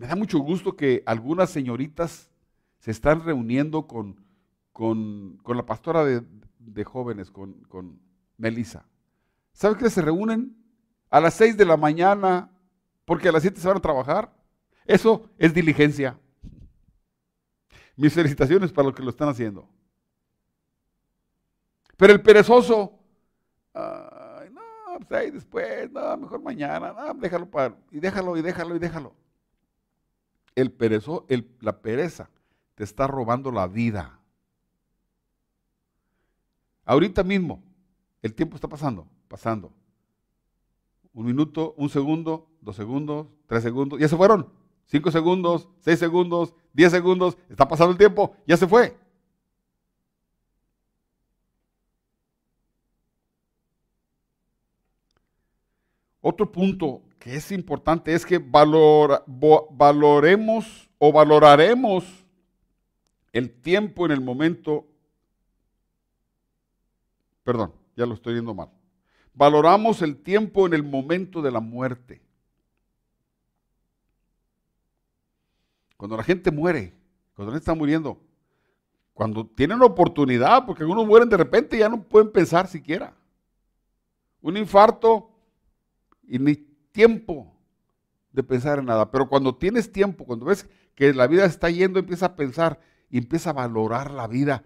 Me 0.00 0.06
da 0.06 0.16
mucho 0.16 0.38
gusto 0.38 0.76
que 0.76 1.02
algunas 1.04 1.50
señoritas 1.50 2.30
se 2.78 2.90
están 2.90 3.22
reuniendo 3.22 3.86
con, 3.86 4.16
con, 4.72 5.36
con 5.42 5.58
la 5.58 5.66
pastora 5.66 6.06
de, 6.06 6.84
jóvenes 6.84 7.30
con, 7.30 7.52
con 7.64 8.00
Melissa. 8.38 8.86
¿Saben 9.52 9.76
que 9.76 9.90
se 9.90 10.00
reúnen? 10.00 10.56
A 11.10 11.20
las 11.20 11.34
6 11.34 11.54
de 11.58 11.66
la 11.66 11.76
mañana, 11.76 12.50
porque 13.04 13.28
a 13.28 13.32
las 13.32 13.42
7 13.42 13.60
se 13.60 13.68
van 13.68 13.76
a 13.76 13.82
trabajar. 13.82 14.32
Eso 14.86 15.28
es 15.36 15.52
diligencia. 15.52 16.18
Mis 17.94 18.14
felicitaciones 18.14 18.72
para 18.72 18.86
los 18.86 18.96
que 18.96 19.02
lo 19.02 19.10
están 19.10 19.28
haciendo. 19.28 19.68
Pero 21.98 22.14
el 22.14 22.22
perezoso, 22.22 22.98
no, 23.74 24.98
pues 25.06 25.12
ahí 25.12 25.30
después, 25.30 25.92
no, 25.92 26.16
mejor 26.16 26.40
mañana, 26.40 26.94
déjalo 27.16 27.50
para, 27.50 27.76
y 27.90 28.00
déjalo, 28.00 28.38
y 28.38 28.40
déjalo, 28.40 28.76
y 28.76 28.78
déjalo. 28.78 29.29
El 30.54 30.72
perezo, 30.72 31.26
la 31.60 31.80
pereza 31.80 32.30
te 32.74 32.84
está 32.84 33.06
robando 33.06 33.50
la 33.52 33.66
vida. 33.66 34.18
Ahorita 36.84 37.22
mismo, 37.22 37.62
el 38.22 38.34
tiempo 38.34 38.56
está 38.56 38.68
pasando, 38.68 39.06
pasando. 39.28 39.72
Un 41.12 41.26
minuto, 41.26 41.74
un 41.76 41.88
segundo, 41.88 42.48
dos 42.60 42.76
segundos, 42.76 43.26
tres 43.46 43.62
segundos, 43.62 43.98
ya 44.00 44.08
se 44.08 44.16
fueron. 44.16 44.52
Cinco 44.86 45.10
segundos, 45.10 45.68
seis 45.80 45.98
segundos, 45.98 46.54
diez 46.72 46.90
segundos, 46.90 47.38
está 47.48 47.68
pasando 47.68 47.92
el 47.92 47.98
tiempo, 47.98 48.34
ya 48.46 48.56
se 48.56 48.66
fue. 48.66 48.96
Otro 56.20 56.50
punto 56.50 57.02
que 57.20 57.36
es 57.36 57.52
importante 57.52 58.12
es 58.12 58.26
que 58.26 58.38
valoremos 59.70 60.90
o 60.98 61.12
valoraremos 61.12 62.04
el 63.32 63.52
tiempo 63.60 64.06
en 64.06 64.10
el 64.12 64.20
momento 64.20 64.90
Perdón, 67.50 67.72
ya 67.96 68.06
lo 68.06 68.14
estoy 68.14 68.34
viendo 68.34 68.54
mal. 68.54 68.70
Valoramos 69.34 70.02
el 70.02 70.22
tiempo 70.22 70.66
en 70.66 70.74
el 70.74 70.84
momento 70.84 71.42
de 71.42 71.50
la 71.50 71.58
muerte. 71.58 72.22
Cuando 75.96 76.16
la 76.16 76.22
gente 76.22 76.50
muere, 76.52 76.94
cuando 77.34 77.50
la 77.50 77.56
gente 77.56 77.64
está 77.64 77.74
muriendo, 77.74 78.20
cuando 79.14 79.44
tienen 79.46 79.82
oportunidad, 79.82 80.64
porque 80.64 80.84
algunos 80.84 81.06
mueren 81.06 81.28
de 81.28 81.36
repente 81.36 81.76
y 81.76 81.80
ya 81.80 81.88
no 81.88 82.02
pueden 82.02 82.30
pensar 82.30 82.68
siquiera. 82.68 83.14
Un 84.40 84.56
infarto 84.56 85.30
y 86.28 86.38
ni 86.38 86.69
tiempo 86.92 87.56
de 88.32 88.42
pensar 88.42 88.78
en 88.78 88.86
nada. 88.86 89.10
Pero 89.10 89.28
cuando 89.28 89.56
tienes 89.56 89.92
tiempo, 89.92 90.24
cuando 90.24 90.46
ves 90.46 90.68
que 90.94 91.12
la 91.12 91.26
vida 91.26 91.44
está 91.44 91.70
yendo, 91.70 91.98
empieza 91.98 92.26
a 92.26 92.36
pensar 92.36 92.80
y 93.10 93.18
empieza 93.18 93.50
a 93.50 93.54
valorar 93.54 94.10
la 94.10 94.26
vida. 94.26 94.64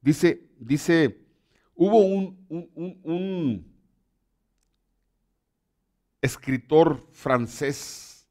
Dice, 0.00 0.50
dice 0.58 1.22
Hubo 1.74 1.98
un, 1.98 3.72
escritor 6.20 7.08
francés, 7.10 8.28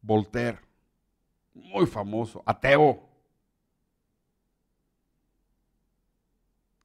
Voltaire, 0.00 0.58
muy 1.54 1.86
famoso, 1.86 2.42
ateo. 2.44 3.08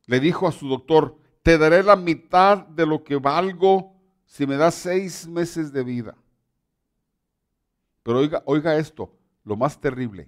Le 0.05 0.19
dijo 0.19 0.47
a 0.47 0.51
su 0.51 0.67
doctor, 0.67 1.17
te 1.41 1.57
daré 1.57 1.81
la 1.81 1.95
mitad 1.95 2.67
de 2.67 2.85
lo 2.85 3.03
que 3.03 3.15
valgo 3.15 3.92
si 4.33 4.47
me 4.47 4.57
das 4.57 4.73
seis 4.73 5.27
meses 5.27 5.71
de 5.71 5.83
vida. 5.83 6.17
Pero 8.01 8.17
oiga, 8.17 8.41
oiga 8.47 8.75
esto, 8.77 9.15
lo 9.43 9.55
más 9.55 9.79
terrible. 9.79 10.27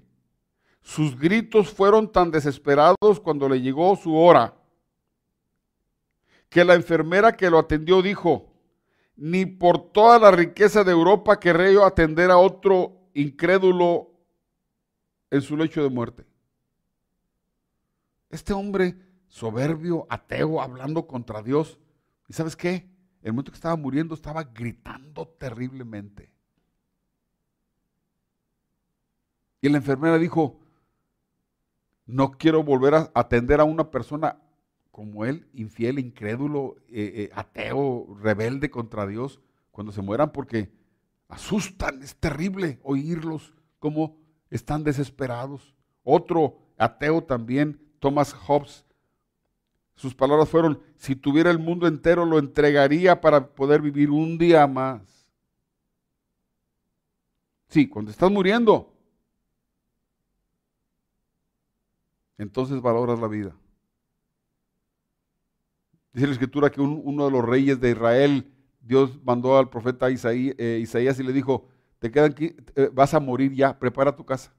Sus 0.79 1.17
gritos 1.17 1.73
fueron 1.73 2.11
tan 2.11 2.29
desesperados 2.29 3.19
cuando 3.23 3.49
le 3.49 3.59
llegó 3.59 3.95
su 3.95 4.15
hora 4.15 4.53
que 6.49 6.63
la 6.63 6.75
enfermera 6.75 7.35
que 7.35 7.49
lo 7.49 7.57
atendió 7.57 8.03
dijo, 8.03 8.53
ni 9.15 9.47
por 9.47 9.91
toda 9.91 10.19
la 10.19 10.29
riqueza 10.29 10.83
de 10.83 10.91
Europa 10.91 11.39
querré 11.39 11.73
yo 11.73 11.83
atender 11.83 12.29
a 12.29 12.37
otro 12.37 13.09
incrédulo 13.15 14.11
en 15.31 15.41
su 15.41 15.57
lecho 15.57 15.81
de 15.81 15.89
muerte. 15.89 16.27
Este 18.29 18.53
hombre 18.53 18.99
soberbio, 19.27 20.05
ateo, 20.11 20.61
hablando 20.61 21.07
contra 21.07 21.41
Dios. 21.41 21.79
¿Y 22.27 22.33
sabes 22.33 22.55
qué? 22.55 22.94
El 23.25 23.33
momento 23.33 23.51
que 23.51 23.55
estaba 23.55 23.75
muriendo 23.75 24.13
estaba 24.13 24.43
gritando 24.43 25.27
terriblemente. 25.27 26.31
Y 29.61 29.67
la 29.67 29.77
enfermera 29.77 30.19
dijo, 30.19 30.59
no 32.05 32.33
quiero 32.33 32.63
volver 32.63 32.93
a 32.93 33.11
atender 33.15 33.59
a 33.59 33.63
una 33.63 33.89
persona 33.89 34.37
como 34.91 35.25
él, 35.25 35.47
infiel, 35.53 35.97
incrédulo, 35.97 36.75
eh, 36.87 37.13
eh, 37.15 37.29
ateo, 37.33 38.15
rebelde 38.21 38.69
contra 38.69 39.07
Dios, 39.07 39.41
cuando 39.71 39.91
se 39.91 40.03
mueran, 40.03 40.31
porque 40.31 40.71
asustan, 41.27 42.03
es 42.03 42.15
terrible 42.17 42.79
oírlos 42.83 43.55
como 43.79 44.19
están 44.51 44.83
desesperados. 44.83 45.73
Otro 46.03 46.59
ateo 46.77 47.23
también, 47.23 47.81
Thomas 47.97 48.33
Hobbes, 48.33 48.84
sus 49.95 50.13
palabras 50.13 50.49
fueron, 50.49 50.81
si 50.97 51.15
tuviera 51.15 51.51
el 51.51 51.59
mundo 51.59 51.87
entero 51.87 52.25
lo 52.25 52.37
entregaría 52.37 53.19
para 53.21 53.47
poder 53.47 53.81
vivir 53.81 54.11
un 54.11 54.37
día 54.37 54.67
más. 54.67 55.01
Sí, 57.67 57.87
cuando 57.87 58.11
estás 58.11 58.29
muriendo, 58.31 58.93
entonces 62.37 62.81
valoras 62.81 63.19
la 63.19 63.27
vida. 63.27 63.55
Dice 66.13 66.27
la 66.27 66.33
escritura 66.33 66.69
que 66.69 66.79
uno 66.81 67.25
de 67.25 67.31
los 67.31 67.43
reyes 67.43 67.79
de 67.79 67.91
Israel 67.91 68.51
Dios 68.85 69.19
mandó 69.23 69.57
al 69.57 69.69
profeta 69.69 70.07
eh, 70.09 70.79
Isaías, 70.81 71.19
y 71.19 71.23
le 71.23 71.33
dijo, 71.33 71.67
te 71.97 72.11
quedan, 72.11 72.35
vas 72.93 73.15
a 73.15 73.19
morir 73.19 73.51
ya, 73.53 73.77
prepara 73.77 74.15
tu 74.15 74.23
casa. 74.23 74.53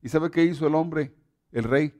¿Y 0.00 0.08
sabe 0.08 0.30
qué 0.30 0.44
hizo 0.44 0.66
el 0.66 0.76
hombre, 0.76 1.12
el 1.50 1.64
rey? 1.64 1.92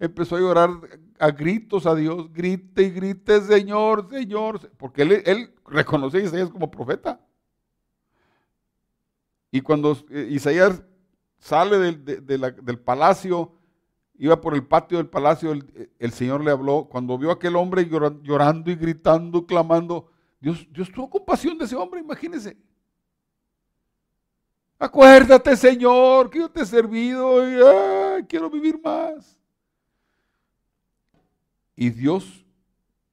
Empezó 0.00 0.36
a 0.36 0.40
llorar 0.40 0.70
a 1.18 1.30
gritos 1.30 1.84
a 1.84 1.94
Dios, 1.94 2.32
grite 2.32 2.84
y 2.84 2.90
grite, 2.90 3.40
Señor, 3.40 4.08
Señor, 4.08 4.70
porque 4.76 5.02
él, 5.02 5.22
él 5.26 5.54
a 5.72 6.18
Isaías 6.18 6.50
como 6.50 6.70
profeta. 6.70 7.20
Y 9.50 9.60
cuando 9.60 9.96
eh, 10.10 10.28
Isaías 10.30 10.82
sale 11.38 11.78
del, 11.78 12.78
palacio, 12.78 13.52
iba 14.18 14.40
por 14.40 14.54
el 14.54 14.64
patio 14.66 14.98
del 14.98 15.08
palacio, 15.08 15.52
el, 15.52 16.12
Señor 16.12 16.44
le 16.44 16.50
habló. 16.50 16.86
Cuando 16.88 17.18
vio 17.18 17.30
a 17.30 17.34
aquel 17.34 17.56
hombre 17.56 17.88
llorando 17.88 18.70
y 18.70 18.76
gritando, 18.76 19.46
clamando, 19.46 20.10
Dios, 20.40 20.66
Dios 20.70 20.92
tuvo 20.92 21.10
compasión 21.10 21.58
de 21.58 21.64
ese 21.64 21.76
hombre, 21.76 22.00
imagínense. 22.00 22.56
Acuérdate, 24.78 25.56
Señor, 25.56 26.30
que 26.30 26.38
yo 26.38 26.48
te 26.48 26.62
he 26.62 26.66
servido 26.66 27.42
y 28.20 28.24
quiero 28.26 28.48
vivir 28.48 28.80
más. 28.80 29.37
Y 31.80 31.90
Dios, 31.90 32.44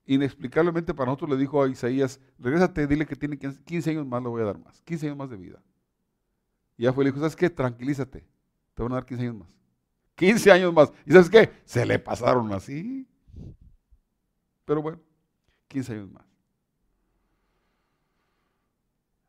inexplicablemente 0.07 0.91
para 0.95 1.11
nosotros, 1.11 1.29
le 1.29 1.37
dijo 1.37 1.61
a 1.61 1.69
Isaías, 1.69 2.19
regrésate, 2.39 2.87
dile 2.87 3.05
que 3.05 3.15
tiene 3.15 3.37
15 3.37 3.91
años 3.91 4.07
más, 4.07 4.23
le 4.23 4.29
voy 4.29 4.41
a 4.41 4.45
dar 4.45 4.57
más, 4.57 4.81
15 4.81 5.05
años 5.05 5.17
más 5.19 5.29
de 5.29 5.37
vida. 5.37 5.61
Y 6.75 6.85
ya 6.85 6.91
fue 6.91 7.03
le 7.03 7.11
dijo, 7.11 7.19
¿sabes 7.19 7.35
qué? 7.35 7.47
Tranquilízate, 7.51 8.25
te 8.73 8.81
van 8.81 8.91
a 8.93 8.95
dar 8.95 9.05
15 9.05 9.21
años 9.21 9.35
más. 9.35 9.49
15 10.15 10.51
años 10.51 10.73
más. 10.73 10.91
¿Y 11.05 11.11
sabes 11.11 11.29
qué? 11.29 11.61
Se 11.63 11.85
le 11.85 11.99
pasaron 11.99 12.51
así. 12.53 13.07
Pero 14.65 14.81
bueno, 14.81 14.99
15 15.67 15.93
años 15.93 16.09
más. 16.09 16.25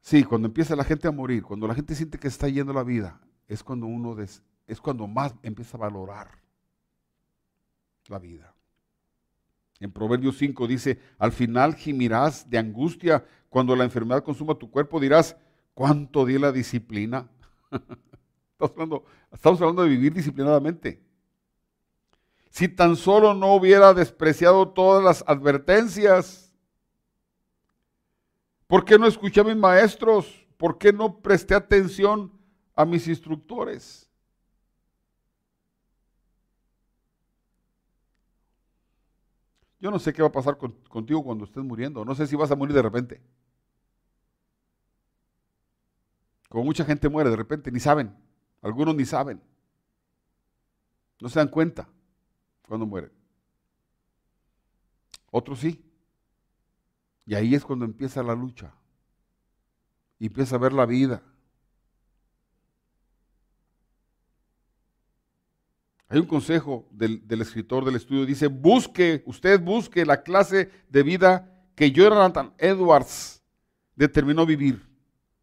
Sí, 0.01 0.25
cuando 0.25 0.49
empieza 0.49 0.75
la 0.75 0.85
gente 0.85 1.09
a 1.09 1.11
morir, 1.11 1.43
cuando 1.43 1.69
la 1.69 1.75
gente 1.75 1.95
siente 1.95 2.19
que 2.19 2.29
está 2.29 2.49
yendo 2.49 2.73
la 2.73 2.85
vida, 2.85 3.21
es 3.49 3.63
cuando 3.63 3.85
uno 3.85 4.17
es 4.19 4.81
cuando 4.81 5.07
más 5.07 5.35
empieza 5.43 5.77
a 5.77 5.81
valorar 5.81 6.31
la 8.09 8.19
vida. 8.19 8.56
En 9.81 9.93
Proverbios 9.93 10.39
5 10.39 10.67
dice, 10.67 10.99
al 11.19 11.33
final 11.33 11.75
gimirás 11.75 12.49
de 12.49 12.59
angustia 12.59 13.25
cuando 13.49 13.77
la 13.77 13.85
enfermedad 13.85 14.25
consuma 14.25 14.55
tu 14.55 14.71
cuerpo, 14.71 15.01
dirás, 15.01 15.37
¿cuánto 15.75 16.25
di 16.25 16.39
la 16.39 16.53
disciplina? 16.53 17.29
estamos, 19.33 19.61
hablando, 19.61 19.83
de 19.83 19.89
vivir 19.89 20.15
disciplinadamente. 20.15 21.03
Si 22.51 22.69
tan 22.69 22.97
solo 22.97 23.35
no 23.35 23.55
hubiera 23.55 23.93
despreciado 23.93 24.69
todas 24.69 25.05
las 25.05 25.25
advertencias, 25.27 26.55
¿por 28.67 28.85
qué 28.85 28.99
no 28.99 29.07
escuché 29.07 29.43
a 29.43 29.45
mis 29.45 29.57
maestros? 29.57 30.47
¿Por 30.57 30.79
qué 30.79 30.91
no 30.91 31.21
presté 31.21 31.55
atención 31.55 32.33
a 32.75 32.87
mis 32.87 33.07
instructores? 33.09 34.06
Yo 39.87 39.93
no 39.93 40.01
sé 40.01 40.13
qué 40.13 40.21
va 40.21 40.27
a 40.27 40.33
pasar 40.33 40.59
contigo 40.59 41.23
cuando 41.23 41.45
estés 41.45 41.63
muriendo. 41.63 42.05
No 42.05 42.13
sé 42.17 42.27
si 42.27 42.35
vas 42.35 42.51
a 42.51 42.57
morir 42.57 42.75
de 42.75 42.83
repente. 42.83 43.23
Como 46.49 46.65
mucha 46.65 46.85
gente 46.85 47.09
muere 47.09 47.31
de 47.31 47.37
repente, 47.37 47.71
ni 47.71 47.79
saben. 47.79 48.13
Algunos 48.63 48.97
ni 48.97 49.05
saben. 49.05 49.41
No 51.21 51.29
se 51.29 51.39
dan 51.39 51.47
cuenta 51.47 51.89
cuando 52.67 52.85
mueren. 52.85 53.13
Otros 55.31 55.61
sí. 55.61 55.89
Y 57.25 57.37
ahí 57.37 57.55
es 57.55 57.65
cuando 57.65 57.85
empieza 57.85 58.25
la 58.25 58.35
lucha. 58.35 58.75
Y 60.19 60.27
empieza 60.27 60.57
a 60.57 60.59
ver 60.59 60.73
la 60.73 60.87
vida. 60.87 61.23
Hay 66.09 66.21
un 66.21 66.27
consejo 66.27 66.87
del, 66.93 67.23
escritor 67.41 67.85
del 67.85 67.97
estudio, 67.97 68.25
dice, 68.25 68.47
busque, 68.47 69.23
usted 69.27 69.61
busque 69.61 70.07
la 70.07 70.23
clase 70.23 70.71
de 70.89 71.03
vida 71.03 71.53
que 71.75 71.91
Jonathan 71.91 72.55
Edwards 72.59 73.43
determinó 73.97 74.47
vivir. 74.47 74.87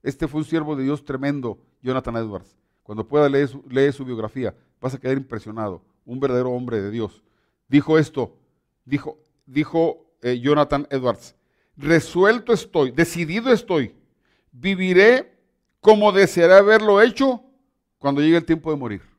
Este 0.02 0.28
fue 0.28 0.40
un 0.40 0.46
siervo 0.46 0.76
de 0.76 0.84
Dios 0.84 1.04
tremendo, 1.04 1.60
Jonathan 1.82 2.16
Edwards. 2.16 2.58
Cuando 2.82 3.06
pueda 3.06 3.28
leer 3.28 3.50
su, 3.50 3.64
su 3.92 4.06
biografía, 4.06 4.56
vas 4.80 4.94
a 4.94 5.00
quedar 5.00 5.18
impresionado. 5.18 5.84
Un 6.06 6.20
verdadero 6.20 6.52
hombre 6.52 6.82
de 6.82 6.92
Dios. 6.92 7.24
Dijo 7.68 7.98
esto, 7.98 8.38
dijo, 8.86 9.18
dijo 9.46 10.06
eh, 10.22 10.40
Jonathan 10.40 10.88
Edwards, 10.90 11.36
resuelto 11.76 12.54
estoy, 12.54 12.92
decidido 12.92 13.52
estoy, 13.52 13.94
viviré 14.52 15.38
como 15.82 16.12
desearé 16.12 16.54
haberlo 16.56 17.02
hecho 17.02 17.44
cuando 17.98 18.22
llegue 18.22 18.38
el 18.38 18.46
tiempo 18.46 18.72
de 18.72 18.78
morir. 18.78 19.13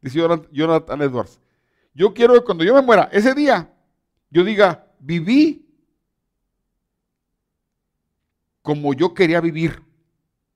Dice 0.00 0.18
Jonathan 0.52 1.02
Edwards, 1.02 1.40
yo 1.94 2.14
quiero 2.14 2.34
que 2.34 2.44
cuando 2.44 2.64
yo 2.64 2.74
me 2.74 2.82
muera, 2.82 3.08
ese 3.12 3.34
día, 3.34 3.70
yo 4.30 4.44
diga, 4.44 4.86
viví 4.98 5.66
como 8.62 8.94
yo 8.94 9.12
quería 9.12 9.40
vivir 9.40 9.82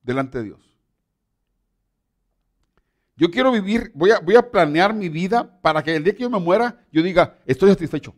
delante 0.03 0.39
de 0.39 0.45
Dios. 0.45 0.61
Yo 3.17 3.31
quiero 3.31 3.53
vivir, 3.53 3.93
voy 3.95 4.11
a, 4.11 4.19
voy 4.19 4.37
a 4.37 4.51
planear 4.51 4.93
mi 4.93 5.09
vida 5.09 5.61
para 5.61 5.83
que 5.83 5.95
el 5.95 6.03
día 6.03 6.15
que 6.15 6.23
yo 6.23 6.31
me 6.31 6.41
muera, 6.41 6.85
yo 6.91 7.03
diga, 7.03 7.39
estoy 7.47 7.71
satisfecho. 7.71 8.15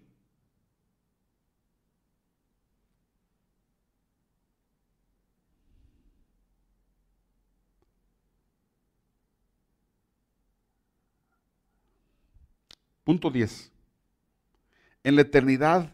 Punto 13.07 13.31
10. 13.31 13.71
En 15.05 15.15
la 15.15 15.23
eternidad 15.23 15.93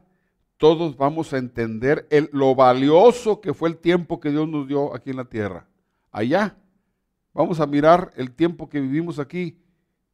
todos 0.56 0.96
vamos 0.96 1.34
a 1.34 1.36
entender 1.36 2.08
lo 2.32 2.54
valioso 2.54 3.42
que 3.42 3.52
fue 3.52 3.68
el 3.68 3.76
tiempo 3.76 4.18
que 4.18 4.30
Dios 4.30 4.48
nos 4.48 4.66
dio 4.66 4.96
aquí 4.96 5.10
en 5.10 5.16
la 5.16 5.26
tierra. 5.26 5.68
Allá 6.10 6.56
vamos 7.34 7.60
a 7.60 7.66
mirar 7.66 8.14
el 8.16 8.32
tiempo 8.32 8.70
que 8.70 8.80
vivimos 8.80 9.18
aquí 9.18 9.58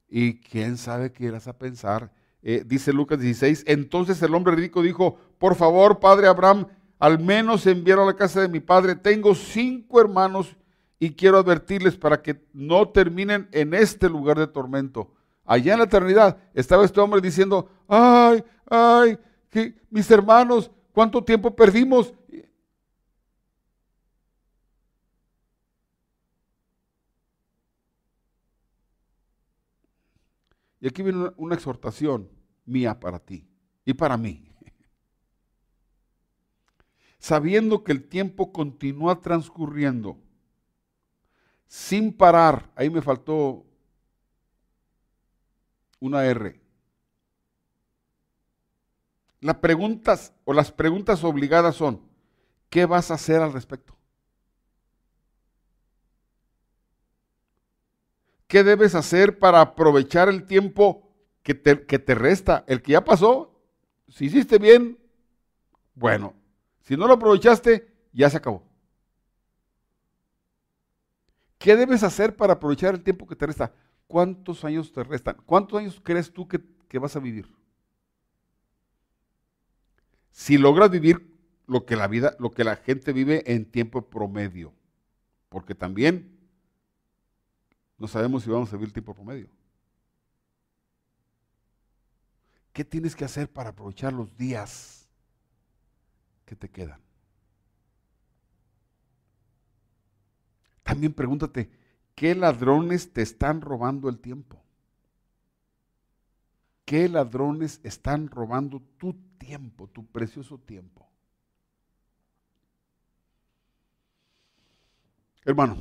y 0.08 0.40
quién 0.40 0.76
sabe 0.76 1.12
qué 1.12 1.26
irás 1.26 1.46
a 1.46 1.56
pensar. 1.56 2.10
Eh, 2.42 2.64
dice 2.66 2.92
Lucas 2.92 3.20
16, 3.20 3.62
entonces 3.68 4.20
el 4.20 4.34
hombre 4.34 4.56
rico 4.56 4.82
dijo, 4.82 5.20
por 5.38 5.54
favor, 5.54 6.00
padre 6.00 6.26
Abraham, 6.26 6.66
al 6.98 7.20
menos 7.20 7.64
enviaron 7.68 8.08
a 8.08 8.12
la 8.12 8.16
casa 8.16 8.40
de 8.40 8.48
mi 8.48 8.58
padre. 8.58 8.96
Tengo 8.96 9.36
cinco 9.36 10.00
hermanos 10.00 10.56
y 10.98 11.10
quiero 11.10 11.38
advertirles 11.38 11.96
para 11.96 12.22
que 12.22 12.42
no 12.52 12.88
terminen 12.88 13.48
en 13.52 13.72
este 13.72 14.08
lugar 14.08 14.36
de 14.36 14.48
tormento. 14.48 15.12
Allá 15.50 15.72
en 15.72 15.78
la 15.78 15.86
eternidad 15.86 16.36
estaba 16.52 16.84
este 16.84 17.00
hombre 17.00 17.22
diciendo, 17.22 17.70
ay, 17.88 18.44
ay, 18.68 19.18
que 19.48 19.80
mis 19.88 20.10
hermanos, 20.10 20.70
¿cuánto 20.92 21.24
tiempo 21.24 21.56
perdimos? 21.56 22.12
Y 30.80 30.86
aquí 30.86 31.02
viene 31.02 31.30
una, 31.38 31.54
exhortación 31.54 32.28
mía 32.66 33.00
para 33.00 33.18
ti 33.18 33.48
y 33.86 33.94
para 33.94 34.18
mí. 34.18 34.54
Sabiendo 37.18 37.82
que 37.82 37.92
el 37.92 38.06
tiempo 38.06 38.52
continúa 38.52 39.22
transcurriendo 39.22 40.18
sin 41.66 42.12
parar, 42.12 42.70
ahí 42.76 42.90
me 42.90 43.00
faltó 43.00 43.64
una 46.00 46.24
R. 46.24 46.60
Las 49.40 49.56
preguntas 49.56 50.32
o 50.44 50.52
las 50.52 50.72
preguntas 50.72 51.22
obligadas 51.24 51.76
son, 51.76 52.02
¿qué 52.70 52.86
vas 52.86 53.10
a 53.10 53.14
hacer 53.14 53.40
al 53.40 53.52
respecto? 53.52 53.96
¿Qué 58.48 58.64
debes 58.64 58.94
hacer 58.94 59.38
para 59.38 59.60
aprovechar 59.60 60.28
el 60.28 60.46
tiempo 60.46 61.12
que 61.42 61.54
te, 61.54 61.86
que 61.86 61.98
te 61.98 62.14
resta? 62.14 62.64
El 62.66 62.82
que 62.82 62.92
ya 62.92 63.04
pasó, 63.04 63.60
si 64.08 64.24
hiciste 64.24 64.58
bien, 64.58 64.98
bueno. 65.94 66.34
Si 66.80 66.96
no 66.96 67.06
lo 67.06 67.14
aprovechaste, 67.14 67.94
ya 68.12 68.30
se 68.30 68.38
acabó. 68.38 68.66
¿Qué 71.58 71.76
debes 71.76 72.02
hacer 72.02 72.34
para 72.36 72.54
aprovechar 72.54 72.94
el 72.94 73.02
tiempo 73.02 73.26
que 73.26 73.36
te 73.36 73.46
resta? 73.46 73.74
¿Cuántos 74.08 74.64
años 74.64 74.92
te 74.92 75.04
restan? 75.04 75.36
¿Cuántos 75.46 75.78
años 75.78 76.00
crees 76.02 76.32
tú 76.32 76.48
que 76.48 76.98
vas 76.98 77.14
a 77.14 77.20
vivir? 77.20 77.46
si 80.38 80.56
logras 80.56 80.88
vivir 80.88 81.36
lo 81.66 81.84
que 81.84 81.96
la 81.96 82.06
vida, 82.06 82.36
lo 82.38 82.52
que 82.52 82.62
la 82.62 82.76
gente 82.76 83.12
vive 83.12 83.42
en 83.52 83.68
tiempo 83.68 84.08
promedio, 84.08 84.72
porque 85.48 85.74
también 85.74 86.38
no 87.98 88.06
sabemos 88.06 88.44
si 88.44 88.50
vamos 88.50 88.72
a 88.72 88.76
vivir 88.76 88.92
tiempo 88.92 89.14
promedio. 89.14 89.48
¿Qué 92.72 92.84
tienes 92.84 93.16
que 93.16 93.24
hacer 93.24 93.50
para 93.50 93.70
aprovechar 93.70 94.12
los 94.12 94.36
días 94.36 95.08
que 96.44 96.54
te 96.54 96.70
quedan. 96.70 97.00
También 100.84 101.12
pregúntate, 101.12 101.68
¿qué 102.18 102.34
ladrones 102.34 103.12
te 103.12 103.22
están 103.22 103.60
robando 103.60 104.08
el 104.08 104.18
tiempo? 104.18 104.60
¿Qué 106.84 107.08
ladrones 107.08 107.80
están 107.84 108.28
robando 108.28 108.82
tu 108.98 109.14
tiempo, 109.38 109.86
tu 109.86 110.04
precioso 110.04 110.58
tiempo? 110.58 111.08
Hermano, 115.44 115.76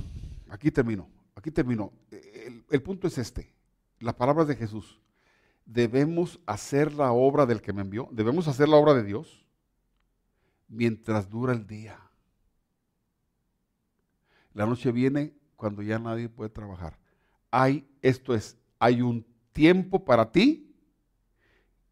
aquí 0.50 0.70
termino, 0.70 1.10
aquí 1.34 1.50
termino. 1.50 1.92
El, 2.12 2.64
el 2.70 2.84
punto 2.84 3.08
es 3.08 3.18
este, 3.18 3.52
las 4.00 4.14
palabras 4.14 4.48
de 4.48 4.56
Jesús 4.56 5.02
debemos 5.66 6.40
hacer 6.46 6.94
la 6.94 7.12
obra 7.12 7.46
del 7.46 7.62
que 7.62 7.74
me 7.74 7.82
envió, 7.82 8.08
debemos 8.12 8.48
hacer 8.48 8.70
la 8.70 8.78
obra 8.78 8.94
de 8.94 9.04
Dios 9.04 9.44
mientras 10.68 11.30
dura 11.30 11.52
el 11.52 11.66
día. 11.66 12.00
La 14.54 14.66
noche 14.66 14.92
viene 14.92 15.37
cuando 15.58 15.82
ya 15.82 16.00
nadie 16.00 16.30
puede 16.30 16.50
trabajar. 16.50 16.98
Hay, 17.52 17.86
esto 18.02 18.34
es, 18.34 18.56
hay 18.80 19.02
un 19.02 19.26
tiempo 19.52 20.06
para 20.06 20.32
ti 20.32 20.74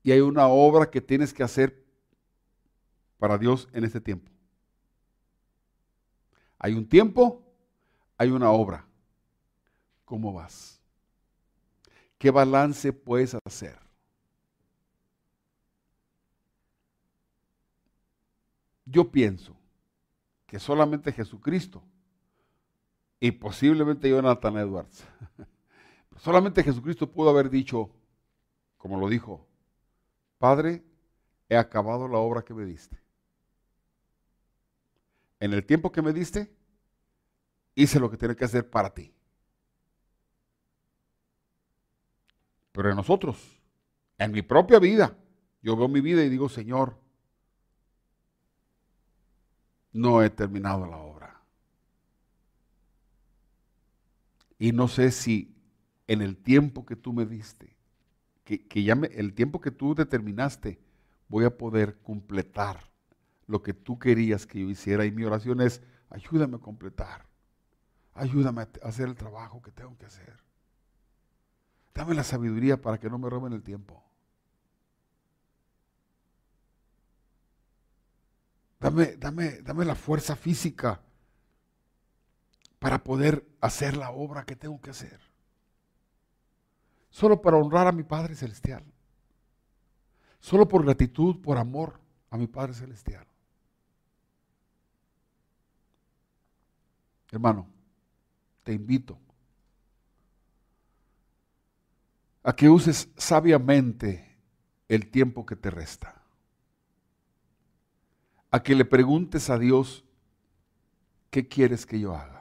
y 0.04 0.12
hay 0.12 0.22
una 0.22 0.48
obra 0.48 0.90
que 0.90 1.02
tienes 1.02 1.34
que 1.34 1.44
hacer 1.44 1.84
para 3.18 3.38
Dios 3.38 3.68
en 3.74 3.84
este 3.84 4.00
tiempo. 4.00 4.32
Hay 6.60 6.74
un 6.74 6.88
tiempo, 6.88 7.44
hay 8.18 8.30
una 8.30 8.52
obra. 8.52 8.88
¿Cómo 10.06 10.32
vas? 10.32 10.80
¿Qué 12.20 12.30
balance 12.30 12.94
puedes 12.94 13.36
hacer? 13.46 13.80
Yo 18.86 19.12
pienso 19.12 19.58
que 20.46 20.60
solamente 20.60 21.12
Jesucristo 21.12 21.84
y 23.20 23.32
posiblemente 23.32 24.10
Jonathan 24.10 24.58
Edwards, 24.58 25.06
solamente 26.18 26.64
Jesucristo 26.64 27.12
pudo 27.12 27.30
haber 27.30 27.50
dicho, 27.50 27.90
como 28.78 29.00
lo 29.00 29.08
dijo, 29.10 29.48
Padre, 30.38 30.84
he 31.50 31.58
acabado 31.58 32.08
la 32.08 32.18
obra 32.18 32.44
que 32.44 32.54
me 32.54 32.66
diste. 32.66 33.00
En 35.40 35.54
el 35.54 35.66
tiempo 35.66 35.92
que 35.92 36.02
me 36.02 36.14
diste, 36.14 36.54
hice 37.76 38.00
lo 38.00 38.10
que 38.10 38.18
tenía 38.18 38.36
que 38.36 38.46
hacer 38.46 38.70
para 38.70 38.94
ti. 38.94 39.14
Pero 42.72 42.90
en 42.90 42.96
nosotros, 42.96 43.62
en 44.18 44.32
mi 44.32 44.42
propia 44.42 44.80
vida, 44.80 45.18
yo 45.62 45.76
veo 45.76 45.88
mi 45.88 46.02
vida 46.02 46.24
y 46.24 46.30
digo, 46.30 46.50
Señor, 46.50 46.98
no 49.94 50.22
he 50.22 50.30
terminado 50.30 50.86
la 50.86 50.98
obra. 50.98 51.05
Y 54.58 54.72
no 54.72 54.88
sé 54.88 55.12
si 55.12 55.56
en 56.08 56.22
el 56.22 56.38
tiempo 56.38 56.86
que 56.86 56.96
tú 56.96 57.14
me 57.14 57.26
diste, 57.26 57.76
que, 58.44 58.84
ya 58.84 58.94
el 58.94 59.34
tiempo 59.34 59.60
que 59.60 59.72
tú 59.72 59.96
determinaste, 59.96 60.80
voy 61.28 61.46
a 61.46 61.58
poder 61.58 61.98
completar 62.02 62.80
lo 63.48 63.64
que 63.64 63.74
tú 63.74 63.98
querías 63.98 64.46
que 64.46 64.62
yo 64.62 64.70
hiciera. 64.70 65.06
Y 65.06 65.12
mi 65.12 65.24
oración 65.24 65.62
es, 65.62 65.82
ayúdame 66.10 66.58
a 66.58 66.60
completar. 66.60 67.26
Ayúdame 68.14 68.62
a 68.62 68.70
hacer 68.84 69.08
el 69.10 69.16
trabajo 69.16 69.62
que 69.62 69.72
tengo 69.72 69.98
que 69.98 70.06
hacer. 70.06 70.44
Dame 71.94 72.14
la 72.14 72.24
sabiduría 72.24 72.82
para 72.82 73.00
que 73.00 73.10
no 73.10 73.18
me 73.18 73.30
roben 73.30 73.54
el 73.54 73.64
tiempo. 73.64 74.04
Dame, 78.80 79.16
dame, 79.18 79.62
dame 79.62 79.86
la 79.86 79.96
fuerza 79.96 80.36
física 80.36 81.02
para 82.86 83.04
poder 83.04 83.44
hacer 83.62 83.98
la 83.98 84.12
obra 84.12 84.46
que 84.46 84.56
tengo 84.56 84.80
que 84.80 84.92
hacer. 84.92 85.20
Solo 87.10 87.42
para 87.42 87.58
honrar 87.58 87.88
a 87.88 87.92
mi 87.92 88.04
Padre 88.04 88.36
Celestial. 88.36 88.84
Solo 90.40 90.68
por 90.68 90.86
gratitud, 90.86 91.42
por 91.42 91.58
amor 91.58 92.00
a 92.30 92.38
mi 92.38 92.46
Padre 92.46 92.76
Celestial. 92.76 93.26
Hermano, 97.32 97.66
te 98.62 98.74
invito 98.74 99.18
a 102.44 102.56
que 102.56 102.70
uses 102.70 103.10
sabiamente 103.18 104.38
el 104.88 105.10
tiempo 105.10 105.44
que 105.44 105.56
te 105.56 105.72
resta. 105.72 106.22
A 108.52 108.62
que 108.62 108.76
le 108.76 108.86
preguntes 108.86 109.50
a 109.50 109.58
Dios, 109.58 110.06
¿qué 111.32 111.48
quieres 111.48 111.88
que 111.88 112.00
yo 112.00 112.16
haga? 112.16 112.35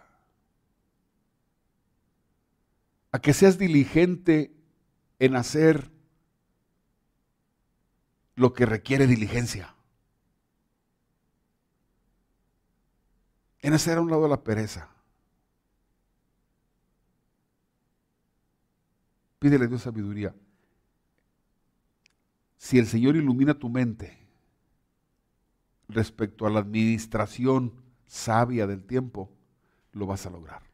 A 3.14 3.20
que 3.20 3.32
seas 3.32 3.58
diligente 3.58 4.52
en 5.20 5.36
hacer 5.36 5.88
lo 8.34 8.52
que 8.52 8.66
requiere 8.66 9.06
diligencia. 9.06 9.72
En 13.60 13.72
hacer 13.72 13.98
a 13.98 14.00
un 14.00 14.10
lado 14.10 14.26
la 14.26 14.42
pereza. 14.42 14.88
Pídele 19.38 19.66
a 19.66 19.68
Dios 19.68 19.82
sabiduría. 19.82 20.34
Si 22.56 22.80
el 22.80 22.88
Señor 22.88 23.14
ilumina 23.14 23.54
tu 23.54 23.68
mente 23.68 24.18
respecto 25.86 26.48
a 26.48 26.50
la 26.50 26.58
administración 26.58 27.80
sabia 28.08 28.66
del 28.66 28.82
tiempo, 28.84 29.30
lo 29.92 30.06
vas 30.06 30.26
a 30.26 30.30
lograr. 30.30 30.73